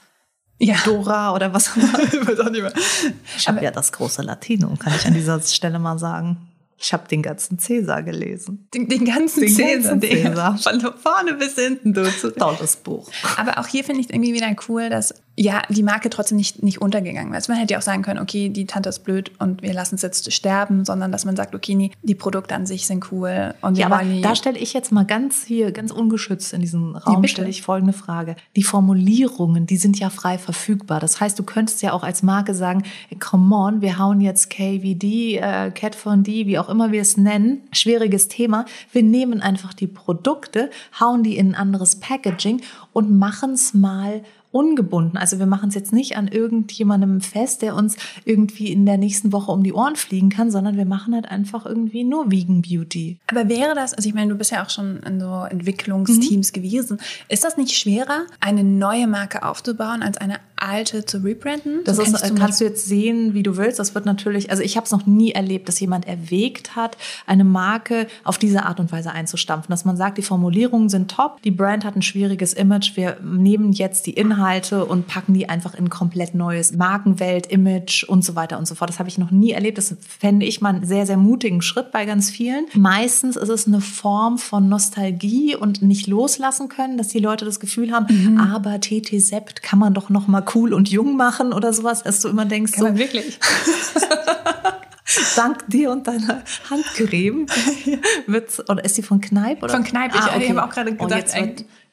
ja. 0.58 0.76
Dora 0.84 1.34
oder 1.34 1.52
was 1.54 1.70
auch 1.70 1.76
immer. 1.76 1.90
Ich. 2.70 3.38
Ich 3.38 3.48
habe 3.48 3.62
ja 3.62 3.70
das 3.70 3.92
große 3.92 4.22
Latinum, 4.22 4.78
kann 4.78 4.92
ich 4.94 5.06
an 5.06 5.14
dieser 5.14 5.40
Stelle 5.40 5.78
mal 5.78 5.98
sagen. 5.98 6.48
Ich 6.82 6.94
habe 6.94 7.06
den 7.08 7.20
ganzen 7.20 7.58
Cäsar 7.58 8.02
gelesen. 8.02 8.68
Den, 8.72 8.88
den 8.88 9.04
ganzen 9.04 9.40
Den 9.40 9.54
Cäsar, 9.54 9.98
ganzen 9.98 10.00
Cäsar. 10.00 10.58
von 10.58 10.80
vorne 10.96 11.34
bis 11.34 11.54
hinten 11.54 11.92
durch. 11.92 12.22
Tolles 12.38 12.76
Buch. 12.76 13.10
Aber 13.36 13.58
auch 13.58 13.66
hier 13.66 13.84
finde 13.84 14.00
ich 14.00 14.06
es 14.06 14.14
irgendwie 14.14 14.32
wieder 14.32 14.50
cool, 14.68 14.88
dass 14.88 15.14
ja 15.42 15.62
die 15.70 15.82
Marke 15.82 16.10
trotzdem 16.10 16.36
nicht, 16.36 16.62
nicht 16.62 16.82
untergegangen 16.82 17.32
ist. 17.32 17.48
Man 17.48 17.56
hätte 17.56 17.72
ja 17.72 17.78
auch 17.78 17.82
sagen 17.82 18.02
können, 18.02 18.20
okay, 18.20 18.50
die 18.50 18.66
Tante 18.66 18.90
ist 18.90 19.00
blöd 19.00 19.32
und 19.38 19.62
wir 19.62 19.72
lassen 19.72 19.94
es 19.94 20.02
jetzt 20.02 20.30
sterben, 20.32 20.84
sondern 20.84 21.12
dass 21.12 21.24
man 21.24 21.34
sagt, 21.34 21.54
okay, 21.54 21.74
nee, 21.74 21.92
die 22.02 22.14
Produkte 22.14 22.54
an 22.54 22.66
sich 22.66 22.86
sind 22.86 23.10
cool 23.10 23.54
und 23.62 23.78
Ja, 23.78 23.86
aber 23.86 24.02
da 24.20 24.34
stelle 24.34 24.58
ich 24.58 24.74
jetzt 24.74 24.92
mal 24.92 25.06
ganz 25.06 25.44
hier, 25.44 25.72
ganz 25.72 25.92
ungeschützt 25.92 26.52
in 26.52 26.60
diesen 26.60 26.94
Raum, 26.94 27.22
bitte. 27.22 27.32
stelle 27.32 27.48
ich 27.48 27.62
folgende 27.62 27.94
Frage. 27.94 28.36
Die 28.54 28.62
Formulierungen, 28.62 29.64
die 29.64 29.78
sind 29.78 29.98
ja 29.98 30.10
frei 30.10 30.36
verfügbar. 30.36 31.00
Das 31.00 31.20
heißt, 31.20 31.38
du 31.38 31.42
könntest 31.42 31.80
ja 31.80 31.94
auch 31.94 32.02
als 32.02 32.22
Marke 32.22 32.52
sagen, 32.52 32.82
come 33.18 33.54
on, 33.56 33.80
wir 33.80 33.98
hauen 33.98 34.20
jetzt 34.20 34.50
KVD, 34.50 35.38
äh, 35.38 35.70
Cat 35.70 35.94
von 35.94 36.22
D, 36.22 36.46
wie 36.46 36.58
auch 36.58 36.68
immer 36.68 36.92
wir 36.92 37.00
es 37.00 37.16
nennen, 37.16 37.62
schwieriges 37.72 38.28
Thema. 38.28 38.66
Wir 38.92 39.02
nehmen 39.02 39.40
einfach 39.40 39.72
die 39.72 39.86
Produkte, 39.86 40.68
hauen 41.00 41.22
die 41.22 41.38
in 41.38 41.52
ein 41.52 41.54
anderes 41.54 41.96
Packaging 41.96 42.60
und 42.92 43.18
machen 43.18 43.52
es 43.52 43.72
mal 43.72 44.22
ungebunden. 44.52 45.16
Also 45.16 45.38
wir 45.38 45.46
machen 45.46 45.68
es 45.68 45.74
jetzt 45.74 45.92
nicht 45.92 46.16
an 46.16 46.28
irgendjemandem 46.28 47.20
fest, 47.20 47.62
der 47.62 47.74
uns 47.76 47.96
irgendwie 48.24 48.72
in 48.72 48.84
der 48.86 48.98
nächsten 48.98 49.32
Woche 49.32 49.52
um 49.52 49.62
die 49.62 49.72
Ohren 49.72 49.96
fliegen 49.96 50.28
kann, 50.28 50.50
sondern 50.50 50.76
wir 50.76 50.84
machen 50.86 51.14
halt 51.14 51.30
einfach 51.30 51.66
irgendwie 51.66 52.04
nur 52.04 52.30
Vegan 52.30 52.62
Beauty. 52.62 53.18
aber 53.28 53.48
wäre 53.48 53.74
das, 53.74 53.94
also 53.94 54.08
ich 54.08 54.14
meine, 54.14 54.32
du 54.32 54.38
bist 54.38 54.50
ja 54.50 54.64
auch 54.64 54.70
schon 54.70 54.98
in 55.06 55.20
so 55.20 55.44
Entwicklungsteams 55.48 56.50
Mhm. 56.50 56.52
gewesen, 56.54 56.98
ist 57.28 57.44
das 57.44 57.56
nicht 57.56 57.72
schwerer, 57.76 58.22
eine 58.40 58.64
neue 58.64 59.06
Marke 59.06 59.44
aufzubauen, 59.44 60.02
als 60.02 60.18
eine 60.18 60.36
alte 60.56 61.04
zu 61.06 61.18
rebranden? 61.24 61.80
Das 61.84 61.96
So 61.96 62.02
ist, 62.02 62.10
kennst 62.14 62.30
du 62.30 62.34
kannst 62.34 62.60
du 62.60 62.64
jetzt 62.64 62.86
sehen, 62.86 63.32
wie 63.34 63.42
du 63.42 63.56
willst. 63.56 63.78
Das 63.78 63.94
wird 63.94 64.04
natürlich, 64.04 64.50
also 64.50 64.62
ich 64.62 64.76
habe 64.76 64.84
es 64.84 64.90
noch 64.92 65.06
nie 65.06 65.30
erlebt, 65.32 65.68
dass 65.68 65.80
jemand 65.80 66.06
erwägt 66.06 66.76
hat, 66.76 66.96
eine 67.26 67.44
Marke 67.44 68.08
auf 68.24 68.36
diese 68.36 68.64
Art 68.66 68.78
und 68.80 68.92
Weise 68.92 69.12
einzustampfen. 69.12 69.70
Dass 69.70 69.84
man 69.84 69.96
sagt, 69.96 70.18
die 70.18 70.22
Formulierungen 70.22 70.88
sind 70.88 71.10
top, 71.10 71.40
die 71.42 71.50
Brand 71.50 71.84
hat 71.84 71.96
ein 71.96 72.02
schwieriges 72.02 72.52
Image, 72.52 72.96
wir 72.96 73.16
nehmen 73.22 73.72
jetzt 73.72 74.06
die 74.06 74.12
Inhalte 74.12 74.39
und 74.40 75.06
packen 75.06 75.34
die 75.34 75.48
einfach 75.48 75.74
in 75.74 75.84
ein 75.84 75.90
komplett 75.90 76.34
neues 76.34 76.72
Markenwelt, 76.72 77.46
Image 77.46 78.04
und 78.04 78.24
so 78.24 78.34
weiter 78.34 78.58
und 78.58 78.66
so 78.66 78.74
fort. 78.74 78.88
Das 78.90 78.98
habe 78.98 79.08
ich 79.08 79.18
noch 79.18 79.30
nie 79.30 79.52
erlebt. 79.52 79.78
Das 79.78 79.94
fände 80.18 80.46
ich 80.46 80.60
mal 80.60 80.74
einen 80.74 80.86
sehr, 80.86 81.06
sehr 81.06 81.16
mutigen 81.16 81.62
Schritt 81.62 81.90
bei 81.92 82.04
ganz 82.06 82.30
vielen. 82.30 82.66
Meistens 82.74 83.36
ist 83.36 83.48
es 83.48 83.66
eine 83.66 83.80
Form 83.80 84.38
von 84.38 84.68
Nostalgie 84.68 85.54
und 85.56 85.82
nicht 85.82 86.06
loslassen 86.06 86.68
können, 86.68 86.96
dass 86.98 87.08
die 87.08 87.18
Leute 87.18 87.44
das 87.44 87.60
Gefühl 87.60 87.92
haben, 87.92 88.38
aber 88.38 88.80
TT 88.80 89.20
Sept 89.20 89.62
kann 89.62 89.78
man 89.78 89.94
doch 89.94 90.08
noch 90.10 90.26
mal 90.28 90.44
cool 90.54 90.72
und 90.72 90.88
jung 90.90 91.16
machen 91.16 91.52
oder 91.52 91.72
sowas, 91.72 92.02
dass 92.02 92.20
du 92.20 92.28
immer 92.28 92.44
denkst, 92.46 92.72
so, 92.76 92.96
wirklich? 92.96 93.38
dank 95.36 95.64
dir 95.68 95.90
und 95.90 96.06
deiner 96.06 96.42
Handcreme 96.70 97.46
wird's, 98.26 98.60
oder 98.68 98.84
ist 98.84 98.96
die 98.96 99.02
von 99.02 99.20
Kneipp? 99.20 99.62
Oder? 99.62 99.72
Von 99.72 99.84
Kneipp, 99.84 100.12
ich- 100.14 100.42
ich 100.42 100.50
habe 100.50 100.64
auch 100.64 100.70
gerade 100.70 100.94
Oh, 100.98 101.04
gedacht, 101.06 101.34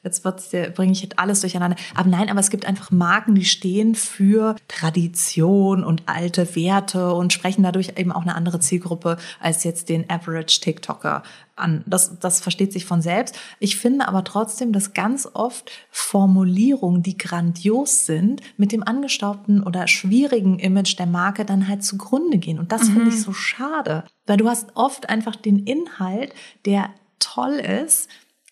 jetzt 0.02 0.22
bringe 0.22 0.92
ich 0.92 1.02
jetzt 1.02 1.18
alles 1.18 1.40
durcheinander. 1.40 1.76
Aber 1.94 2.08
nein, 2.08 2.30
aber 2.30 2.40
es 2.40 2.50
gibt 2.50 2.66
einfach 2.66 2.90
Marken, 2.90 3.34
die 3.34 3.44
stehen 3.44 3.94
für 3.94 4.56
Tradition 4.68 5.84
und 5.84 6.02
alte 6.06 6.54
Werte 6.56 7.12
und 7.12 7.32
sprechen 7.32 7.62
dadurch 7.62 7.92
eben 7.96 8.12
auch 8.12 8.22
eine 8.22 8.34
andere 8.34 8.60
Zielgruppe 8.60 9.16
als 9.40 9.64
jetzt 9.64 9.88
den 9.88 10.08
Average 10.08 10.60
TikToker 10.60 11.22
an. 11.58 11.82
Das, 11.86 12.18
das 12.18 12.40
versteht 12.40 12.72
sich 12.72 12.84
von 12.84 13.02
selbst. 13.02 13.38
Ich 13.58 13.76
finde 13.76 14.08
aber 14.08 14.24
trotzdem, 14.24 14.72
dass 14.72 14.94
ganz 14.94 15.28
oft 15.32 15.70
Formulierungen, 15.90 17.02
die 17.02 17.18
grandios 17.18 18.06
sind, 18.06 18.40
mit 18.56 18.72
dem 18.72 18.82
angestaubten 18.82 19.62
oder 19.62 19.88
schwierigen 19.88 20.58
Image 20.58 20.98
der 20.98 21.06
Marke 21.06 21.44
dann 21.44 21.68
halt 21.68 21.84
zugrunde 21.84 22.38
gehen. 22.38 22.58
Und 22.58 22.72
das 22.72 22.88
finde 22.88 23.08
ich 23.08 23.20
so 23.20 23.32
schade. 23.32 24.04
Weil 24.26 24.36
du 24.36 24.48
hast 24.48 24.68
oft 24.74 25.08
einfach 25.08 25.36
den 25.36 25.58
Inhalt, 25.58 26.32
der 26.64 26.90
toll 27.18 27.54
ist, 27.54 28.08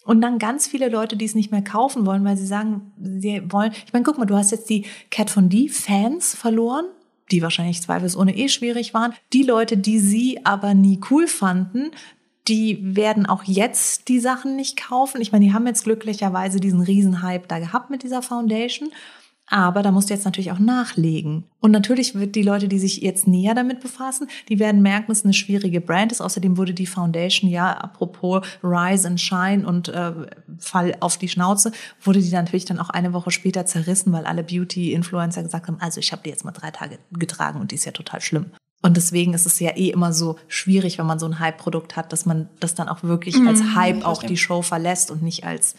und 0.07 0.21
dann 0.21 0.39
ganz 0.39 0.67
viele 0.67 0.89
Leute, 0.89 1.17
die 1.17 1.25
es 1.25 1.35
nicht 1.35 1.51
mehr 1.51 1.63
kaufen 1.63 2.07
wollen, 2.07 2.25
weil 2.25 2.37
sie 2.37 2.47
sagen, 2.47 2.93
sie 3.03 3.43
wollen. 3.51 3.73
Ich 3.85 3.93
meine, 3.93 4.05
guck 4.05 4.19
mal, 4.19 4.25
du 4.25 4.37
hast 4.37 4.53
jetzt 4.53 4.71
die 4.71 4.87
Cat 5.11 5.29
von 5.29 5.49
D 5.49 5.69
Fans 5.69 6.35
verloren, 6.35 6.87
die 7.31 7.43
wahrscheinlich 7.43 7.83
zweifelsohne 7.83 8.37
eh 8.37 8.49
schwierig 8.49 8.95
waren. 8.95 9.13
Die 9.33 9.43
Leute, 9.43 9.77
die 9.77 9.99
sie 9.99 10.47
aber 10.47 10.75
nie 10.75 11.01
cool 11.11 11.27
fanden, 11.27 11.91
die 12.49 12.79
werden 12.97 13.27
auch 13.27 13.43
jetzt 13.43 14.09
die 14.09 14.21
Sachen 14.21 14.55
nicht 14.55 14.77
kaufen. 14.77 15.21
Ich 15.21 15.33
meine, 15.33 15.45
die 15.45 15.53
haben 15.53 15.67
jetzt 15.67 15.85
glücklicherweise 15.85 16.61
diesen 16.61 16.81
Riesenhype 16.81 17.49
da 17.49 17.59
gehabt 17.59 17.91
mit 17.91 18.05
dieser 18.05 18.23
Foundation. 18.23 18.91
Aber 19.49 19.83
da 19.83 19.93
musst 19.93 20.11
du 20.11 20.15
jetzt 20.15 20.25
natürlich 20.25 20.51
auch 20.51 20.59
nachlegen. 20.59 21.45
Und 21.61 21.71
natürlich 21.71 22.17
wird 22.17 22.35
die 22.35 22.43
Leute, 22.43 22.67
die 22.67 22.81
sich 22.81 22.99
jetzt 22.99 23.29
näher 23.29 23.55
damit 23.55 23.81
befassen, 23.81 24.29
die 24.49 24.59
werden 24.59 24.83
merken, 24.83 25.07
dass 25.09 25.19
es 25.19 25.25
eine 25.25 25.35
schwierige 25.35 25.81
Brand 25.81 26.11
ist. 26.11 26.21
Außerdem 26.21 26.57
wurde 26.57 26.75
die 26.75 26.87
Foundation 26.87 27.49
ja, 27.49 27.73
apropos 27.73 28.45
Rise 28.63 29.07
and 29.07 29.21
Shine 29.21 29.67
und 29.67 29.89
äh, 29.89 30.13
Fall 30.59 30.97
auf 30.99 31.17
die 31.17 31.29
Schnauze, 31.29 31.71
wurde 32.03 32.21
die 32.21 32.31
natürlich 32.31 32.65
dann 32.65 32.81
auch 32.81 32.91
eine 32.91 33.13
Woche 33.13 33.31
später 33.31 33.67
zerrissen, 33.67 34.13
weil 34.13 34.27
alle 34.27 34.43
Beauty-Influencer 34.43 35.45
gesagt 35.45 35.69
haben, 35.69 35.81
also 35.81 36.01
ich 36.01 36.11
habe 36.11 36.23
die 36.25 36.31
jetzt 36.31 36.45
mal 36.45 36.53
drei 36.53 36.73
Tage 36.73 36.99
getragen 37.13 37.61
und 37.61 37.71
die 37.71 37.77
ist 37.77 37.85
ja 37.85 37.93
total 37.93 38.21
schlimm. 38.21 38.47
Und 38.83 38.97
deswegen 38.97 39.35
ist 39.35 39.47
es 39.47 39.59
ja 39.59 39.71
eh 39.71 39.91
immer 39.91 40.13
so 40.13 40.37
schwierig, 40.49 40.99
wenn 40.99 41.07
man 41.07 41.19
so 41.19 41.27
ein 41.27 41.39
Hype-Produkt 41.39 41.97
hat, 41.97 42.13
dass 42.13 42.27
man 42.27 42.49
das 42.61 42.75
dann 42.75 42.89
auch 42.89 43.03
wirklich 43.03 43.37
als 43.47 43.61
Mhm, 43.61 43.75
Hype 43.75 44.05
auch 44.05 44.23
die 44.23 44.37
Show 44.37 44.63
verlässt 44.63 45.11
und 45.11 45.23
nicht 45.23 45.45
als, 45.45 45.75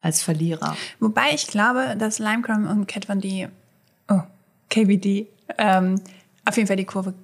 als 0.00 0.22
Verlierer. 0.22 0.76
Wobei 0.98 1.32
ich 1.34 1.46
glaube, 1.46 1.96
dass 1.98 2.18
Lime 2.18 2.42
Crime 2.42 2.68
und 2.70 2.86
Kat 2.86 3.04
Von 3.04 3.20
D, 3.20 3.48
oh, 4.08 4.20
KVD, 4.68 5.26
ähm, 5.58 6.00
auf 6.44 6.56
jeden 6.56 6.66
Fall 6.66 6.76
die 6.76 6.84
Kurve 6.84 7.14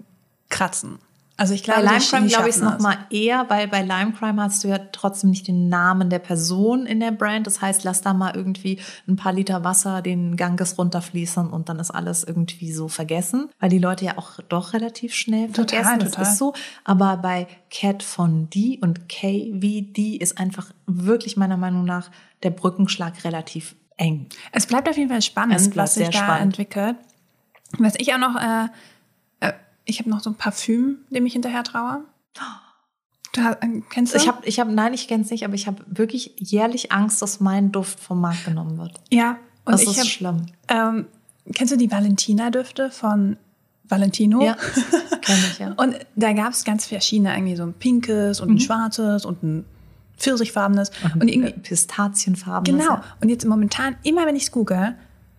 kratzen. 0.49 0.99
Also 1.39 1.53
ich 1.53 1.63
glaube, 1.63 1.83
Bei 1.83 1.87
Lime 1.93 2.01
Crime 2.01 2.27
glaube 2.29 2.49
ich 2.49 2.55
es 2.55 2.61
schaffen 2.63 2.77
noch 2.77 2.81
mal 2.81 2.97
eher, 3.11 3.45
weil 3.49 3.69
bei 3.69 3.83
Lime 3.83 4.13
Crime 4.13 4.43
hast 4.43 4.65
du 4.65 4.69
ja 4.69 4.79
trotzdem 4.93 5.31
nicht 5.31 5.47
den 5.47 5.69
Namen 5.69 6.09
der 6.09 6.19
Person 6.19 6.87
in 6.87 6.99
der 6.99 7.11
Brand. 7.11 7.47
Das 7.47 7.61
heißt, 7.61 7.85
lass 7.85 8.01
da 8.01 8.15
mal 8.15 8.35
irgendwie 8.35 8.81
ein 9.07 9.17
paar 9.17 9.35
Liter 9.35 9.63
Wasser 9.63 10.01
den 10.01 10.37
Ganges 10.37 10.79
runterfließen 10.79 11.51
und 11.51 11.69
dann 11.69 11.79
ist 11.79 11.91
alles 11.91 12.25
irgendwie 12.25 12.73
so 12.73 12.89
vergessen, 12.89 13.51
weil 13.61 13.69
die 13.69 13.79
Leute 13.79 14.07
ja 14.07 14.17
auch 14.17 14.41
doch 14.49 14.73
relativ 14.73 15.15
schnell 15.15 15.49
Total, 15.49 15.85
vergessen. 15.85 15.99
Das 16.01 16.11
total. 16.13 16.25
ist 16.33 16.39
so. 16.39 16.55
Aber 16.85 17.19
bei 17.19 17.47
Cat 17.71 18.03
von 18.03 18.49
D 18.49 18.79
und 18.81 19.09
KVD 19.09 20.17
ist 20.17 20.39
einfach 20.39 20.71
wirklich 20.87 21.37
meiner 21.37 21.59
Meinung 21.59 21.85
nach 21.85 22.11
der 22.43 22.51
Brückenschlag 22.51 23.25
relativ 23.25 23.77
eng. 23.99 24.27
Es 24.53 24.67
bleibt 24.67 24.89
auf 24.89 24.97
jeden 24.97 25.11
Fall 25.11 25.23
spannend, 25.23 25.77
was 25.77 25.95
sich 25.95 26.05
sehr 26.05 26.13
da 26.13 26.19
spannend. 26.19 26.59
entwickelt. 26.59 26.97
Was 27.79 27.95
ich 27.99 28.15
auch 28.15 28.19
noch, 28.19 28.37
äh, 28.37 28.69
ich 29.87 29.99
habe 30.01 30.11
noch 30.11 30.21
so 30.21 30.29
ein 30.31 30.35
Parfüm, 30.35 30.99
dem 31.11 31.25
ich 31.27 31.33
hinterher 31.33 31.65
traue. 31.65 32.05
Hast- 33.39 33.63
äh, 33.63 33.83
kennst 33.91 34.15
du? 34.15 34.19
Ich 34.19 34.29
habe, 34.29 34.47
ich 34.47 34.61
habe, 34.61 34.73
nein, 34.73 34.95
ich 34.95 35.09
kenne 35.09 35.23
es 35.23 35.31
nicht, 35.31 35.45
aber 35.45 35.55
ich 35.55 35.67
habe 35.67 35.85
wirklich 35.89 36.33
jährlich 36.37 36.93
Angst, 36.93 37.21
dass 37.23 37.41
mein 37.41 37.71
Duft 37.73 38.01
vom 38.01 38.21
Markt 38.21 38.45
genommen 38.47 38.79
wird. 38.79 38.93
ja, 39.11 39.39
und 39.65 39.73
Das 39.73 39.83
ich 39.83 39.89
ist 39.91 39.99
habe, 39.99 40.09
schlimm. 40.09 40.47
ähm, 40.69 41.07
kennst 41.55 41.73
du 41.73 41.77
die 41.77 41.91
Valentina-Düfte 41.91 42.91
von 42.91 43.37
Valentino? 43.85 44.43
Ja, 44.43 44.55
kenne 45.23 45.39
ich 45.53 45.59
ja. 45.59 45.73
Und 45.77 45.97
da 46.15 46.33
gab 46.33 46.53
es 46.53 46.65
ganz 46.65 46.87
verschiedene, 46.87 47.35
irgendwie 47.37 47.57
so 47.57 47.65
ein 47.65 47.75
pinkes 47.75 48.41
Mhm. 48.41 48.47
und 48.49 48.55
ein 48.55 48.61
schwarzes 48.61 49.25
und 49.27 49.43
ein 49.43 49.65
pfirsichfarbenes. 50.17 50.91
Und 51.21 51.29
irgendwie, 51.29 51.53
Pistazienfarben. 51.53 52.79
Genau. 52.79 53.01
Und 53.21 53.29
jetzt 53.29 53.45
momentan, 53.45 53.97
immer 54.03 54.25
wenn 54.27 54.35
ich 54.37 54.45
es 54.45 54.51
google, 54.51 54.95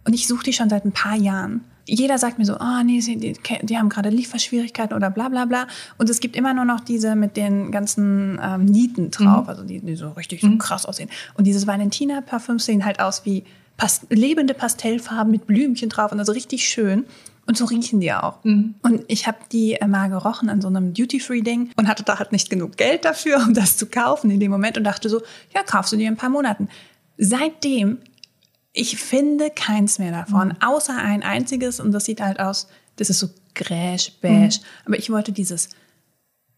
und 0.05 0.13
ich 0.13 0.27
suche 0.27 0.43
die 0.43 0.53
schon 0.53 0.69
seit 0.69 0.85
ein 0.85 0.91
paar 0.91 1.15
Jahren, 1.15 1.63
jeder 1.87 2.17
sagt 2.17 2.37
mir 2.37 2.45
so, 2.45 2.55
ah 2.57 2.83
nee, 2.83 2.99
sie, 2.99 3.15
die, 3.17 3.33
die 3.63 3.77
haben 3.77 3.89
gerade 3.89 4.09
Lieferschwierigkeiten 4.09 4.95
oder 4.95 5.09
bla 5.09 5.29
bla 5.29 5.45
bla. 5.45 5.67
Und 5.97 6.09
es 6.09 6.19
gibt 6.19 6.35
immer 6.35 6.53
nur 6.53 6.65
noch 6.65 6.81
diese 6.81 7.15
mit 7.15 7.37
den 7.37 7.71
ganzen 7.71 8.39
ähm, 8.43 8.65
Nieten 8.65 9.09
drauf, 9.09 9.47
also 9.47 9.63
die, 9.63 9.79
die 9.79 9.95
so 9.95 10.09
richtig 10.09 10.41
so 10.41 10.57
krass 10.57 10.85
aussehen. 10.85 11.09
Und 11.35 11.47
dieses 11.47 11.65
Valentina-Parfüms 11.65 12.65
sehen 12.65 12.85
halt 12.85 12.99
aus 12.99 13.25
wie 13.25 13.43
Pas 13.77 14.01
lebende 14.09 14.55
Pastellfarben 14.55 15.31
mit 15.31 15.45
Blümchen 15.45 15.89
drauf 15.89 16.11
und 16.11 16.19
also 16.19 16.31
richtig 16.31 16.67
schön. 16.67 17.05
Und 17.45 17.57
so 17.57 17.63
riechen 17.63 18.01
die 18.01 18.11
auch. 18.11 18.43
Und 18.81 19.05
ich 19.07 19.25
habe 19.25 19.37
die 19.53 19.77
mal 19.87 20.09
gerochen 20.09 20.49
an 20.49 20.59
so 20.61 20.67
einem 20.67 20.93
Duty-Free-Ding 20.93 21.69
und 21.77 21.87
hatte 21.87 22.03
da 22.03 22.19
halt 22.19 22.33
nicht 22.33 22.49
genug 22.49 22.75
Geld 22.75 23.05
dafür, 23.05 23.37
um 23.47 23.53
das 23.53 23.77
zu 23.77 23.85
kaufen 23.85 24.29
in 24.29 24.41
dem 24.41 24.51
Moment 24.51 24.77
und 24.77 24.83
dachte 24.83 25.07
so, 25.07 25.21
ja, 25.55 25.63
kaufst 25.63 25.93
du 25.93 25.95
dir 25.95 26.07
in 26.07 26.15
ein 26.15 26.17
paar 26.17 26.29
Monaten. 26.29 26.67
Seitdem, 27.17 27.99
ich 28.77 28.97
finde 28.97 29.49
keins 29.49 29.99
mehr 29.99 30.11
davon, 30.11 30.53
außer 30.61 30.95
ein 30.95 31.23
einziges 31.23 31.79
und 31.79 31.91
das 31.91 32.05
sieht 32.05 32.21
halt 32.21 32.39
aus, 32.39 32.67
das 32.95 33.09
ist 33.09 33.19
so 33.19 33.29
gräsch, 33.55 34.11
beige. 34.21 34.59
Aber 34.85 34.97
ich 34.97 35.09
wollte 35.09 35.31
dieses 35.31 35.69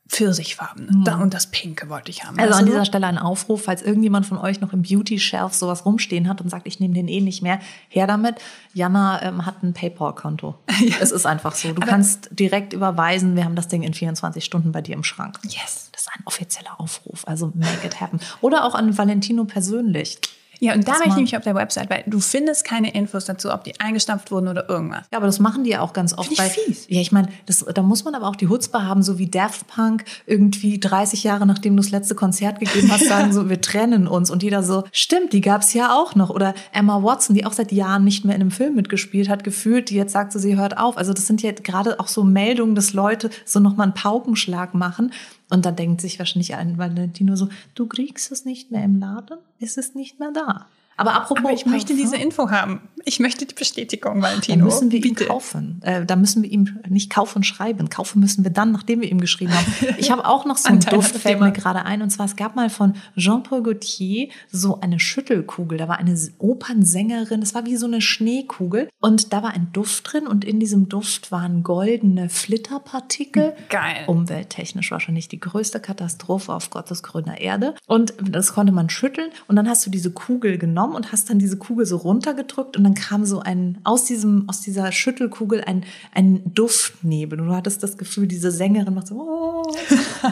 Pfirsichfarben 0.10 1.04
da, 1.06 1.18
und 1.22 1.36
das 1.36 1.52
Pinke 1.52 1.88
wollte 1.88 2.10
ich 2.10 2.24
haben. 2.24 2.40
Also 2.40 2.50
Weißt 2.50 2.60
an 2.62 2.66
dieser 2.66 2.86
Stelle 2.86 3.06
ein 3.06 3.20
Aufruf, 3.20 3.66
falls 3.66 3.84
irgendjemand 3.84 4.26
von 4.26 4.40
euch 4.40 4.60
noch 4.60 4.74
im 4.74 4.82
Beauty-Shelf 4.82 5.54
sowas 5.54 5.86
rumstehen 5.86 6.28
hat 6.28 6.42
und 6.42 6.50
sagt, 6.50 6.66
ich 6.66 6.80
nehme 6.80 6.96
den 6.96 7.08
eh 7.08 7.22
nicht 7.22 7.44
mehr, 7.44 7.60
her 7.90 8.08
damit. 8.08 8.36
Jana 8.74 9.22
ähm, 9.22 9.46
hat 9.46 9.62
ein 9.62 9.74
PayPal-Konto. 9.74 10.56
Es 11.00 11.12
ist 11.12 11.28
einfach 11.28 11.54
so. 11.54 11.74
Du 11.74 11.82
kannst 11.82 12.30
direkt 12.32 12.74
überweisen, 12.74 13.36
wir 13.36 13.46
haben 13.46 13.56
das 13.56 13.68
Ding 13.68 13.84
in 13.84 13.94
24 13.94 14.44
Stunden 14.44 14.72
bei 14.72 14.82
dir 14.82 14.96
im 14.96 15.04
Schrank. 15.04 15.40
Yes. 15.44 15.90
Das 15.92 16.02
ist 16.02 16.10
ein 16.12 16.24
offizieller 16.26 16.80
Aufruf, 16.80 17.28
also 17.28 17.52
make 17.54 17.86
it 17.86 18.02
happen. 18.02 18.20
Oder 18.42 18.66
auch 18.66 18.74
an 18.74 18.98
Valentino 18.98 19.46
persönlich. 19.46 20.18
Ja, 20.60 20.74
und 20.74 20.88
da 20.88 20.92
war 20.94 21.06
ich 21.06 21.16
nämlich 21.16 21.38
auf 21.38 21.44
der 21.44 21.56
Website, 21.56 21.90
weil 21.90 22.04
du 22.06 22.20
findest 22.20 22.66
keine 22.66 22.94
Infos 22.94 23.26
dazu, 23.26 23.52
ob 23.54 23.64
die 23.64 23.80
eingestampft 23.80 24.32
wurden 24.32 24.48
oder 24.50 24.68
irgendwas. 24.70 25.06
Ja, 25.12 25.18
aber 25.18 25.26
das 25.28 25.40
machen 25.40 25.64
die 25.64 25.70
ja 25.72 25.82
auch 25.82 25.94
ganz 25.94 26.14
oft. 26.18 26.28
Find 26.28 26.32
ich 26.34 26.38
bei, 26.38 26.50
fies. 26.50 26.86
Ja, 26.90 27.00
ich 27.02 27.12
meine, 27.12 27.30
das- 27.46 27.66
da 27.74 27.82
muss 27.82 28.04
man 28.04 28.14
aber 28.16 28.28
auch 28.28 28.36
die 28.36 28.48
Hutzpe 28.48 28.84
haben, 28.86 29.02
so 29.02 29.18
wie 29.18 29.28
Daft 29.28 29.68
Punk 29.68 30.04
irgendwie 30.26 30.80
30 30.80 31.24
Jahre 31.24 31.46
nachdem 31.46 31.76
du 31.78 31.82
das 31.82 31.92
letzte 31.92 32.14
Konzert 32.16 32.60
gegeben 32.60 32.92
hast, 32.92 33.06
sagen 33.08 33.32
so, 33.34 33.50
wir 33.50 33.62
trennen 33.62 34.08
uns. 34.08 34.30
Und 34.30 34.44
jeder 34.44 34.64
so, 34.64 34.84
stimmt, 34.92 35.34
die 35.34 35.42
gab's 35.42 35.74
ja 35.74 35.96
auch 35.96 36.16
noch. 36.16 36.30
Oder 36.30 36.54
Emma 36.74 37.02
Watson, 37.04 37.36
die 37.36 37.46
auch 37.46 37.54
seit 37.54 37.72
Jahren 37.72 38.04
nicht 38.04 38.26
mehr 38.26 38.36
in 38.36 38.42
einem 38.42 38.52
Film 38.52 38.76
mitgespielt 38.76 39.30
hat, 39.30 39.44
gefühlt, 39.44 39.90
die 39.90 39.96
jetzt 39.96 40.12
sagt 40.14 40.34
so, 40.34 40.40
sie 40.40 40.58
hört 40.58 40.78
auf. 40.78 40.98
Also 40.98 41.14
das 41.14 41.26
sind 41.28 41.42
ja 41.42 41.52
gerade 41.52 42.00
auch 42.00 42.08
so 42.08 42.24
Meldungen, 42.24 42.76
dass 42.76 42.94
Leute 42.94 43.30
so 43.46 43.60
nochmal 43.60 43.86
einen 43.86 43.94
Paukenschlag 43.94 44.74
machen. 44.74 45.12
Und 45.50 45.66
dann 45.66 45.76
denkt 45.76 46.02
sich 46.02 46.20
wahrscheinlich 46.20 46.56
ein 46.56 46.78
Valentino 46.78 47.36
so, 47.36 47.50
du 47.76 47.88
kriegst 47.88 48.32
es 48.32 48.46
nicht 48.46 48.72
mehr 48.72 48.84
im 48.84 49.00
Laden, 49.00 49.40
ist 49.60 49.78
es 49.78 49.96
nicht 49.96 50.20
mehr 50.20 50.32
da. 50.32 50.68
Aber 50.96 51.14
apropos 51.14 51.46
Aber 51.46 51.54
ich 51.54 51.66
möchte 51.66 51.96
diese 51.96 52.18
Info 52.18 52.52
haben. 52.52 52.82
Ich 53.10 53.20
möchte 53.20 53.44
die 53.44 53.56
Bestätigung, 53.56 54.22
Valentino. 54.22 54.66
müssen 54.66 54.92
wir 54.92 55.02
Bitte. 55.02 55.24
ihn 55.24 55.30
kaufen. 55.30 55.82
Äh, 55.84 56.06
da 56.06 56.16
müssen 56.16 56.44
wir 56.44 56.52
ihm 56.52 56.78
nicht 56.88 57.10
kaufen 57.10 57.42
schreiben. 57.42 57.90
Kaufen 57.90 58.20
müssen 58.20 58.44
wir 58.44 58.52
dann, 58.52 58.72
nachdem 58.72 59.02
wir 59.02 59.12
ihm 59.12 59.20
geschrieben 59.20 59.52
haben. 59.52 59.66
Ich 59.98 60.12
habe 60.12 60.28
auch 60.28 60.46
noch 60.46 60.58
so 60.60 60.70
einen 60.70 60.82
Duft, 60.82 61.16
fällt 61.16 61.40
mir 61.40 61.52
gerade 61.52 61.86
ein. 61.86 62.04
Und 62.04 62.12
zwar, 62.12 62.28
es 62.28 62.36
gab 62.36 62.56
mal 62.56 62.70
von 62.70 62.94
Jean-Paul 63.18 63.64
Gaultier 63.64 64.30
so 64.52 64.80
eine 64.82 65.00
Schüttelkugel. 65.00 65.80
Da 65.80 65.88
war 65.88 65.98
eine 65.98 66.16
Opernsängerin. 66.38 67.40
Das 67.40 67.56
war 67.56 67.66
wie 67.66 67.78
so 67.78 67.88
eine 67.88 68.00
Schneekugel. 68.00 68.90
Und 69.00 69.34
da 69.34 69.42
war 69.42 69.56
ein 69.56 69.70
Duft 69.74 70.14
drin. 70.14 70.28
Und 70.28 70.46
in 70.46 70.60
diesem 70.60 70.88
Duft 70.88 71.32
waren 71.32 71.64
goldene 71.64 72.30
Flitterpartikel. 72.30 73.56
Geil. 73.70 74.04
Umwelttechnisch 74.06 74.92
wahrscheinlich 74.92 75.28
die 75.30 75.40
größte 75.40 75.80
Katastrophe 75.80 76.54
auf 76.54 76.70
Gottes 76.70 77.02
grüner 77.02 77.42
Erde. 77.42 77.74
Und 77.88 78.14
das 78.22 78.54
konnte 78.54 78.72
man 78.72 78.92
schütteln. 78.92 79.32
Und 79.48 79.56
dann 79.56 79.68
hast 79.68 79.84
du 79.84 79.90
diese 79.90 80.12
Kugel 80.12 80.60
genommen 80.60 80.94
und 80.94 81.12
hast 81.12 81.32
dann 81.32 81.40
diese 81.40 81.58
Kugel 81.58 81.88
so 81.88 81.98
runtergedrückt. 81.98 82.78
Und 82.78 82.84
dann 82.84 82.99
kam 83.00 83.26
so 83.26 83.40
ein, 83.40 83.80
aus 83.84 84.06
diesem, 84.06 84.48
aus 84.48 84.62
dieser 84.62 84.92
Schüttelkugel 84.92 85.64
ein, 85.64 85.84
ein 86.14 86.42
Duftnebel. 86.54 87.40
Und 87.40 87.48
du 87.48 87.56
hattest 87.56 87.82
das 87.84 87.98
Gefühl, 87.98 88.28
diese 88.28 88.52
Sängerin 88.52 88.94
macht 88.94 89.08
so, 89.08 89.16
oh, 89.16 89.76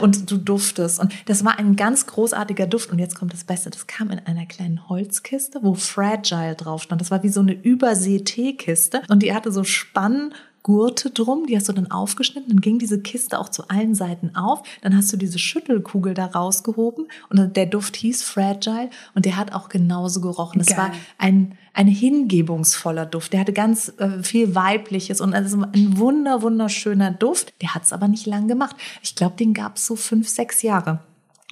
und 0.02 0.30
du 0.30 0.38
duftest. 0.38 1.00
Und 1.00 1.14
das 1.26 1.44
war 1.46 1.58
ein 1.58 1.76
ganz 1.76 2.06
großartiger 2.06 2.68
Duft. 2.68 2.92
Und 2.92 3.00
jetzt 3.00 3.16
kommt 3.16 3.34
das 3.34 3.44
Beste. 3.44 3.70
Das 3.70 3.88
kam 3.88 4.10
in 4.10 4.20
einer 4.20 4.46
kleinen 4.46 4.90
Holzkiste, 4.90 5.60
wo 5.64 5.74
Fragile 5.74 6.56
drauf 6.56 6.84
stand. 6.84 7.02
Das 7.02 7.12
war 7.12 7.24
wie 7.24 7.30
so 7.30 7.40
eine 7.40 7.54
Übersee-Teekiste. 7.54 9.02
Und 9.10 9.24
die 9.24 9.34
hatte 9.34 9.52
so 9.52 9.64
Spann 9.64 10.34
Gurte 10.68 11.12
drum, 11.12 11.46
die 11.48 11.56
hast 11.56 11.70
du 11.70 11.72
dann 11.72 11.92
aufgeschnitten, 11.92 12.50
dann 12.50 12.60
ging 12.60 12.78
diese 12.78 13.00
Kiste 13.02 13.40
auch 13.40 13.48
zu 13.48 13.70
allen 13.70 13.96
Seiten 13.96 14.36
auf, 14.36 14.64
dann 14.82 14.98
hast 14.98 15.14
du 15.14 15.16
diese 15.16 15.40
Schüttelkugel 15.40 16.14
da 16.14 16.26
rausgehoben 16.26 17.08
und 17.30 17.56
der 17.56 17.68
Duft 17.68 17.96
hieß 17.96 18.22
Fragile 18.22 18.90
und 19.16 19.24
der 19.24 19.38
hat 19.38 19.54
auch 19.54 19.70
genauso 19.70 20.20
gerochen. 20.20 20.60
Es 20.60 20.76
war 20.76 20.92
ein, 21.18 21.58
ein 21.72 21.88
hingebungsvoller 21.88 23.06
Duft, 23.06 23.32
der 23.32 23.40
hatte 23.40 23.54
ganz 23.54 23.94
äh, 23.98 24.22
viel 24.22 24.56
Weibliches 24.56 25.22
und 25.22 25.34
also 25.34 25.62
ein 25.62 25.98
wunder, 25.98 26.42
wunderschöner 26.42 27.12
Duft, 27.12 27.54
der 27.62 27.74
hat 27.74 27.86
es 27.86 27.94
aber 27.94 28.10
nicht 28.10 28.26
lang 28.26 28.50
gemacht. 28.50 28.76
Ich 29.02 29.16
glaube, 29.16 29.38
den 29.38 29.54
gab 29.54 29.78
es 29.78 29.86
so 29.86 29.96
fünf, 29.96 30.28
sechs 30.28 30.64
Jahre. 30.64 31.00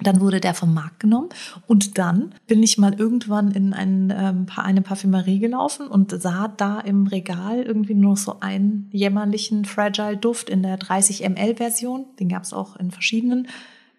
Dann 0.02 0.20
wurde 0.20 0.40
der 0.40 0.52
vom 0.52 0.74
Markt 0.74 1.00
genommen 1.00 1.30
und 1.66 1.96
dann 1.96 2.34
bin 2.46 2.62
ich 2.62 2.76
mal 2.76 2.92
irgendwann 2.92 3.50
in 3.52 3.72
ein, 3.72 4.12
ähm, 4.14 4.46
eine 4.54 4.82
Parfümerie 4.82 5.38
gelaufen 5.38 5.88
und 5.88 6.10
sah 6.20 6.48
da 6.48 6.80
im 6.80 7.06
Regal 7.06 7.62
irgendwie 7.62 7.94
nur 7.94 8.16
so 8.18 8.40
einen 8.40 8.90
jämmerlichen 8.92 9.64
Fragile 9.64 10.18
Duft 10.18 10.50
in 10.50 10.62
der 10.62 10.76
30 10.76 11.26
ml 11.26 11.56
Version. 11.56 12.04
Den 12.20 12.28
gab 12.28 12.42
es 12.42 12.52
auch 12.52 12.76
in 12.76 12.90
verschiedenen. 12.90 13.48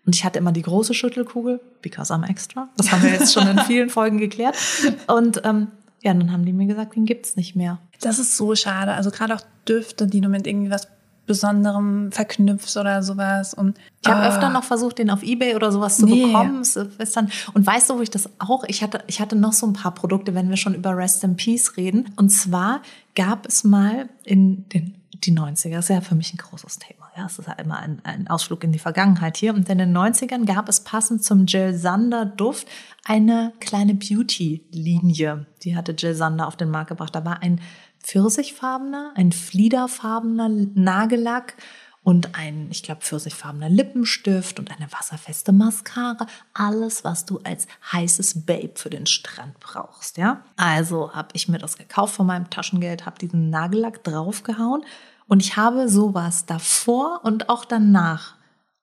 Und 0.06 0.16
ich 0.16 0.24
hatte 0.24 0.38
immer 0.38 0.52
die 0.52 0.62
große 0.62 0.94
Schüttelkugel, 0.94 1.60
because 1.82 2.14
I'm 2.14 2.30
extra. 2.30 2.70
Das 2.78 2.92
haben 2.92 3.02
wir 3.02 3.10
jetzt 3.10 3.34
schon 3.34 3.48
in 3.48 3.60
vielen 3.60 3.90
Folgen 3.90 4.20
geklärt. 4.20 4.56
Und 5.08 5.42
ähm, 5.44 5.68
ja, 6.02 6.14
dann 6.14 6.32
haben 6.32 6.46
die 6.46 6.54
mir 6.54 6.68
gesagt, 6.68 6.96
den 6.96 7.06
gibt's 7.06 7.36
nicht 7.36 7.56
mehr. 7.56 7.80
Das 8.02 8.20
ist 8.20 8.38
so 8.38 8.56
schade. 8.56 8.94
Also 8.94 9.10
gerade 9.10 9.36
auch 9.36 9.42
Düfte, 9.68 10.08
die 10.08 10.22
du 10.22 10.30
mit 10.30 10.46
irgendwie 10.46 10.70
was 10.70 10.88
Besonderem 11.28 12.12
verknüpfst 12.12 12.78
oder 12.78 13.04
sowas. 13.04 13.54
Und 13.54 13.78
Ich 14.04 14.10
habe 14.10 14.22
Ah. 14.22 14.30
öfter 14.30 14.50
noch 14.50 14.64
versucht, 14.64 14.98
den 15.00 15.10
auf 15.10 15.22
Ebay 15.22 15.56
oder 15.56 15.72
sowas 15.72 15.98
zu 15.98 16.06
Nee. 16.06 16.26
bekommen. 16.28 16.62
Es 16.62 16.76
ist 16.76 17.16
dann, 17.18 17.30
und 17.54 17.68
weißt 17.68 17.90
du, 17.90 17.98
wo 17.98 18.02
ich 18.02 18.10
das 18.10 18.30
auch, 18.40 18.64
ich 18.68 18.82
hatte, 18.82 19.04
ich 19.08 19.20
hatte 19.20 19.36
noch 19.36 19.54
so 19.54 19.68
ein 19.68 19.74
paar 19.74 19.94
Produkte, 19.94 20.34
wenn 20.34 20.50
wir 20.50 20.58
schon 20.58 20.74
über 20.74 20.96
Rest 20.98 21.24
in 21.24 21.36
Peace 21.36 21.78
reden. 21.78 22.12
Und 22.16 22.30
zwar 22.30 22.82
gab 23.16 23.46
es 23.46 23.64
mal 23.64 24.08
in 24.24 24.68
den, 24.70 24.96
die 25.26 25.32
90er, 25.32 25.80
ist 25.80 25.90
ja 25.90 26.00
für 26.02 26.16
mich 26.16 26.34
ein 26.34 26.38
großes 26.38 26.80
Thema. 26.80 27.06
ja, 27.18 27.26
es 27.26 27.40
ist 27.40 27.48
ja 27.48 27.54
immer 27.56 27.80
ein, 27.80 28.00
ein 28.04 28.28
Ausflug 28.28 28.64
in 28.64 28.72
die 28.72 28.78
Vergangenheit 28.78 29.38
hier. 29.38 29.56
Und 29.56 29.68
in 29.70 29.80
den 29.80 29.92
90ern 29.92 30.46
gab 30.46 30.70
es 30.70 30.82
passend 30.82 31.24
zum 31.24 31.48
Jill 31.48 31.74
Sander 31.74 32.26
Duft 32.28 32.68
eine 33.06 33.54
kleine 33.60 33.96
Beauty-Linie. 33.96 35.46
Die 35.64 35.76
hatte 35.76 35.94
Jill 35.94 36.14
Sander 36.14 36.48
auf 36.48 36.56
den 36.56 36.70
Markt 36.70 36.90
gebracht. 36.90 37.16
Da 37.16 37.26
war 37.26 37.42
ein 37.42 37.60
pfirsichfarbener, 38.08 39.12
ein 39.16 39.32
fliederfarbener 39.32 40.50
Nagellack 40.50 41.56
und 42.04 42.36
ein, 42.36 42.70
ich 42.72 42.84
glaube, 42.84 43.02
pfirsichfarbener 43.02 43.68
Lippenstift 43.68 44.60
und 44.60 44.72
eine 44.72 44.90
wasserfeste 44.94 45.52
Mascara. 45.52 46.26
Alles, 46.54 47.04
was 47.04 47.26
du 47.26 47.40
als 47.44 47.68
heißes 47.92 48.46
Babe 48.46 48.72
für 48.76 48.90
den 48.90 49.08
Strand 49.08 49.60
brauchst, 49.60 50.18
ja. 50.18 50.46
Also 50.56 51.14
habe 51.14 51.30
ich 51.34 51.50
mir 51.50 51.58
das 51.58 51.78
gekauft 51.78 52.16
von 52.16 52.26
meinem 52.26 52.50
Taschengeld, 52.50 53.06
habe 53.06 53.20
diesen 53.20 53.50
Nagellack 53.50 54.06
draufgehauen 54.06 54.86
und 55.28 55.42
ich 55.44 55.58
habe 55.58 55.90
sowas 55.90 56.46
davor 56.46 57.22
und 57.24 57.50
auch 57.50 57.66
danach 57.66 58.36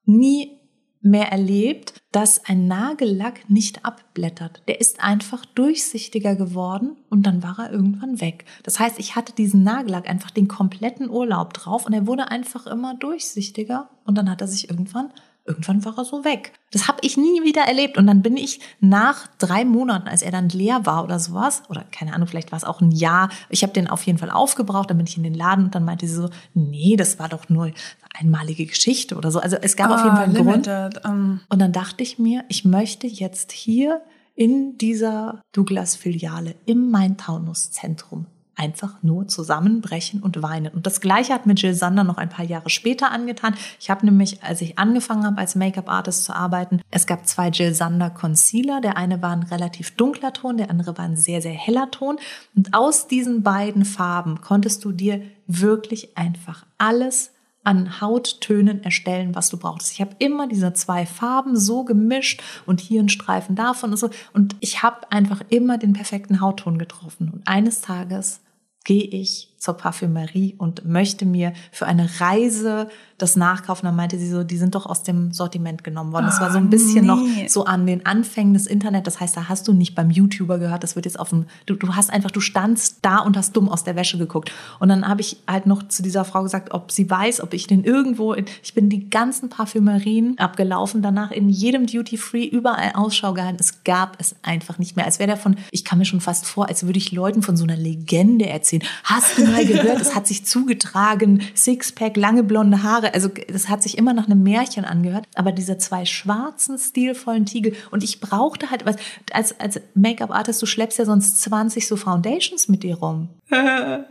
nie 0.05 0.61
mehr 1.05 1.31
erlebt, 1.31 1.95
dass 2.13 2.45
ein 2.47 2.67
Nagellack 2.67 3.49
nicht 3.51 3.85
abblättert. 3.85 4.63
Der 4.69 4.81
ist 4.81 5.03
einfach 5.03 5.45
durchsichtiger 5.45 6.37
geworden 6.37 6.97
und 7.11 7.25
dann 7.25 7.43
war 7.43 7.59
er 7.59 7.73
irgendwann 7.73 8.21
weg. 8.21 8.45
Das 8.63 8.81
heißt, 8.81 8.99
ich 8.99 9.15
hatte 9.17 9.33
diesen 9.33 9.63
Nagellack 9.63 10.09
einfach 10.09 10.31
den 10.31 10.49
kompletten 10.49 11.11
Urlaub 11.11 11.53
drauf 11.53 11.87
und 11.87 11.93
er 11.93 12.07
wurde 12.07 12.31
einfach 12.31 12.67
immer 12.67 12.95
durchsichtiger 12.95 13.91
und 14.05 14.17
dann 14.17 14.31
hat 14.31 14.41
er 14.41 14.49
sich 14.49 14.71
irgendwann 14.71 15.11
irgendwann 15.47 15.85
war 15.85 15.99
er 15.99 16.05
so 16.05 16.25
weg. 16.25 16.53
Das 16.71 16.89
habe 16.89 16.99
ich 17.03 17.17
nie 17.17 17.43
wieder 17.43 17.63
erlebt. 17.63 17.99
Und 17.99 18.07
dann 18.07 18.23
bin 18.23 18.37
ich 18.37 18.61
nach 18.81 19.27
drei 19.39 19.65
Monaten, 19.65 20.09
als 20.09 20.23
er 20.23 20.31
dann 20.31 20.49
leer 20.49 20.87
war 20.87 21.05
oder 21.05 21.19
sowas, 21.19 21.63
oder 21.69 21.85
keine 21.93 22.15
Ahnung, 22.15 22.29
vielleicht 22.29 22.51
war 22.51 22.57
es 22.57 22.65
auch 22.65 22.81
ein 22.81 22.91
Jahr, 22.91 23.29
ich 23.51 23.63
habe 23.63 23.73
den 23.73 23.89
auf 23.89 24.03
jeden 24.05 24.19
Fall 24.19 24.31
aufgebraucht, 24.31 24.91
dann 24.91 24.97
bin 24.97 25.07
ich 25.07 25.17
in 25.17 25.23
den 25.23 25.35
Laden 25.35 25.67
und 25.67 25.75
dann 25.75 25.85
meinte 25.85 26.07
sie 26.07 26.15
so, 26.15 26.31
nee, 26.55 26.97
das 26.97 27.19
war 27.19 27.29
doch 27.29 27.49
nur 27.49 27.65
eine 27.65 27.75
einmalige 28.19 28.67
Geschichte 28.67 29.17
oder 29.17 29.31
so. 29.31 29.39
Also 29.39 29.57
es 29.61 29.77
gab 29.77 29.91
ah, 29.91 29.95
auf 29.97 30.05
jeden 30.05 30.17
Fall 30.17 30.25
einen 30.25 30.35
limited, 30.35 31.03
Grund. 31.03 31.05
Um. 31.05 31.41
Und 31.49 31.59
dann 31.59 31.73
dachte 31.73 32.03
ich 32.03 32.19
mir, 32.19 32.45
ich 32.49 32.65
möchte 32.65 33.07
jetzt 33.07 33.53
hier 33.53 34.03
in 34.35 34.79
dieser 34.79 35.43
Douglas-Filiale 35.53 36.57
im 36.67 36.91
Main-Taunus-Zentrum 36.91 38.27
einfach 38.57 39.03
nur 39.03 39.29
zusammenbrechen 39.29 40.23
und 40.23 40.43
weinen. 40.43 40.73
Und 40.73 40.87
das 40.87 41.01
Gleiche 41.01 41.33
hat 41.33 41.47
mir 41.47 41.55
Jill 41.55 41.75
Sander 41.75 42.05
noch 42.05 42.19
ein 42.19 42.29
paar 42.29 42.45
Jahre 42.45 42.71
später 42.71 43.11
angetan. 43.11 43.55
Ich 43.81 43.91
habe 43.91 44.07
nämlich, 44.07 44.43
als 44.43 44.61
ich 44.61 44.79
angefangen 44.79 45.25
habe, 45.25 45.39
als 45.39 45.55
Make-up-Artist 45.55 46.25
zu 46.25 46.35
arbeiten, 46.35 46.81
es 46.91 47.07
gab 47.07 47.27
zwei 47.27 47.49
Jill 47.49 47.75
Sander 47.75 48.11
Concealer. 48.11 48.81
Der 48.81 48.97
eine 48.97 49.23
war 49.23 49.31
ein 49.31 49.43
relativ 49.43 49.97
dunkler 49.97 50.33
Ton, 50.33 50.57
der 50.57 50.71
andere 50.71 50.97
war 50.97 51.05
ein 51.05 51.17
sehr, 51.17 51.43
sehr 51.43 51.53
heller 51.53 51.91
Ton. 51.91 52.19
Und 52.55 52.75
aus 52.75 53.09
diesen 53.09 53.43
beiden 53.43 53.85
Farben 53.85 54.41
konntest 54.41 54.85
du 54.85 54.93
dir 54.93 55.23
wirklich 55.47 56.17
einfach 56.17 56.65
alles 56.79 57.31
an 57.65 58.01
Hauttönen 58.01 58.85
erstellen, 58.85 59.35
was 59.35 59.49
du 59.49 59.57
brauchst. 59.57 59.91
Ich 59.91 60.01
habe 60.01 60.15
immer 60.19 60.47
diese 60.47 60.75
zwei 60.75 61.07
Farben 61.07 61.57
so 61.57 61.85
gemischt 61.85 62.43
und 62.67 62.81
hier 62.81 63.03
ein 63.03 63.09
Streifen 63.09 63.57
davon 63.57 63.91
und 63.91 63.97
so. 63.97 64.11
Und 64.35 64.55
ich 64.61 64.83
habe 64.83 65.11
einfach 65.11 65.41
immer 65.49 65.79
den 65.79 65.95
perfekten 65.95 66.41
Hautton 66.41 66.79
getroffen. 66.79 67.31
Und 67.33 67.49
eines 67.49 67.81
Tages 67.81 68.41
gehe 68.85 69.05
ich 69.05 69.49
zur 69.65 69.79
Parfümerie 69.79 70.55
und 70.59 70.85
möchte 70.85 71.25
mir 71.25 71.55
für 71.73 71.87
eine 71.87 72.21
Reise 72.21 72.89
das 73.17 73.35
nachkaufen. 73.35 73.87
Dann 73.87 73.97
meinte 73.97 74.19
sie 74.19 74.29
so, 74.29 74.45
die 74.45 74.59
sind 74.59 74.75
doch 74.75 74.85
aus 74.85 75.03
dem 75.03 75.33
Sortiment 75.33 75.83
genommen 75.85 76.13
worden. 76.13 76.27
Das 76.27 76.39
war 76.39 76.53
so 76.53 76.59
ein 76.59 76.67
ah, 76.67 76.71
bisschen 76.71 77.07
nee. 77.07 77.07
noch 77.07 77.49
so 77.49 77.65
an 77.65 77.87
den 77.87 78.05
Anfängen 78.05 78.53
des 78.53 78.67
Internet. 78.67 79.07
Das 79.07 79.21
heißt, 79.21 79.35
da 79.35 79.49
hast 79.49 79.67
du 79.67 79.73
nicht 79.73 79.95
beim 79.95 80.11
YouTuber 80.11 80.59
gehört, 80.59 80.83
das 80.83 80.97
wird 80.97 81.07
jetzt 81.07 81.19
auf 81.19 81.31
dem, 81.31 81.47
du, 81.65 81.77
du 81.77 81.95
hast 81.95 82.11
einfach, 82.11 82.31
du 82.31 82.41
standst 82.41 82.99
da 83.01 83.19
und 83.19 83.39
hast 83.39 83.57
dumm 83.57 83.71
aus 83.71 83.85
der 83.85 83.97
Wäsche 83.97 84.19
geguckt. 84.19 84.53
Und 84.81 84.91
dann 84.91 85.09
habe 85.09 85.23
ich 85.23 85.39
halt 85.49 85.65
noch 85.65 85.89
zu 85.89 86.03
dieser 86.03 86.27
Frau 86.27 86.43
gesagt, 86.43 86.75
ob 86.75 86.93
sie 86.93 87.09
weiß, 87.09 87.41
ob 87.41 87.55
ich 87.55 87.67
den 87.67 87.85
irgendwo, 87.85 88.35
in, 88.35 88.45
ich 88.63 88.75
bin 88.75 88.91
die 88.91 89.09
ganzen 89.09 89.49
Parfümerien 89.49 90.37
abgelaufen, 90.39 91.01
danach 91.01 91.31
in 91.31 91.49
jedem 91.49 91.87
Duty 91.87 92.19
Free 92.19 92.45
überall 92.45 92.93
Ausschau 92.95 93.33
gehalten. 93.33 93.57
Es 93.61 93.83
gab 93.85 94.21
es 94.21 94.37
einfach 94.43 94.79
nicht 94.79 94.97
mehr. 94.97 95.07
Als 95.07 95.19
wäre 95.19 95.29
der 95.29 95.37
von, 95.39 95.57
ich 95.71 95.87
kam 95.87 96.01
mir 96.01 96.05
schon 96.05 96.21
fast 96.21 96.47
vor, 96.47 96.69
als 96.69 96.85
würde 96.85 96.99
ich 96.99 97.13
Leuten 97.13 97.43
von 97.43 97.57
so 97.57 97.65
einer 97.65 97.77
Legende 97.77 98.47
erzählen. 98.47 98.83
Hast 99.05 99.39
du 99.39 99.54
mal 99.55 99.67
gehört, 99.67 100.01
es 100.01 100.15
hat 100.15 100.27
sich 100.27 100.45
zugetragen, 100.45 101.43
Sixpack, 101.55 102.17
lange 102.17 102.43
blonde 102.43 102.83
Haare. 102.83 103.15
Also 103.15 103.31
das 103.49 103.69
hat 103.69 103.83
sich 103.83 103.99
immer 103.99 104.13
nach 104.13 104.27
einem 104.27 104.43
Märchen 104.43 104.85
angehört. 104.85 105.27
Aber 105.35 105.53
diese 105.53 105.79
zwei 105.79 106.05
schwarzen, 106.05 106.79
stilvollen 106.79 107.47
Tiegel. 107.47 107.75
Und 107.91 108.03
ich 108.03 108.21
brauchte 108.21 108.71
halt 108.71 108.87
was, 108.87 108.97
als, 109.33 109.59
als 109.61 109.81
Make-up-Artist, 109.95 110.61
du 110.63 110.67
schleppst 110.67 110.99
ja 110.99 111.05
sonst 111.05 111.41
20 111.43 111.87
so 111.87 111.97
Foundations 111.97 112.69
mit 112.69 112.83
dir 112.83 112.97
rum. 112.97 113.29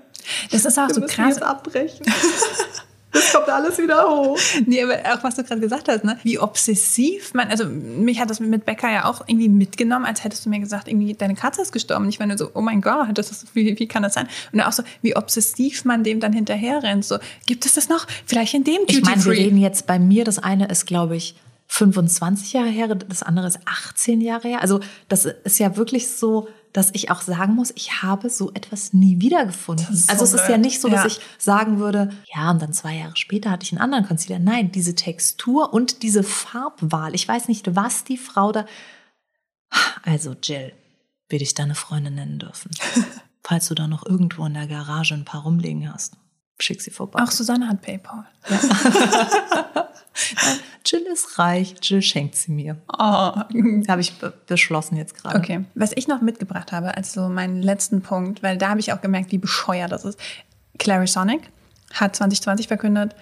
Das 0.52 0.64
ist 0.64 0.80
auch 0.80 0.88
Wir 0.88 0.96
so 0.96 1.02
krass. 1.02 1.36
Jetzt 1.36 1.44
abbrechen. 1.44 2.06
Das 3.14 3.32
kommt 3.32 3.48
alles 3.48 3.78
wieder 3.78 4.10
hoch. 4.10 4.38
Nee, 4.66 4.84
aber 4.84 4.98
auch 5.14 5.24
was 5.24 5.36
du 5.36 5.44
gerade 5.44 5.62
gesagt 5.62 5.88
hast, 5.88 6.04
ne? 6.04 6.18
wie 6.24 6.40
obsessiv 6.40 7.34
man, 7.34 7.50
also 7.50 7.66
mich 7.66 8.20
hat 8.20 8.30
das 8.30 8.40
mit 8.40 8.66
Becker 8.66 8.92
ja 8.92 9.06
auch 9.06 9.22
irgendwie 9.28 9.50
mitgenommen, 9.50 10.06
als 10.06 10.24
hättest 10.24 10.46
du 10.46 10.50
mir 10.50 10.60
gesagt, 10.60 10.88
irgendwie 10.88 11.14
deine 11.14 11.36
Katze 11.36 11.62
ist 11.62 11.72
gestorben. 11.72 12.10
Ich 12.10 12.20
war 12.20 12.26
nur 12.26 12.38
so, 12.38 12.50
oh 12.54 12.62
mein 12.62 12.82
Gott, 12.82 13.10
das 13.14 13.32
ist, 13.32 13.56
wie, 13.56 13.78
wie 13.80 13.88
kann 13.88 14.04
das 14.04 14.16
sein? 14.16 14.28
Und 14.52 14.62
auch 14.62 14.72
so, 14.72 14.84
wie 15.02 15.16
obsessiv 15.16 15.86
man 15.86 16.04
dem 16.04 16.20
dann 16.20 16.34
hinterher 16.34 16.82
rennt. 16.82 17.06
So, 17.06 17.18
gibt 17.46 17.66
es 17.66 17.74
das 17.74 17.88
noch? 17.88 18.08
Vielleicht 18.26 18.54
in 18.54 18.64
dem 18.64 18.80
Duty 18.82 18.98
Ich 18.98 19.04
meine, 19.04 19.24
wir 19.24 19.32
reden 19.32 19.58
jetzt 19.58 19.86
bei 19.86 20.00
mir, 20.00 20.24
das 20.24 20.40
eine 20.40 20.68
ist, 20.68 20.86
glaube 20.86 21.16
ich, 21.16 21.36
25 21.68 22.54
Jahre 22.54 22.70
her, 22.70 22.88
das 22.88 23.24
andere 23.24 23.48
ist 23.48 23.60
18 23.66 24.22
Jahre 24.22 24.48
her. 24.48 24.62
Also 24.62 24.80
das 25.08 25.26
ist 25.26 25.60
ja 25.60 25.76
wirklich 25.76 26.08
so, 26.08 26.48
dass 26.74 26.90
ich 26.94 27.12
auch 27.12 27.22
sagen 27.22 27.54
muss, 27.54 27.72
ich 27.76 28.02
habe 28.02 28.30
so 28.30 28.52
etwas 28.54 28.94
nie 28.94 29.22
wiedergefunden. 29.22 29.88
Also 30.08 30.24
es 30.24 30.34
ist 30.34 30.50
ja 30.50 30.58
nicht 30.58 30.82
so, 30.82 30.90
dass 30.90 31.02
ja. 31.02 31.08
ich 31.08 31.20
sagen 31.38 31.80
würde, 31.80 32.12
ja, 32.34 32.50
und 32.50 32.62
dann 32.62 32.74
zwei 32.74 32.96
Jahre 32.96 33.16
später 33.16 33.52
hatte 33.52 33.64
ich 33.64 33.72
einen 33.72 33.82
anderen 33.82 34.08
Concealer. 34.08 34.40
Nein, 34.40 34.72
diese 34.72 34.96
Textur 34.96 35.72
und 35.72 36.02
diese 36.02 36.24
Farbwahl. 36.24 37.14
Ich 37.14 37.28
weiß 37.28 37.48
nicht, 37.48 37.76
was 37.76 38.04
die 38.04 38.18
Frau 38.18 38.52
da. 38.52 38.66
Also 40.04 40.36
Jill, 40.42 40.74
will 41.30 41.42
ich 41.42 41.54
deine 41.54 41.76
Freundin 41.76 42.16
nennen 42.16 42.40
dürfen. 42.40 42.72
Falls 43.44 43.68
du 43.68 43.76
da 43.76 43.88
noch 43.88 44.06
irgendwo 44.06 44.46
in 44.46 44.54
der 44.54 44.68
Garage 44.68 45.14
ein 45.14 45.26
paar 45.26 45.44
rumliegen 45.44 45.92
hast, 45.94 46.16
schick 46.64 46.82
sie 46.82 46.92
vorbei. 46.92 47.22
Auch 47.22 47.32
Susanne 47.32 47.68
hat 47.68 47.82
PayPal. 47.82 48.26
Ja. 50.16 50.58
Jill 50.86 51.06
ist 51.12 51.40
reich, 51.40 51.76
Jill 51.82 52.02
schenkt 52.02 52.36
sie 52.36 52.52
mir. 52.52 52.78
Oh. 52.88 52.98
Habe 53.00 54.02
ich 54.02 54.14
beschlossen 54.48 54.96
jetzt 54.96 55.16
gerade. 55.16 55.38
Okay. 55.40 55.66
Was 55.76 55.92
ich 55.96 56.08
noch 56.08 56.22
mitgebracht 56.22 56.72
habe, 56.72 56.96
als 56.96 57.14
so 57.14 57.30
meinen 57.30 57.62
letzten 57.62 58.02
Punkt, 58.02 58.44
weil 58.44 58.58
da 58.58 58.70
habe 58.70 58.80
ich 58.80 58.94
auch 58.94 59.02
gemerkt, 59.02 59.32
wie 59.32 59.38
bescheuert 59.38 59.92
das 59.92 60.06
ist. 60.06 60.20
Clarisonic 60.78 61.50
hat 61.94 62.16
2020 62.16 62.68
verkündet, 62.68 63.16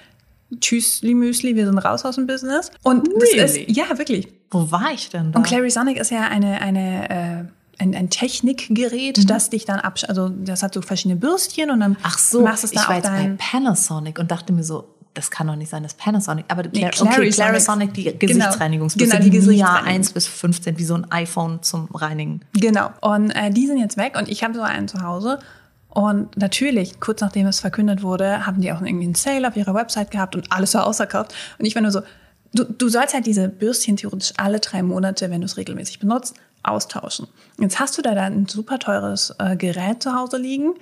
Tschüssli 0.59 1.13
Müsli, 1.13 1.55
wir 1.55 1.65
sind 1.65 1.77
raus 1.77 2.03
aus 2.03 2.15
dem 2.15 2.27
Business. 2.27 2.71
Und 2.83 3.07
really? 3.07 3.37
das 3.37 3.55
ist, 3.55 3.69
ja, 3.69 3.97
wirklich. 3.97 4.27
Wo 4.49 4.69
war 4.71 4.91
ich 4.93 5.09
denn 5.09 5.31
da? 5.31 5.39
Und 5.39 5.45
Clarisonic 5.45 5.97
ist 5.97 6.11
ja 6.11 6.23
eine, 6.23 6.59
eine 6.61 7.09
äh, 7.09 7.43
ein, 7.81 7.95
ein 7.95 8.09
Technikgerät, 8.09 9.17
mhm. 9.17 9.27
das 9.27 9.49
dich 9.49 9.65
dann 9.65 9.79
absch... 9.79 10.05
Also 10.07 10.29
das 10.29 10.63
hat 10.63 10.73
so 10.73 10.81
verschiedene 10.81 11.15
Bürstchen 11.15 11.71
und 11.71 11.79
dann 11.79 11.97
Ach 12.03 12.17
so, 12.17 12.41
machst 12.41 12.63
du 12.63 12.67
es 12.67 12.73
da 12.73 12.81
ich 12.81 12.87
war 12.87 12.95
jetzt 12.95 13.09
bei 13.09 13.35
Panasonic 13.37 14.19
und 14.19 14.31
dachte 14.31 14.53
mir 14.53 14.63
so, 14.63 14.95
das 15.13 15.29
kann 15.29 15.47
doch 15.47 15.55
nicht 15.55 15.69
sein, 15.69 15.83
das 15.83 15.93
Panasonic. 15.95 16.45
Aber 16.47 16.63
nee, 16.63 16.89
Clar 16.89 17.13
okay, 17.13 17.29
Clarisonic, 17.29 17.93
die 17.93 18.17
Gesichtsreinigungsbürste, 18.17 19.17
genau, 19.17 19.29
die, 19.29 19.39
die 19.39 19.57
Jahr 19.57 19.83
1 19.83 20.13
bis 20.13 20.27
15, 20.27 20.77
wie 20.77 20.83
so 20.85 20.95
ein 20.95 21.11
iPhone 21.11 21.61
zum 21.63 21.89
Reinigen. 21.93 22.41
Genau. 22.53 22.91
Und 23.01 23.31
äh, 23.31 23.51
die 23.51 23.67
sind 23.67 23.77
jetzt 23.77 23.97
weg 23.97 24.17
und 24.17 24.29
ich 24.29 24.43
habe 24.43 24.53
so 24.53 24.61
einen 24.61 24.87
zu 24.87 25.01
Hause. 25.01 25.39
Und 25.89 26.37
natürlich, 26.37 27.01
kurz 27.01 27.19
nachdem 27.19 27.47
es 27.47 27.59
verkündet 27.59 28.01
wurde, 28.01 28.45
haben 28.45 28.61
die 28.61 28.71
auch 28.71 28.81
irgendwie 28.81 29.03
einen 29.03 29.15
Sale 29.15 29.45
auf 29.45 29.57
ihrer 29.57 29.73
Website 29.73 30.11
gehabt 30.11 30.37
und 30.37 30.49
alles 30.49 30.73
war 30.73 30.87
ausverkauft. 30.87 31.35
Und 31.59 31.65
ich 31.65 31.75
war 31.75 31.81
nur 31.81 31.91
so, 31.91 32.01
du, 32.53 32.63
du 32.63 32.87
sollst 32.87 33.13
halt 33.13 33.25
diese 33.25 33.49
Bürstchen 33.49 33.97
theoretisch 33.97 34.31
alle 34.37 34.61
drei 34.61 34.83
Monate, 34.83 35.29
wenn 35.29 35.41
du 35.41 35.45
es 35.45 35.57
regelmäßig 35.57 35.99
benutzt, 35.99 36.35
austauschen. 36.63 37.27
Jetzt 37.59 37.79
hast 37.79 37.97
du 37.97 38.01
da 38.01 38.11
ein 38.11 38.47
super 38.47 38.79
teures 38.79 39.33
äh, 39.39 39.55
Gerät 39.55 40.03
zu 40.03 40.13
Hause 40.13 40.37
liegen, 40.37 40.73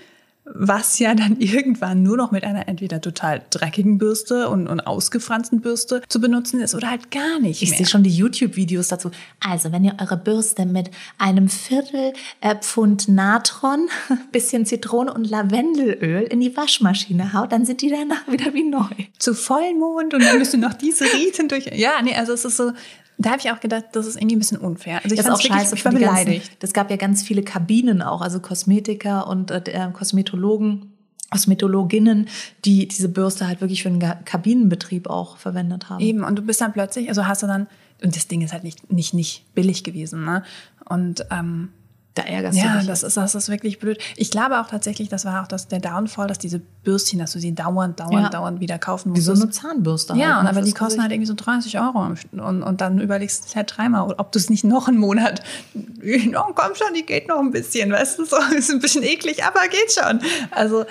was 0.46 1.00
ja 1.00 1.16
dann 1.16 1.38
irgendwann 1.40 2.04
nur 2.04 2.18
noch 2.18 2.32
mit 2.32 2.44
einer 2.44 2.68
entweder 2.68 3.02
total 3.02 3.42
dreckigen 3.50 3.98
Bürste 3.98 4.50
und, 4.50 4.68
und 4.68 4.82
ausgefransten 4.82 5.62
Bürste 5.62 6.02
zu 6.08 6.20
benutzen 6.20 6.62
ist 6.62 6.76
oder 6.76 6.90
halt 6.90 7.12
gar 7.12 7.40
nicht 7.40 7.62
ich 7.62 7.78
sehe 7.78 7.86
schon 7.86 8.04
die 8.04 8.10
YouTube-Videos 8.10 8.88
dazu. 8.88 9.12
Also, 9.40 9.72
wenn 9.72 9.84
ihr 9.84 9.96
eure 10.00 10.18
Bürste 10.18 10.66
mit 10.66 10.92
einem 11.18 11.50
Viertel 11.50 12.14
äh, 12.42 12.56
Pfund 12.56 13.08
Natron, 13.08 13.90
bisschen 14.32 14.66
Zitrone 14.66 15.14
und 15.14 15.30
Lavendelöl 15.30 16.24
in 16.24 16.40
die 16.40 16.56
Waschmaschine 16.56 17.34
haut, 17.34 17.52
dann 17.52 17.66
sind 17.66 17.82
die 17.82 17.90
danach 17.90 18.28
wieder 18.32 18.54
wie 18.54 18.64
neu. 18.64 18.90
Zu 19.18 19.34
Vollmond 19.34 20.14
und 20.14 20.24
dann 20.24 20.38
müsst 20.40 20.54
ihr 20.54 20.60
noch 20.60 20.74
diese 20.74 21.06
Riten 21.06 21.48
durch. 21.48 21.66
Ja, 21.74 22.02
nee, 22.02 22.16
also 22.16 22.34
es 22.34 22.46
ist 22.46 22.58
so, 22.58 22.72
da 23.20 23.32
habe 23.32 23.42
ich 23.42 23.52
auch 23.52 23.60
gedacht, 23.60 23.84
das 23.92 24.08
ist 24.08 24.16
irgendwie 24.16 24.38
ein 24.38 24.40
bisschen 24.40 24.60
unfair. 24.60 25.02
Also 25.04 25.14
ich 25.14 25.22
das 25.22 25.26
ist 25.28 25.32
auch 25.32 25.42
scheiße 25.42 25.76
ich 25.76 25.84
war 25.84 25.92
beleidigt. 25.92 26.52
Es 26.62 26.72
gab 26.72 26.90
ja 26.90 26.96
ganz 26.96 27.22
viele 27.22 27.44
Kabinen 27.44 28.02
auch, 28.02 28.22
also 28.22 28.40
Kosmetiker 28.40 29.28
und 29.28 29.52
äh, 29.52 29.62
äh, 29.66 29.92
Kosmetologen, 30.30 30.94
Kosmetologinnen, 31.32 32.28
die 32.66 32.88
diese 32.88 33.10
Bürste 33.10 33.48
halt 33.48 33.62
wirklich 33.62 33.84
für 33.84 33.90
den 33.90 34.00
Kabinenbetrieb 34.00 35.10
auch 35.10 35.38
verwendet 35.38 35.90
haben. 35.90 36.02
Eben, 36.02 36.24
und 36.24 36.38
du 36.38 36.42
bist 36.42 36.62
dann 36.62 36.74
plötzlich, 36.74 37.10
also 37.10 37.28
hast 37.28 37.44
du 37.44 37.48
dann, 37.48 37.68
und 38.04 38.16
das 38.16 38.28
Ding 38.28 38.42
ist 38.42 38.54
halt 38.54 38.64
nicht, 38.64 38.92
nicht, 38.92 39.14
nicht 39.14 39.46
billig 39.54 39.84
gewesen, 39.84 40.26
ne? 40.26 40.44
Und 40.88 41.26
ähm, 41.30 41.70
Da 42.16 42.24
ärgerst 42.24 42.58
du 42.58 42.64
Ja, 42.66 42.78
dich. 42.80 42.88
das 42.88 43.04
ist, 43.04 43.18
das 43.18 43.36
ist 43.36 43.50
wirklich 43.50 43.78
blöd. 43.80 44.00
Ich 44.18 44.32
glaube 44.32 44.60
auch 44.60 44.68
tatsächlich, 44.68 45.10
das 45.10 45.26
war 45.26 45.44
auch 45.44 45.48
das, 45.48 45.68
der 45.68 45.80
Downfall, 45.80 46.28
dass 46.28 46.40
diese 46.40 46.60
Bürstchen, 46.60 47.20
dass 47.20 47.32
du 47.34 47.40
sie 47.40 47.54
dauernd, 47.54 48.00
dauernd, 48.00 48.14
Ja. 48.24 48.30
dauernd 48.30 48.60
wieder 48.60 48.80
kaufen 48.80 49.16
wie 49.16 49.22
so 49.22 49.32
eine 49.34 49.50
Zahnbürste. 49.52 50.16
ja, 50.16 50.28
halt, 50.30 50.38
und 50.40 50.44
ne, 50.46 50.50
aber 50.50 50.62
die 50.64 50.72
kosten 50.74 51.02
halt 51.02 51.12
Gesicht. 51.12 51.30
irgendwie 51.30 51.44
so 51.44 51.52
30 51.52 51.80
Euro 51.80 52.00
und, 52.40 52.62
und 52.64 52.82
dann 52.82 53.00
überlegst 53.00 53.44
du 53.44 53.48
es 53.50 53.56
halt 53.56 53.72
dreimal, 53.78 54.12
ob 54.18 54.32
du 54.32 54.40
es 54.40 54.50
nicht 54.50 54.64
noch 54.64 54.88
einen 54.88 54.98
Monat, 54.98 55.44
oh, 55.76 56.54
komm 56.56 56.76
schon, 56.76 56.94
die 56.96 57.06
geht 57.06 57.28
noch 57.28 57.40
ein 57.40 57.52
bisschen, 57.52 57.92
weißt 57.92 58.20
du, 58.20 58.26
so 58.26 58.38
ist 58.58 58.72
ein 58.72 58.80
bisschen 58.80 59.04
eklig, 59.04 59.44
aber 59.46 59.62
geht 59.68 59.92
schon. 59.94 60.20
Also, 60.52 60.86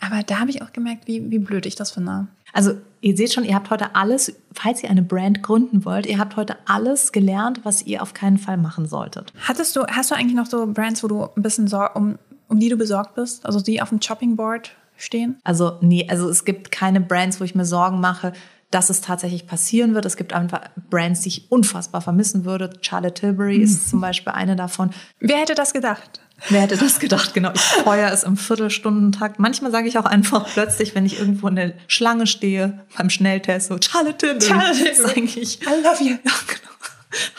aber 0.00 0.22
da 0.26 0.40
habe 0.40 0.50
ich 0.50 0.62
auch 0.62 0.72
gemerkt, 0.72 1.06
wie, 1.06 1.30
wie 1.30 1.38
blöd 1.40 1.66
ich 1.66 1.74
das 1.74 1.90
finde. 1.90 2.26
Also 2.54 2.74
ihr 3.02 3.16
seht 3.16 3.34
schon, 3.34 3.44
ihr 3.44 3.54
habt 3.54 3.68
heute 3.68 3.94
alles, 3.94 4.34
falls 4.54 4.82
ihr 4.82 4.88
eine 4.88 5.02
Brand 5.02 5.42
gründen 5.42 5.84
wollt, 5.84 6.06
ihr 6.06 6.18
habt 6.18 6.36
heute 6.36 6.56
alles 6.64 7.12
gelernt, 7.12 7.60
was 7.64 7.82
ihr 7.82 8.00
auf 8.00 8.14
keinen 8.14 8.38
Fall 8.38 8.56
machen 8.56 8.86
solltet. 8.86 9.32
Hattest 9.46 9.76
du, 9.76 9.84
hast 9.86 10.10
du 10.10 10.14
eigentlich 10.14 10.36
noch 10.36 10.46
so 10.46 10.66
Brands, 10.66 11.02
wo 11.04 11.08
du 11.08 11.24
ein 11.24 11.42
bisschen 11.42 11.66
Sor 11.66 11.90
um, 11.94 12.18
um 12.48 12.58
die 12.58 12.70
du 12.70 12.76
besorgt 12.76 13.14
bist? 13.16 13.44
Also 13.44 13.60
die 13.60 13.82
auf 13.82 13.90
dem 13.90 14.00
Shoppingboard 14.00 14.70
stehen? 14.96 15.36
Also 15.44 15.78
nee, 15.80 16.06
also 16.08 16.30
es 16.30 16.44
gibt 16.44 16.70
keine 16.70 17.00
Brands, 17.00 17.40
wo 17.40 17.44
ich 17.44 17.54
mir 17.54 17.64
Sorgen 17.64 18.00
mache, 18.00 18.32
dass 18.70 18.88
es 18.88 19.02
tatsächlich 19.02 19.46
passieren 19.46 19.94
wird. 19.94 20.06
Es 20.06 20.16
gibt 20.16 20.32
einfach 20.32 20.62
Brands, 20.88 21.20
die 21.20 21.28
ich 21.28 21.52
unfassbar 21.52 22.00
vermissen 22.00 22.44
würde. 22.44 22.70
Charlotte 22.80 23.14
Tilbury 23.14 23.58
ist 23.58 23.90
zum 23.90 24.00
Beispiel 24.00 24.32
eine 24.32 24.56
davon. 24.56 24.90
Wer 25.20 25.38
hätte 25.38 25.54
das 25.54 25.74
gedacht? 25.74 26.20
Wer 26.48 26.62
hätte 26.62 26.76
das 26.76 26.98
gedacht? 26.98 27.34
Genau, 27.34 27.52
ich 27.54 27.60
feuer 27.60 28.10
es 28.10 28.24
im 28.24 28.36
Viertelstundentakt. 28.36 29.38
Manchmal 29.38 29.70
sage 29.70 29.88
ich 29.88 29.98
auch 29.98 30.04
einfach 30.04 30.46
plötzlich, 30.52 30.94
wenn 30.94 31.06
ich 31.06 31.18
irgendwo 31.18 31.48
in 31.48 31.56
der 31.56 31.74
Schlange 31.86 32.26
stehe, 32.26 32.84
beim 32.96 33.10
Schnelltest, 33.10 33.68
so 33.68 33.78
Charlotte. 33.80 34.38
Charlotte 34.40 34.88
ist 34.88 35.04
eigentlich, 35.04 35.62
I 35.62 35.82
love 35.82 36.02
you. 36.02 36.16
ja, 36.24 36.32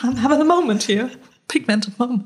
genau. 0.00 0.22
Have 0.22 0.34
a 0.34 0.44
moment 0.44 0.88
here. 0.88 1.10
Pigmented 1.48 1.98
moment. 1.98 2.24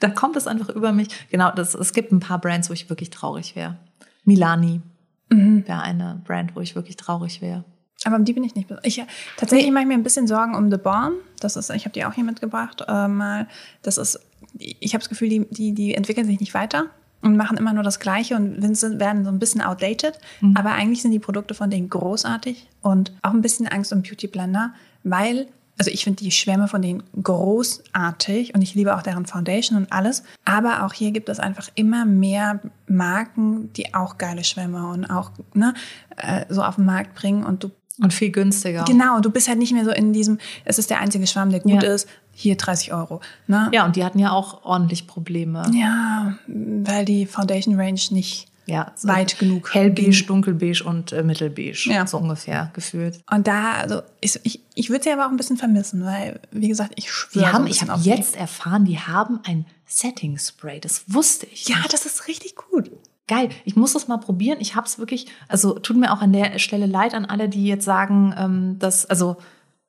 Da 0.00 0.08
kommt 0.08 0.36
es 0.36 0.46
einfach 0.46 0.68
über 0.68 0.92
mich. 0.92 1.08
Genau, 1.30 1.50
das, 1.50 1.74
es 1.74 1.92
gibt 1.92 2.12
ein 2.12 2.20
paar 2.20 2.40
Brands, 2.40 2.68
wo 2.68 2.74
ich 2.74 2.88
wirklich 2.90 3.10
traurig 3.10 3.56
wäre. 3.56 3.76
Milani 4.24 4.82
wäre 5.28 5.82
eine 5.82 6.20
Brand, 6.24 6.54
wo 6.54 6.60
ich 6.60 6.74
wirklich 6.74 6.96
traurig 6.96 7.40
wäre. 7.40 7.64
Aber 8.04 8.16
um 8.16 8.24
die 8.24 8.32
bin 8.32 8.44
ich 8.44 8.54
nicht. 8.54 8.68
Ich, 8.82 9.02
tatsächlich 9.36 9.70
mache 9.72 9.82
ich 9.82 9.88
mir 9.88 9.94
ein 9.94 10.02
bisschen 10.02 10.26
Sorgen 10.26 10.54
um 10.54 10.70
The 10.70 10.76
Born. 10.76 11.14
Das 11.40 11.56
ist, 11.56 11.70
ich 11.70 11.84
habe 11.84 11.92
die 11.92 12.04
auch 12.04 12.12
hier 12.12 12.24
mitgebracht. 12.24 12.84
Äh, 12.86 13.08
mal, 13.08 13.48
das 13.82 13.98
ist, 13.98 14.20
ich 14.58 14.92
habe 14.94 15.00
das 15.02 15.08
Gefühl, 15.08 15.28
die, 15.28 15.46
die, 15.50 15.72
die 15.72 15.94
entwickeln 15.94 16.26
sich 16.26 16.40
nicht 16.40 16.54
weiter 16.54 16.86
und 17.22 17.36
machen 17.36 17.56
immer 17.56 17.72
nur 17.72 17.82
das 17.82 17.98
Gleiche 17.98 18.36
und 18.36 18.60
werden 18.62 19.24
so 19.24 19.30
ein 19.30 19.38
bisschen 19.38 19.60
outdated. 19.62 20.18
Aber 20.54 20.72
eigentlich 20.72 21.02
sind 21.02 21.10
die 21.12 21.18
Produkte 21.18 21.54
von 21.54 21.70
denen 21.70 21.88
großartig 21.90 22.68
und 22.82 23.12
auch 23.22 23.32
ein 23.32 23.40
bisschen 23.42 23.66
Angst 23.66 23.92
um 23.92 24.02
Beauty 24.02 24.26
Blender, 24.28 24.72
weil 25.02 25.48
also 25.78 25.90
ich 25.90 26.04
finde 26.04 26.24
die 26.24 26.30
Schwämme 26.30 26.68
von 26.68 26.80
denen 26.80 27.02
großartig 27.22 28.54
und 28.54 28.62
ich 28.62 28.74
liebe 28.74 28.96
auch 28.96 29.02
deren 29.02 29.26
Foundation 29.26 29.76
und 29.76 29.92
alles. 29.92 30.22
Aber 30.44 30.84
auch 30.84 30.92
hier 30.92 31.10
gibt 31.10 31.28
es 31.28 31.38
einfach 31.38 31.68
immer 31.74 32.04
mehr 32.04 32.60
Marken, 32.86 33.72
die 33.74 33.94
auch 33.94 34.16
geile 34.18 34.44
Schwämme 34.44 34.88
und 34.88 35.06
auch 35.06 35.32
ne, 35.54 35.74
äh, 36.16 36.46
so 36.48 36.62
auf 36.62 36.76
den 36.76 36.86
Markt 36.86 37.14
bringen 37.14 37.44
und 37.44 37.64
du 37.64 37.70
Und 38.00 38.14
viel 38.14 38.30
günstiger. 38.30 38.84
Genau, 38.86 39.20
du 39.20 39.30
bist 39.30 39.48
halt 39.48 39.58
nicht 39.58 39.72
mehr 39.72 39.84
so 39.84 39.90
in 39.90 40.12
diesem, 40.12 40.38
es 40.64 40.78
ist 40.78 40.88
der 40.90 41.00
einzige 41.00 41.26
Schwamm, 41.26 41.50
der 41.50 41.60
gut 41.60 41.82
Ja. 41.82 41.92
ist, 41.92 42.08
hier 42.36 42.56
30 42.56 42.92
Euro. 42.92 43.20
Ne? 43.46 43.68
Ja, 43.72 43.84
und 43.86 43.96
die 43.96 44.04
hatten 44.04 44.18
ja 44.18 44.30
auch 44.30 44.62
ordentlich 44.64 45.06
Probleme. 45.06 45.64
ja, 45.74 46.36
weil 46.46 47.04
die 47.04 47.26
Foundation 47.26 47.74
Range 47.80 48.00
nicht 48.10 48.46
Ja, 48.66 48.92
so 48.94 49.08
weit 49.08 49.38
genug 49.38 49.72
Hellbeige, 49.74 50.10
ging. 50.10 50.26
dunkelbeige 50.26 50.84
und 50.84 51.12
äh, 51.12 51.22
mittelbeige, 51.22 51.78
Ja. 51.90 52.06
so 52.06 52.18
ungefähr 52.18 52.70
gefühlt. 52.74 53.20
Und 53.30 53.46
da, 53.46 53.72
also 53.72 54.02
ich, 54.20 54.38
ich, 54.42 54.60
ich 54.74 54.90
würde 54.90 55.04
sie 55.04 55.10
aber 55.12 55.26
auch 55.26 55.30
ein 55.30 55.36
bisschen 55.36 55.56
vermissen, 55.56 56.04
weil, 56.04 56.40
wie 56.50 56.68
gesagt, 56.68 56.92
ich 56.96 57.10
schwöre. 57.10 57.46
So 57.46 57.52
haben, 57.52 57.64
ein 57.64 57.70
ich 57.70 57.80
habe 57.82 57.94
auf 57.94 58.02
die. 58.02 58.10
jetzt 58.10 58.36
erfahren, 58.36 58.84
die 58.84 58.98
haben 58.98 59.40
ein 59.44 59.64
Setting 59.86 60.36
Spray. 60.38 60.80
Das 60.80 61.04
wusste 61.06 61.46
ich. 61.46 61.68
Ja, 61.68 61.76
nicht. 61.78 61.92
das 61.92 62.04
ist 62.06 62.28
richtig 62.28 62.54
gut. 62.56 62.90
Geil, 63.28 63.48
ich 63.64 63.74
muss 63.76 63.92
das 63.94 64.06
mal 64.08 64.18
probieren. 64.18 64.58
Ich 64.60 64.76
habe 64.76 64.86
es 64.86 64.98
wirklich, 65.00 65.26
also 65.48 65.78
tut 65.78 65.96
mir 65.96 66.12
auch 66.12 66.20
an 66.20 66.32
der 66.32 66.58
Stelle 66.60 66.86
leid 66.86 67.12
an 67.14 67.24
alle, 67.24 67.48
die 67.48 67.66
jetzt 67.66 67.84
sagen, 67.84 68.32
ähm, 68.38 68.78
dass, 68.78 69.06
also, 69.06 69.36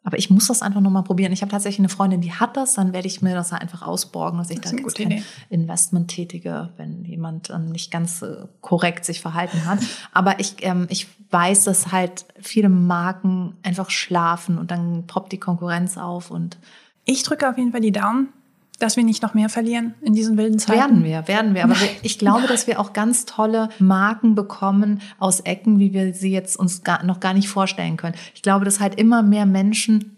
aber 0.07 0.17
ich 0.17 0.29
muss 0.29 0.47
das 0.47 0.61
einfach 0.61 0.79
noch 0.79 0.89
mal 0.89 1.01
probieren. 1.01 1.33
Ich 1.33 1.41
habe 1.41 1.51
tatsächlich 1.51 1.79
eine 1.79 1.89
Freundin, 1.89 2.21
die 2.21 2.31
hat 2.31 2.55
das, 2.55 2.75
dann 2.75 2.93
werde 2.93 3.09
ich 3.09 3.21
mir 3.21 3.35
das 3.35 3.51
einfach 3.51 3.81
ausborgen, 3.81 4.37
dass 4.39 4.49
ich 4.49 4.61
Das 4.61 4.71
da 4.71 4.77
jetzt 4.77 4.95
kein 4.95 5.11
Idee. 5.11 5.23
Investment 5.49 6.07
tätige, 6.07 6.69
wenn 6.77 7.03
jemand 7.03 7.49
ähm, 7.49 7.65
nicht 7.65 7.91
ganz 7.91 8.21
äh, 8.21 8.45
korrekt 8.61 9.03
sich 9.03 9.19
verhalten 9.19 9.65
hat. 9.65 9.79
Aber 10.13 10.39
ich, 10.39 10.55
ähm, 10.61 10.87
ich 10.89 11.07
weiß, 11.29 11.65
dass 11.65 11.91
halt 11.91 12.23
viele 12.39 12.69
Marken 12.69 13.57
einfach 13.63 13.89
schlafen 13.89 14.57
und 14.57 14.71
dann 14.71 15.07
poppt 15.07 15.33
die 15.33 15.39
Konkurrenz 15.39 15.97
auf 15.97 16.31
und 16.31 16.57
Ich 17.03 17.23
drücke 17.23 17.49
auf 17.49 17.57
jeden 17.57 17.73
Fall 17.73 17.81
die 17.81 17.91
Daumen, 17.91 18.29
dass 18.79 18.95
wir 18.95 19.03
nicht 19.03 19.23
noch 19.23 19.33
mehr 19.33 19.49
verlieren 19.49 19.95
in 20.01 20.13
diesen 20.13 20.37
wilden 20.37 20.59
Zeiten. 20.59 20.79
Werden 20.79 21.03
wir, 21.03 21.27
werden 21.27 21.55
wir. 21.55 21.63
Aber 21.63 21.79
wir, 21.79 21.89
ich 22.03 22.19
glaube, 22.19 22.47
dass 22.47 22.67
wir 22.67 22.79
auch 22.79 22.93
ganz 22.93 23.25
tolle 23.25 23.69
Marken 23.79 24.35
bekommen 24.35 25.01
aus 25.19 25.39
Ecken, 25.39 25.79
wie 25.79 25.93
wir 25.93 26.13
sie 26.13 26.31
jetzt 26.31 26.57
uns 26.57 26.83
gar, 26.83 27.03
noch 27.03 27.19
gar 27.19 27.33
nicht 27.33 27.49
vorstellen 27.49 27.97
können. 27.97 28.15
Ich 28.35 28.41
glaube, 28.41 28.65
dass 28.65 28.79
halt 28.79 28.95
immer 28.95 29.23
mehr 29.23 29.45
Menschen 29.45 30.16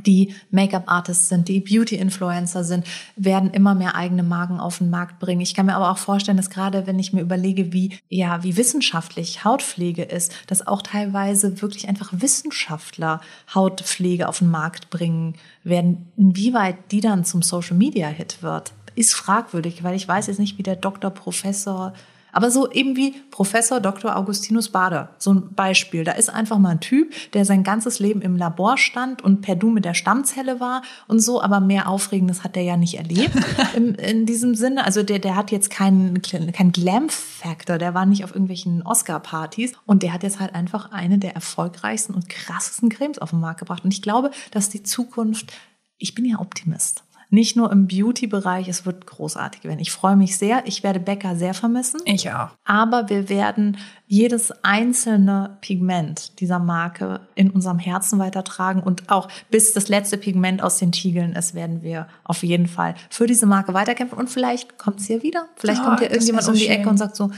die 0.00 0.34
Make-up-Artists 0.50 1.28
sind, 1.28 1.48
die 1.48 1.60
Beauty-Influencer 1.60 2.64
sind, 2.64 2.86
werden 3.16 3.50
immer 3.50 3.74
mehr 3.74 3.94
eigene 3.94 4.22
Marken 4.22 4.58
auf 4.58 4.78
den 4.78 4.90
Markt 4.90 5.18
bringen. 5.18 5.40
Ich 5.40 5.54
kann 5.54 5.66
mir 5.66 5.76
aber 5.76 5.90
auch 5.90 5.98
vorstellen, 5.98 6.36
dass 6.36 6.50
gerade 6.50 6.86
wenn 6.86 6.98
ich 6.98 7.12
mir 7.12 7.20
überlege, 7.20 7.72
wie, 7.72 7.98
ja, 8.08 8.42
wie 8.42 8.56
wissenschaftlich 8.56 9.44
Hautpflege 9.44 10.02
ist, 10.02 10.32
dass 10.46 10.66
auch 10.66 10.82
teilweise 10.82 11.60
wirklich 11.60 11.88
einfach 11.88 12.10
Wissenschaftler 12.12 13.20
Hautpflege 13.54 14.28
auf 14.28 14.38
den 14.38 14.50
Markt 14.50 14.90
bringen 14.90 15.34
werden. 15.64 16.10
Inwieweit 16.16 16.76
die 16.90 17.00
dann 17.00 17.24
zum 17.24 17.42
Social-Media-Hit 17.42 18.42
wird, 18.42 18.72
ist 18.94 19.14
fragwürdig, 19.14 19.84
weil 19.84 19.94
ich 19.94 20.06
weiß 20.06 20.26
jetzt 20.26 20.38
nicht, 20.38 20.58
wie 20.58 20.62
der 20.62 20.76
Doktor, 20.76 21.10
Professor, 21.10 21.94
aber 22.32 22.50
so 22.50 22.70
eben 22.70 22.96
wie 22.96 23.12
Professor 23.30 23.80
Dr. 23.80 24.16
Augustinus 24.16 24.70
Bader, 24.70 25.10
so 25.18 25.32
ein 25.32 25.54
Beispiel. 25.54 26.02
Da 26.04 26.12
ist 26.12 26.30
einfach 26.30 26.58
mal 26.58 26.70
ein 26.70 26.80
Typ, 26.80 27.12
der 27.32 27.44
sein 27.44 27.62
ganzes 27.62 27.98
Leben 27.98 28.22
im 28.22 28.36
Labor 28.36 28.78
stand 28.78 29.22
und 29.22 29.42
per 29.42 29.54
Du 29.54 29.70
mit 29.70 29.84
der 29.84 29.94
Stammzelle 29.94 30.58
war 30.58 30.82
und 31.06 31.20
so, 31.20 31.42
aber 31.42 31.60
mehr 31.60 31.88
Aufregendes 31.88 32.42
hat 32.42 32.56
er 32.56 32.62
ja 32.62 32.76
nicht 32.76 32.94
erlebt 32.94 33.36
im, 33.76 33.94
in 33.94 34.26
diesem 34.26 34.54
Sinne. 34.54 34.84
Also 34.84 35.02
der, 35.02 35.18
der 35.18 35.36
hat 35.36 35.50
jetzt 35.50 35.70
keinen 35.70 36.20
kein 36.22 36.72
Glam-Factor, 36.72 37.78
der 37.78 37.94
war 37.94 38.06
nicht 38.06 38.24
auf 38.24 38.30
irgendwelchen 38.30 38.82
Oscar-Partys 38.82 39.72
und 39.86 40.02
der 40.02 40.12
hat 40.12 40.22
jetzt 40.22 40.40
halt 40.40 40.54
einfach 40.54 40.90
eine 40.90 41.18
der 41.18 41.34
erfolgreichsten 41.34 42.14
und 42.14 42.28
krassesten 42.28 42.88
Cremes 42.88 43.18
auf 43.18 43.30
den 43.30 43.40
Markt 43.40 43.60
gebracht. 43.60 43.84
Und 43.84 43.92
ich 43.92 44.02
glaube, 44.02 44.30
dass 44.50 44.70
die 44.70 44.82
Zukunft, 44.82 45.52
ich 45.98 46.14
bin 46.14 46.24
ja 46.24 46.40
Optimist. 46.40 47.04
Nicht 47.34 47.56
nur 47.56 47.72
im 47.72 47.86
Beauty-Bereich, 47.86 48.68
es 48.68 48.84
wird 48.84 49.06
großartig 49.06 49.64
werden. 49.64 49.80
Ich 49.80 49.90
freue 49.90 50.16
mich 50.16 50.36
sehr. 50.36 50.64
Ich 50.66 50.82
werde 50.82 51.00
Becker 51.00 51.34
sehr 51.34 51.54
vermissen. 51.54 51.98
Ich 52.04 52.30
auch. 52.30 52.50
Aber 52.64 53.08
wir 53.08 53.30
werden 53.30 53.78
jedes 54.06 54.52
einzelne 54.62 55.56
Pigment 55.62 56.38
dieser 56.40 56.58
Marke 56.58 57.20
in 57.34 57.50
unserem 57.50 57.78
Herzen 57.78 58.18
weitertragen 58.18 58.82
und 58.82 59.08
auch 59.10 59.28
bis 59.50 59.72
das 59.72 59.88
letzte 59.88 60.18
Pigment 60.18 60.62
aus 60.62 60.76
den 60.76 60.92
Tiegeln 60.92 61.32
ist, 61.32 61.54
werden 61.54 61.80
wir 61.82 62.06
auf 62.22 62.42
jeden 62.42 62.66
Fall 62.66 62.94
für 63.08 63.26
diese 63.26 63.46
Marke 63.46 63.72
weiterkämpfen. 63.72 64.18
Und 64.18 64.28
vielleicht 64.28 64.76
kommt 64.76 65.00
sie 65.00 65.14
ja 65.14 65.22
wieder. 65.22 65.46
Vielleicht 65.56 65.80
Oh, 65.80 65.84
kommt 65.86 66.00
wär 66.02 66.10
irgendjemand 66.10 66.44
so 66.44 66.50
um 66.50 66.56
die 66.58 66.64
schön. 66.64 66.72
Ecke 66.72 66.88
und 66.90 66.98
sagt 66.98 67.16
so, 67.16 67.30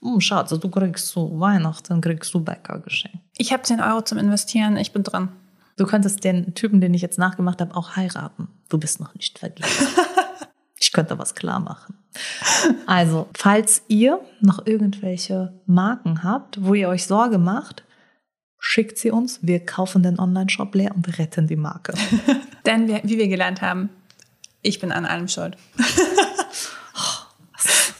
"Hm, 0.00 0.18
Schatz, 0.22 0.48
du 0.48 0.68
kriegst 0.70 1.08
so 1.08 1.38
Weihnachten, 1.38 2.00
kriegst 2.00 2.32
du 2.32 2.40
Becker 2.42 2.78
geschenkt. 2.78 3.18
Ich 3.36 3.52
habe 3.52 3.64
10 3.64 3.82
Euro 3.82 4.00
zum 4.00 4.16
Investieren, 4.16 4.78
ich 4.78 4.92
bin 4.92 5.02
dran. 5.02 5.28
Du 5.76 5.86
könntest 5.86 6.24
den 6.24 6.54
Typen, 6.54 6.80
den 6.80 6.94
ich 6.94 7.02
jetzt 7.02 7.18
nachgemacht 7.18 7.60
habe, 7.60 7.74
auch 7.74 7.96
heiraten. 7.96 8.48
Du 8.68 8.78
bist 8.78 9.00
noch 9.00 9.14
nicht 9.14 9.38
vergeben. 9.38 9.68
ich 10.78 10.92
könnte 10.92 11.18
was 11.18 11.34
klar 11.34 11.60
machen. 11.60 11.94
Also, 12.86 13.28
falls 13.34 13.82
ihr 13.88 14.20
noch 14.40 14.66
irgendwelche 14.66 15.54
Marken 15.66 16.22
habt, 16.22 16.62
wo 16.62 16.74
ihr 16.74 16.88
euch 16.88 17.06
Sorge 17.06 17.38
macht, 17.38 17.84
schickt 18.58 18.98
sie 18.98 19.10
uns. 19.10 19.40
Wir 19.42 19.64
kaufen 19.64 20.02
den 20.02 20.18
Online-Shop 20.18 20.74
leer 20.74 20.94
und 20.94 21.18
retten 21.18 21.46
die 21.46 21.56
Marke. 21.56 21.94
Denn 22.66 22.88
wie 22.88 23.18
wir 23.18 23.28
gelernt 23.28 23.62
haben, 23.62 23.88
ich 24.62 24.78
bin 24.78 24.92
an 24.92 25.04
allem 25.04 25.28
schuld. 25.28 25.56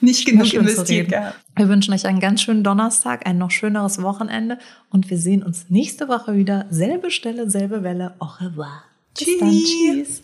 Nicht 0.02 0.26
genug 0.26 0.52
investiert 0.52 1.08
gehabt. 1.08 1.36
Wir 1.56 1.68
wünschen 1.68 1.94
euch 1.94 2.06
einen 2.06 2.20
ganz 2.20 2.42
schönen 2.42 2.64
Donnerstag, 2.64 3.26
ein 3.26 3.38
noch 3.38 3.50
schöneres 3.50 4.02
Wochenende 4.02 4.58
und 4.90 5.10
wir 5.10 5.18
sehen 5.18 5.42
uns 5.42 5.66
nächste 5.68 6.08
Woche 6.08 6.34
wieder. 6.34 6.66
Selbe 6.70 7.10
Stelle, 7.10 7.48
selbe 7.48 7.82
Welle. 7.82 8.14
Au 8.18 8.26
revoir. 8.40 8.84
Tschüssi. 9.14 9.64
Tschüss. 9.64 10.22